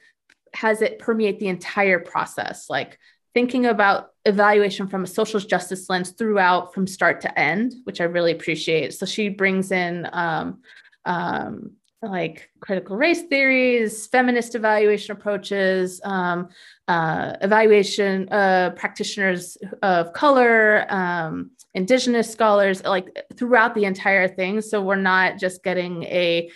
has 0.57 0.83
it 0.83 0.99
permeate 0.99 1.39
the 1.39 1.49
entire 1.49 1.99
process 1.99 2.69
like 2.69 2.99
thinking 3.37 3.67
about 3.67 4.13
evaluation 4.25 4.89
from 4.89 5.05
a 5.05 5.07
social 5.07 5.39
justice 5.39 5.91
lens 5.91 6.13
throughout 6.13 6.73
from 6.73 6.87
start 6.87 7.21
to 7.21 7.39
end, 7.39 7.75
which 7.85 8.01
I 8.01 8.05
really 8.05 8.33
appreciate. 8.33 8.95
So 8.95 9.05
she 9.05 9.29
brings 9.29 9.71
in 9.73 10.09
um, 10.11 10.63
um, 11.05 11.73
like 12.01 12.49
critical 12.61 12.97
race 12.97 13.25
theories, 13.25 14.07
feminist 14.07 14.55
evaluation 14.55 15.13
approaches, 15.13 16.01
um, 16.03 16.49
uh, 16.89 17.35
evaluation 17.43 18.27
uh, 18.31 18.71
practitioners 18.71 19.59
of 19.83 20.15
color, 20.15 20.87
um, 20.89 21.51
indigenous 21.75 22.33
scholars, 22.33 22.83
like 22.85 23.15
throughout 23.37 23.75
the 23.75 23.85
entire 23.85 24.29
thing. 24.29 24.63
So 24.63 24.81
we're 24.81 24.97
not 24.97 25.39
just 25.39 25.63
getting 25.63 26.05
a 26.05 26.51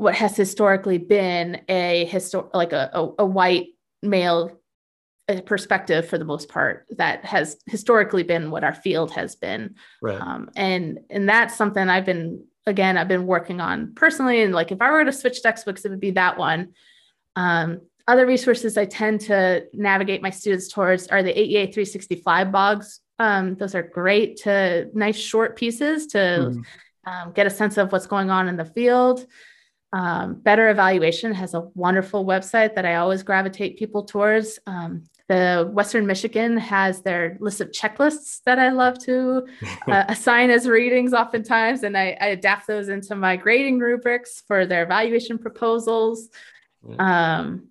what 0.00 0.14
has 0.14 0.34
historically 0.34 0.96
been 0.96 1.60
a 1.68 2.08
histor- 2.10 2.48
like 2.54 2.72
a, 2.72 2.88
a, 2.94 3.10
a 3.18 3.26
white 3.26 3.66
male 4.02 4.58
perspective 5.44 6.08
for 6.08 6.16
the 6.16 6.24
most 6.24 6.48
part 6.48 6.86
that 6.96 7.22
has 7.26 7.58
historically 7.66 8.22
been 8.22 8.50
what 8.50 8.64
our 8.64 8.72
field 8.72 9.12
has 9.12 9.36
been. 9.36 9.74
Right. 10.00 10.18
um, 10.18 10.48
and 10.56 11.00
and 11.10 11.28
that's 11.28 11.54
something 11.54 11.88
i've 11.88 12.06
been 12.06 12.44
again 12.66 12.96
i've 12.96 13.08
been 13.08 13.26
working 13.26 13.60
on 13.60 13.92
personally. 13.94 14.40
And 14.40 14.54
like 14.54 14.72
if 14.72 14.80
i 14.80 14.90
were 14.90 15.04
to 15.04 15.12
switch 15.12 15.42
textbooks 15.42 15.84
it 15.84 15.90
would 15.90 16.00
be 16.00 16.12
that 16.12 16.38
one. 16.38 16.72
Um, 17.36 17.82
other 18.08 18.24
resources 18.24 18.78
i 18.78 18.86
tend 18.86 19.20
to 19.20 19.66
navigate 19.74 20.22
my 20.22 20.30
students 20.30 20.68
towards 20.68 21.08
are 21.08 21.22
the 21.22 21.34
aea 21.34 21.74
365 21.74 22.46
blogs. 22.48 23.00
Um, 23.18 23.54
those 23.56 23.74
are 23.74 23.82
great 23.82 24.38
to 24.44 24.88
nice 24.94 25.18
short 25.18 25.56
pieces 25.56 26.06
to 26.08 26.18
mm-hmm. 26.18 27.30
get 27.32 27.46
a 27.46 27.50
sense 27.50 27.76
of 27.76 27.92
what's 27.92 28.06
going 28.06 28.30
on 28.30 28.48
in 28.48 28.56
the 28.56 28.64
field 28.64 29.26
um, 29.92 30.34
Better 30.34 30.68
Evaluation 30.68 31.32
has 31.34 31.54
a 31.54 31.62
wonderful 31.74 32.24
website 32.24 32.74
that 32.76 32.86
I 32.86 32.96
always 32.96 33.22
gravitate 33.22 33.78
people 33.78 34.04
towards. 34.04 34.58
Um, 34.66 35.04
the 35.28 35.68
Western 35.72 36.06
Michigan 36.06 36.56
has 36.56 37.02
their 37.02 37.36
list 37.40 37.60
of 37.60 37.72
checklists 37.72 38.40
that 38.46 38.58
I 38.58 38.70
love 38.70 38.98
to 39.04 39.46
uh, 39.88 40.04
assign 40.08 40.50
as 40.50 40.68
readings 40.68 41.12
oftentimes, 41.12 41.82
and 41.82 41.96
I, 41.96 42.16
I, 42.20 42.26
adapt 42.28 42.66
those 42.66 42.88
into 42.88 43.14
my 43.16 43.36
grading 43.36 43.78
rubrics 43.78 44.42
for 44.46 44.66
their 44.66 44.84
evaluation 44.84 45.38
proposals. 45.38 46.28
Um, 46.98 47.68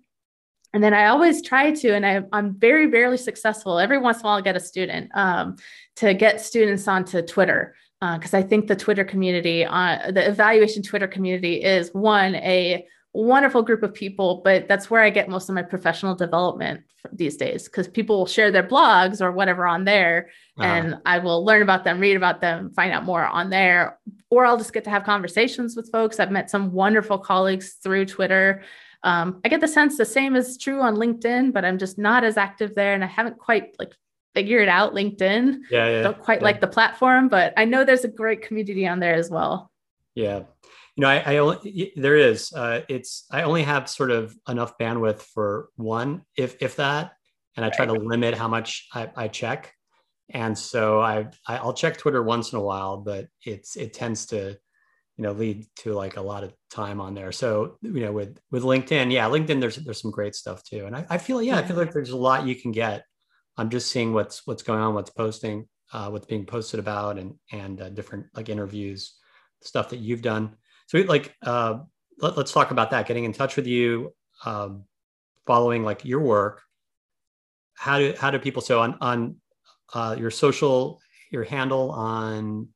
and 0.72 0.84
then 0.84 0.94
I 0.94 1.06
always 1.06 1.42
try 1.42 1.72
to, 1.72 1.94
and 1.94 2.06
I, 2.06 2.22
am 2.32 2.54
very 2.54 2.86
rarely 2.86 3.16
successful. 3.16 3.78
Every 3.78 3.98
once 3.98 4.18
in 4.18 4.22
a 4.22 4.26
while, 4.26 4.38
I 4.38 4.40
get 4.40 4.56
a 4.56 4.60
student 4.60 5.10
um, 5.14 5.56
to 5.96 6.14
get 6.14 6.40
students 6.40 6.86
onto 6.86 7.22
Twitter 7.22 7.74
because 8.00 8.32
uh, 8.32 8.38
I 8.38 8.42
think 8.42 8.66
the 8.66 8.76
Twitter 8.76 9.04
community, 9.04 9.64
uh, 9.64 10.10
the 10.10 10.26
evaluation 10.26 10.82
Twitter 10.82 11.06
community, 11.06 11.62
is 11.62 11.90
one 11.90 12.34
a 12.36 12.86
wonderful 13.12 13.62
group 13.62 13.82
of 13.82 13.92
people, 13.92 14.40
but 14.44 14.68
that's 14.68 14.90
where 14.90 15.02
I 15.02 15.10
get 15.10 15.28
most 15.28 15.48
of 15.48 15.54
my 15.54 15.62
professional 15.62 16.14
development 16.14 16.82
these 17.12 17.36
days 17.36 17.64
because 17.64 17.88
people 17.88 18.18
will 18.18 18.26
share 18.26 18.50
their 18.50 18.66
blogs 18.66 19.20
or 19.20 19.32
whatever 19.32 19.66
on 19.66 19.84
there, 19.84 20.30
uh-huh. 20.58 20.66
and 20.66 20.96
I 21.04 21.18
will 21.18 21.44
learn 21.44 21.62
about 21.62 21.84
them, 21.84 22.00
read 22.00 22.16
about 22.16 22.40
them, 22.40 22.72
find 22.72 22.92
out 22.92 23.04
more 23.04 23.24
on 23.24 23.50
there, 23.50 23.98
or 24.30 24.46
I'll 24.46 24.58
just 24.58 24.72
get 24.72 24.84
to 24.84 24.90
have 24.90 25.04
conversations 25.04 25.76
with 25.76 25.90
folks. 25.90 26.20
I've 26.20 26.30
met 26.30 26.50
some 26.50 26.72
wonderful 26.72 27.18
colleagues 27.18 27.74
through 27.82 28.06
Twitter. 28.06 28.62
Um, 29.02 29.40
I 29.44 29.48
get 29.48 29.60
the 29.60 29.68
sense 29.68 29.96
the 29.96 30.04
same 30.04 30.36
is 30.36 30.56
true 30.58 30.80
on 30.80 30.96
LinkedIn, 30.96 31.52
but 31.52 31.64
I'm 31.64 31.78
just 31.78 31.98
not 31.98 32.24
as 32.24 32.36
active 32.36 32.74
there, 32.74 32.94
and 32.94 33.04
I 33.04 33.08
haven't 33.08 33.38
quite 33.38 33.74
like 33.78 33.94
figured 34.34 34.68
out 34.68 34.94
LinkedIn. 34.94 35.58
Yeah, 35.70 35.88
yeah. 35.88 36.02
Don't 36.02 36.18
quite 36.18 36.40
yeah. 36.40 36.44
like 36.44 36.60
the 36.60 36.66
platform, 36.66 37.28
but 37.28 37.52
I 37.56 37.64
know 37.64 37.84
there's 37.84 38.04
a 38.04 38.08
great 38.08 38.42
community 38.42 38.86
on 38.86 39.00
there 39.00 39.14
as 39.14 39.30
well. 39.30 39.70
Yeah 40.14 40.42
you 41.00 41.02
know, 41.02 41.08
I, 41.08 41.34
I 41.34 41.36
only 41.38 41.92
there 41.96 42.16
is. 42.16 42.52
Uh, 42.52 42.82
it's 42.88 43.24
I 43.30 43.42
only 43.42 43.62
have 43.62 43.88
sort 43.88 44.10
of 44.10 44.36
enough 44.46 44.76
bandwidth 44.78 45.22
for 45.22 45.70
one, 45.76 46.26
if 46.36 46.60
if 46.60 46.76
that, 46.76 47.12
and 47.56 47.64
I 47.64 47.70
try 47.70 47.86
to 47.86 47.92
limit 47.92 48.34
how 48.34 48.48
much 48.48 48.86
I, 48.92 49.10
I 49.16 49.28
check. 49.28 49.72
And 50.28 50.56
so 50.56 51.00
I, 51.00 51.28
I 51.46 51.56
I'll 51.56 51.72
check 51.72 51.96
Twitter 51.96 52.22
once 52.22 52.52
in 52.52 52.58
a 52.58 52.62
while, 52.62 52.98
but 52.98 53.28
it's 53.44 53.76
it 53.76 53.94
tends 53.94 54.26
to, 54.26 54.58
you 55.16 55.22
know, 55.24 55.32
lead 55.32 55.66
to 55.76 55.94
like 55.94 56.18
a 56.18 56.22
lot 56.22 56.44
of 56.44 56.52
time 56.70 57.00
on 57.00 57.14
there. 57.14 57.32
So 57.32 57.78
you 57.80 58.00
know, 58.00 58.12
with 58.12 58.38
with 58.50 58.62
LinkedIn, 58.62 59.10
yeah, 59.10 59.26
LinkedIn 59.26 59.60
there's 59.60 59.76
there's 59.76 60.02
some 60.02 60.10
great 60.10 60.34
stuff 60.34 60.62
too, 60.64 60.84
and 60.86 60.94
I, 60.94 61.06
I 61.08 61.16
feel 61.16 61.42
yeah, 61.42 61.56
I 61.56 61.62
feel 61.62 61.76
like 61.76 61.92
there's 61.92 62.10
a 62.10 62.16
lot 62.16 62.46
you 62.46 62.56
can 62.56 62.72
get. 62.72 63.04
I'm 63.60 63.68
just 63.68 63.90
seeing 63.90 64.14
what's 64.14 64.46
what's 64.46 64.62
going 64.62 64.80
on, 64.80 64.94
what's 64.94 65.10
posting, 65.10 65.68
uh, 65.92 66.08
what's 66.08 66.24
being 66.24 66.46
posted 66.46 66.80
about, 66.80 67.18
and 67.18 67.34
and 67.52 67.78
uh, 67.78 67.90
different 67.90 68.24
like 68.34 68.48
interviews, 68.48 69.18
stuff 69.60 69.90
that 69.90 69.98
you've 69.98 70.22
done. 70.22 70.56
So 70.86 70.96
like, 71.00 71.34
uh, 71.42 71.80
let, 72.22 72.38
us 72.38 72.52
talk 72.52 72.70
about 72.70 72.90
that. 72.92 73.06
Getting 73.06 73.24
in 73.24 73.34
touch 73.34 73.56
with 73.56 73.66
you, 73.66 74.14
um, 74.46 74.84
following 75.46 75.84
like 75.84 76.06
your 76.06 76.20
work. 76.20 76.62
How 77.74 77.98
do 77.98 78.14
how 78.18 78.30
do 78.30 78.38
people 78.38 78.62
so 78.62 78.80
on 78.80 78.96
on 79.02 79.36
uh, 79.92 80.16
your 80.18 80.30
social 80.30 80.98
your 81.30 81.44
handle 81.44 81.90
on 81.90 82.68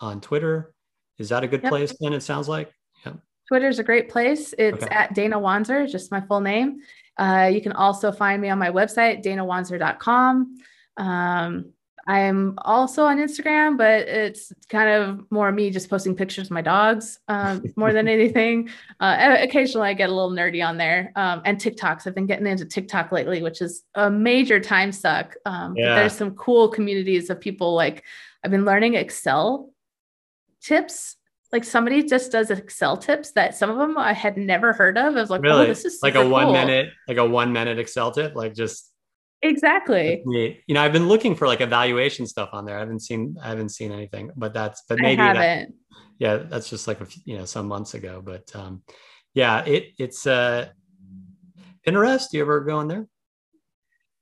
on 0.00 0.22
Twitter? 0.22 0.72
Is 1.18 1.28
that 1.28 1.44
a 1.44 1.46
good 1.46 1.62
yep. 1.62 1.70
place? 1.70 1.94
Then 2.00 2.14
it 2.14 2.22
sounds 2.22 2.48
like. 2.48 2.72
Yeah. 3.04 3.12
Twitter's 3.50 3.80
a 3.80 3.84
great 3.84 4.08
place. 4.08 4.54
It's 4.56 4.82
okay. 4.82 4.94
at 4.94 5.12
Dana 5.12 5.38
Wanzer, 5.38 5.86
just 5.90 6.10
my 6.10 6.22
full 6.22 6.40
name. 6.40 6.80
Uh, 7.18 7.50
you 7.52 7.60
can 7.60 7.72
also 7.72 8.12
find 8.12 8.40
me 8.40 8.48
on 8.48 8.58
my 8.58 8.70
website, 8.70 9.24
danawanzer.com. 9.24 10.56
Um, 10.96 11.72
I'm 12.06 12.58
also 12.58 13.04
on 13.04 13.18
Instagram, 13.18 13.78
but 13.78 14.08
it's 14.08 14.52
kind 14.68 14.88
of 14.88 15.30
more 15.30 15.52
me 15.52 15.70
just 15.70 15.88
posting 15.88 16.16
pictures 16.16 16.48
of 16.48 16.50
my 16.50 16.62
dogs 16.62 17.20
um, 17.28 17.62
more 17.76 17.92
than 17.92 18.08
anything. 18.08 18.70
Uh, 18.98 19.36
occasionally, 19.40 19.88
I 19.88 19.94
get 19.94 20.10
a 20.10 20.12
little 20.12 20.32
nerdy 20.32 20.66
on 20.66 20.76
there. 20.76 21.12
Um, 21.14 21.42
and 21.44 21.58
TikToks. 21.58 22.06
I've 22.06 22.14
been 22.14 22.26
getting 22.26 22.46
into 22.46 22.64
TikTok 22.64 23.12
lately, 23.12 23.42
which 23.42 23.60
is 23.60 23.84
a 23.94 24.10
major 24.10 24.58
time 24.58 24.90
suck. 24.90 25.36
Um, 25.46 25.76
yeah. 25.76 25.94
there's 25.94 26.14
some 26.14 26.32
cool 26.32 26.68
communities 26.68 27.30
of 27.30 27.40
people 27.40 27.74
like 27.74 28.02
I've 28.44 28.50
been 28.50 28.64
learning 28.64 28.94
Excel 28.94 29.70
tips. 30.60 31.16
Like 31.52 31.64
somebody 31.64 32.02
just 32.02 32.32
does 32.32 32.50
Excel 32.50 32.96
tips 32.96 33.32
that 33.32 33.54
some 33.54 33.68
of 33.70 33.76
them 33.76 33.98
I 33.98 34.14
had 34.14 34.36
never 34.38 34.72
heard 34.72 34.96
of. 34.96 35.16
I 35.16 35.20
was 35.20 35.30
like, 35.30 35.40
oh, 35.40 35.44
really? 35.44 35.64
oh, 35.64 35.66
this 35.66 35.84
is 35.84 35.98
like 36.02 36.14
a 36.14 36.26
one 36.26 36.46
cool. 36.46 36.52
minute, 36.54 36.90
like 37.06 37.18
a 37.18 37.26
one 37.26 37.52
minute 37.52 37.78
Excel 37.78 38.10
tip, 38.10 38.34
like 38.34 38.54
just 38.54 38.92
Exactly. 39.42 40.22
You 40.24 40.74
know, 40.74 40.82
I've 40.82 40.92
been 40.92 41.08
looking 41.08 41.34
for 41.34 41.48
like 41.48 41.60
evaluation 41.60 42.26
stuff 42.26 42.50
on 42.52 42.64
there. 42.64 42.76
I 42.76 42.80
haven't 42.80 43.00
seen 43.00 43.36
I 43.42 43.48
haven't 43.48 43.70
seen 43.70 43.90
anything, 43.90 44.30
but 44.36 44.54
that's 44.54 44.82
but 44.88 45.00
maybe 45.00 45.16
that, 45.16 45.68
yeah, 46.18 46.36
that's 46.36 46.70
just 46.70 46.86
like 46.86 47.00
a 47.00 47.06
you 47.24 47.36
know 47.36 47.44
some 47.44 47.66
months 47.66 47.94
ago. 47.94 48.22
But 48.24 48.54
um, 48.54 48.82
yeah, 49.34 49.64
it 49.64 49.88
it's 49.98 50.26
uh 50.28 50.68
Pinterest. 51.86 52.30
Do 52.30 52.36
you 52.36 52.44
ever 52.44 52.60
go 52.60 52.78
on 52.78 52.86
there? 52.86 53.08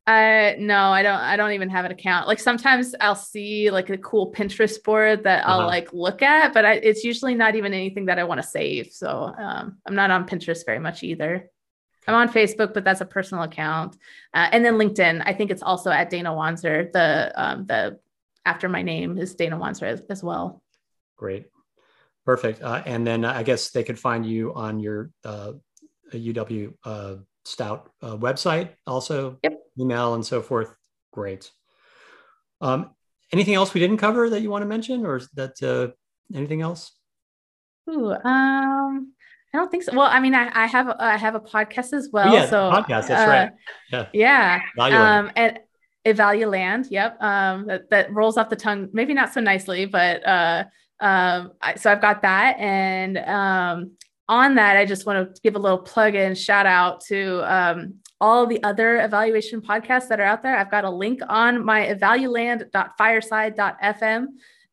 Uh 0.07 0.53
no, 0.59 0.91
I 0.91 1.03
don't 1.03 1.21
I 1.21 1.37
don't 1.37 1.53
even 1.53 1.69
have 1.69 1.85
an 1.85 1.93
account. 1.93 2.27
Like 2.27 2.41
sometimes 2.41 2.95
I'll 3.01 3.15
see 3.15 3.71
like 3.71 3.91
a 3.91 3.99
cool 3.99 4.33
Pinterest 4.33 4.83
board 4.83 5.25
that 5.25 5.47
I'll 5.47 5.61
uh-huh. 5.61 5.67
like 5.69 5.93
look 5.93 6.23
at, 6.23 6.55
but 6.55 6.65
I, 6.65 6.73
it's 6.75 7.05
usually 7.05 7.35
not 7.35 7.55
even 7.55 7.75
anything 7.75 8.07
that 8.07 8.19
I 8.19 8.25
want 8.25 8.41
to 8.41 8.47
save. 8.47 8.93
So 8.93 9.09
um, 9.09 9.77
I'm 9.87 9.95
not 9.95 10.11
on 10.11 10.27
Pinterest 10.27 10.65
very 10.65 10.79
much 10.79 11.03
either. 11.03 11.51
I'm 12.07 12.15
on 12.15 12.29
Facebook, 12.33 12.75
but 12.75 12.83
that's 12.83 13.03
a 13.03 13.07
personal 13.07 13.45
account. 13.45 13.97
Uh, 14.33 14.49
and 14.53 14.65
then 14.65 14.75
LinkedIn, 14.75 15.23
I 15.25 15.35
think 15.35 15.51
it's 15.51 15.63
also 15.63 15.91
at 15.91 16.11
Dana 16.11 16.31
Wanzer. 16.31 16.91
The 16.91 17.33
um, 17.37 17.67
the 17.67 18.01
after 18.45 18.69
my 18.69 18.83
name 18.83 19.19
is 19.19 19.35
Dana 19.35 19.59
Wanzer 19.59 19.85
as, 19.85 20.01
as 20.09 20.25
well. 20.25 20.63
Great, 21.17 21.47
perfect. 22.25 22.63
Uh, 22.63 22.83
and 22.87 23.07
then 23.07 23.25
I 23.25 23.43
guess 23.43 23.71
they 23.71 23.85
could 23.85 23.99
find 23.99 24.25
you 24.25 24.55
on 24.55 24.81
your 24.81 25.11
uh, 25.25 25.53
UW 26.13 26.75
uh, 26.85 27.17
Stout 27.45 27.91
uh, 28.03 28.17
website, 28.17 28.71
also 28.87 29.39
yep. 29.43 29.59
email 29.79 30.15
and 30.15 30.25
so 30.25 30.43
forth. 30.43 30.77
Great. 31.13 31.51
Um, 32.61 32.91
anything 33.33 33.55
else 33.55 33.73
we 33.73 33.81
didn't 33.81 33.97
cover 33.97 34.29
that 34.31 34.43
you 34.43 34.51
want 34.51 34.63
to 34.63 34.67
mention, 34.67 35.07
or 35.07 35.17
is 35.17 35.29
that 35.35 35.63
uh, 35.63 35.93
anything 36.37 36.61
else? 36.61 36.93
Ooh, 37.89 38.13
um, 38.13 39.13
I 39.53 39.59
don't 39.59 39.71
think 39.71 39.85
so. 39.85 39.93
Well, 39.97 40.07
I 40.07 40.21
mean, 40.21 40.35
I, 40.35 40.51
I 40.55 40.67
have 40.67 40.89
I 40.99 41.17
have 41.17 41.35
a 41.35 41.41
podcast 41.41 41.93
as 41.93 42.11
well. 42.13 42.29
Oh, 42.29 42.35
yeah, 42.35 42.47
so 42.47 42.71
podcast. 42.71 43.09
That's 43.09 43.11
uh, 43.11 43.27
right. 43.27 43.51
Yeah. 44.13 44.61
Yeah. 44.77 45.19
Um, 45.19 45.33
and 45.35 45.59
Evaluland. 46.05 46.87
Yep. 46.91 47.23
Um, 47.23 47.67
that, 47.67 47.91
that 47.91 48.13
rolls 48.13 48.37
off 48.37 48.49
the 48.49 48.57
tongue, 48.57 48.91
maybe 48.93 49.15
not 49.15 49.33
so 49.33 49.41
nicely, 49.41 49.87
but 49.87 50.27
uh, 50.27 50.65
um, 51.01 51.53
I, 51.61 51.75
so 51.77 51.91
I've 51.91 52.01
got 52.01 52.23
that, 52.23 52.59
and 52.59 53.19
um, 53.19 53.93
on 54.31 54.55
that, 54.55 54.77
I 54.77 54.87
just 54.87 55.07
want 55.07 55.35
to 55.35 55.41
give 55.43 55.57
a 55.57 55.59
little 55.59 55.79
plug 55.79 56.15
in 56.15 56.37
shout 56.37 56.65
out 56.65 57.01
to 57.07 57.43
um, 57.53 57.95
all 58.21 58.47
the 58.47 58.63
other 58.63 59.01
evaluation 59.01 59.61
podcasts 59.61 60.07
that 60.09 60.21
are 60.21 60.25
out 60.25 60.45
there. 60.45 60.57
I've 60.57 60.71
got 60.71 60.85
a 60.85 60.91
link 60.91 61.21
on 61.29 61.65
my 61.65 61.89
evaluland.fireside.fm 61.89 64.27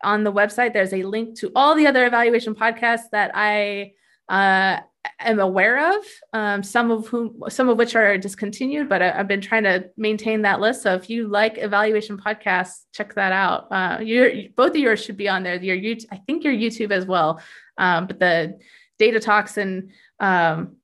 on 0.04 0.24
the 0.24 0.32
website. 0.32 0.74
There's 0.74 0.94
a 0.94 1.02
link 1.02 1.40
to 1.40 1.52
all 1.56 1.74
the 1.74 1.88
other 1.88 2.06
evaluation 2.06 2.54
podcasts 2.54 3.10
that 3.12 3.32
I 3.34 3.94
uh, 4.30 4.82
am 5.20 5.40
aware 5.40 5.98
of. 5.98 6.06
Um, 6.34 6.62
some 6.62 6.92
of 6.92 7.08
whom, 7.08 7.42
some 7.50 7.68
of 7.68 7.80
which 7.80 7.96
are 7.96 8.16
discontinued, 8.20 8.88
but 8.88 9.02
I, 9.02 9.12
have 9.12 9.28
been 9.28 9.42
trying 9.42 9.64
to 9.64 9.90
maintain 9.98 10.44
that 10.44 10.60
list. 10.60 10.84
So 10.84 10.94
if 10.94 11.10
you 11.10 11.30
like 11.30 11.58
evaluation 11.58 12.20
podcasts, 12.20 12.84
check 12.94 13.16
that 13.16 13.32
out. 13.32 13.72
Uh, 13.72 13.98
your 14.04 14.30
both 14.56 14.70
of 14.72 14.78
yours 14.78 15.04
should 15.04 15.18
be 15.18 15.30
on 15.30 15.42
there. 15.42 15.56
Your 15.56 15.78
YouTube, 15.78 16.06
I 16.12 16.18
think 16.18 16.44
your 16.44 16.54
YouTube 16.54 16.92
as 16.92 17.08
well. 17.08 17.42
Um, 17.80 18.06
but 18.06 18.20
the 18.20 18.60
data 18.98 19.20
talks 19.20 19.58
and 19.58 19.92
um, 20.20 20.78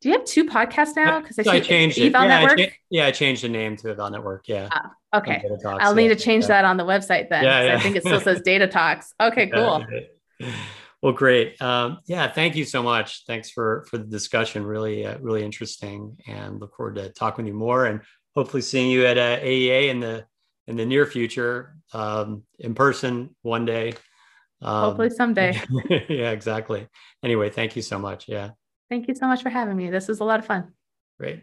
do 0.00 0.10
you 0.10 0.18
have 0.18 0.26
two 0.26 0.44
podcasts 0.44 0.96
now? 0.96 1.20
Because 1.20 1.38
I, 1.38 1.42
so 1.44 1.50
I, 1.52 1.60
changed 1.60 1.96
it. 1.96 2.12
Yeah 2.12 2.20
I, 2.20 2.54
cha- 2.54 2.72
yeah, 2.90 3.06
I 3.06 3.10
changed 3.10 3.42
the 3.42 3.48
name 3.48 3.76
to 3.78 3.90
Eval 3.90 4.10
Network. 4.10 4.46
Yeah. 4.46 4.68
Ah, 4.70 4.90
okay. 5.14 5.42
Talks, 5.62 5.82
I'll 5.82 5.94
need 5.94 6.08
to 6.08 6.16
change 6.16 6.44
yeah. 6.44 6.48
that 6.48 6.64
on 6.66 6.76
the 6.76 6.84
website 6.84 7.30
then. 7.30 7.42
Yeah, 7.42 7.62
yeah. 7.62 7.76
I 7.76 7.80
think 7.80 7.96
it 7.96 8.02
still 8.02 8.20
says 8.20 8.40
Data 8.44 8.66
Talks. 8.66 9.14
Okay, 9.18 9.46
cool. 9.46 9.86
Well, 11.04 11.12
great. 11.12 11.60
Um, 11.60 12.00
yeah, 12.06 12.30
thank 12.30 12.56
you 12.56 12.64
so 12.64 12.82
much. 12.82 13.24
Thanks 13.26 13.50
for 13.50 13.86
for 13.90 13.98
the 13.98 14.04
discussion. 14.04 14.64
Really, 14.64 15.06
uh, 15.06 15.18
really 15.20 15.44
interesting, 15.44 16.16
and 16.26 16.60
look 16.60 16.76
forward 16.76 16.96
to 16.96 17.10
talking 17.10 17.44
with 17.44 17.52
you 17.52 17.58
more 17.58 17.86
and 17.86 18.00
hopefully 18.34 18.62
seeing 18.62 18.90
you 18.90 19.06
at 19.06 19.18
uh, 19.18 19.38
AEA 19.38 19.88
in 19.88 20.00
the 20.00 20.24
in 20.66 20.76
the 20.76 20.86
near 20.86 21.04
future, 21.04 21.76
um, 21.92 22.42
in 22.58 22.74
person 22.74 23.34
one 23.42 23.66
day. 23.66 23.94
Um, 24.64 24.84
hopefully 24.84 25.10
someday. 25.10 25.60
yeah, 26.08 26.30
exactly. 26.30 26.88
Anyway, 27.22 27.50
thank 27.50 27.76
you 27.76 27.82
so 27.82 27.98
much. 27.98 28.28
Yeah. 28.28 28.50
Thank 28.88 29.08
you 29.08 29.14
so 29.14 29.26
much 29.26 29.42
for 29.42 29.50
having 29.50 29.76
me. 29.76 29.90
This 29.90 30.08
was 30.08 30.20
a 30.20 30.24
lot 30.24 30.40
of 30.40 30.46
fun. 30.46 30.72
Great. 31.18 31.42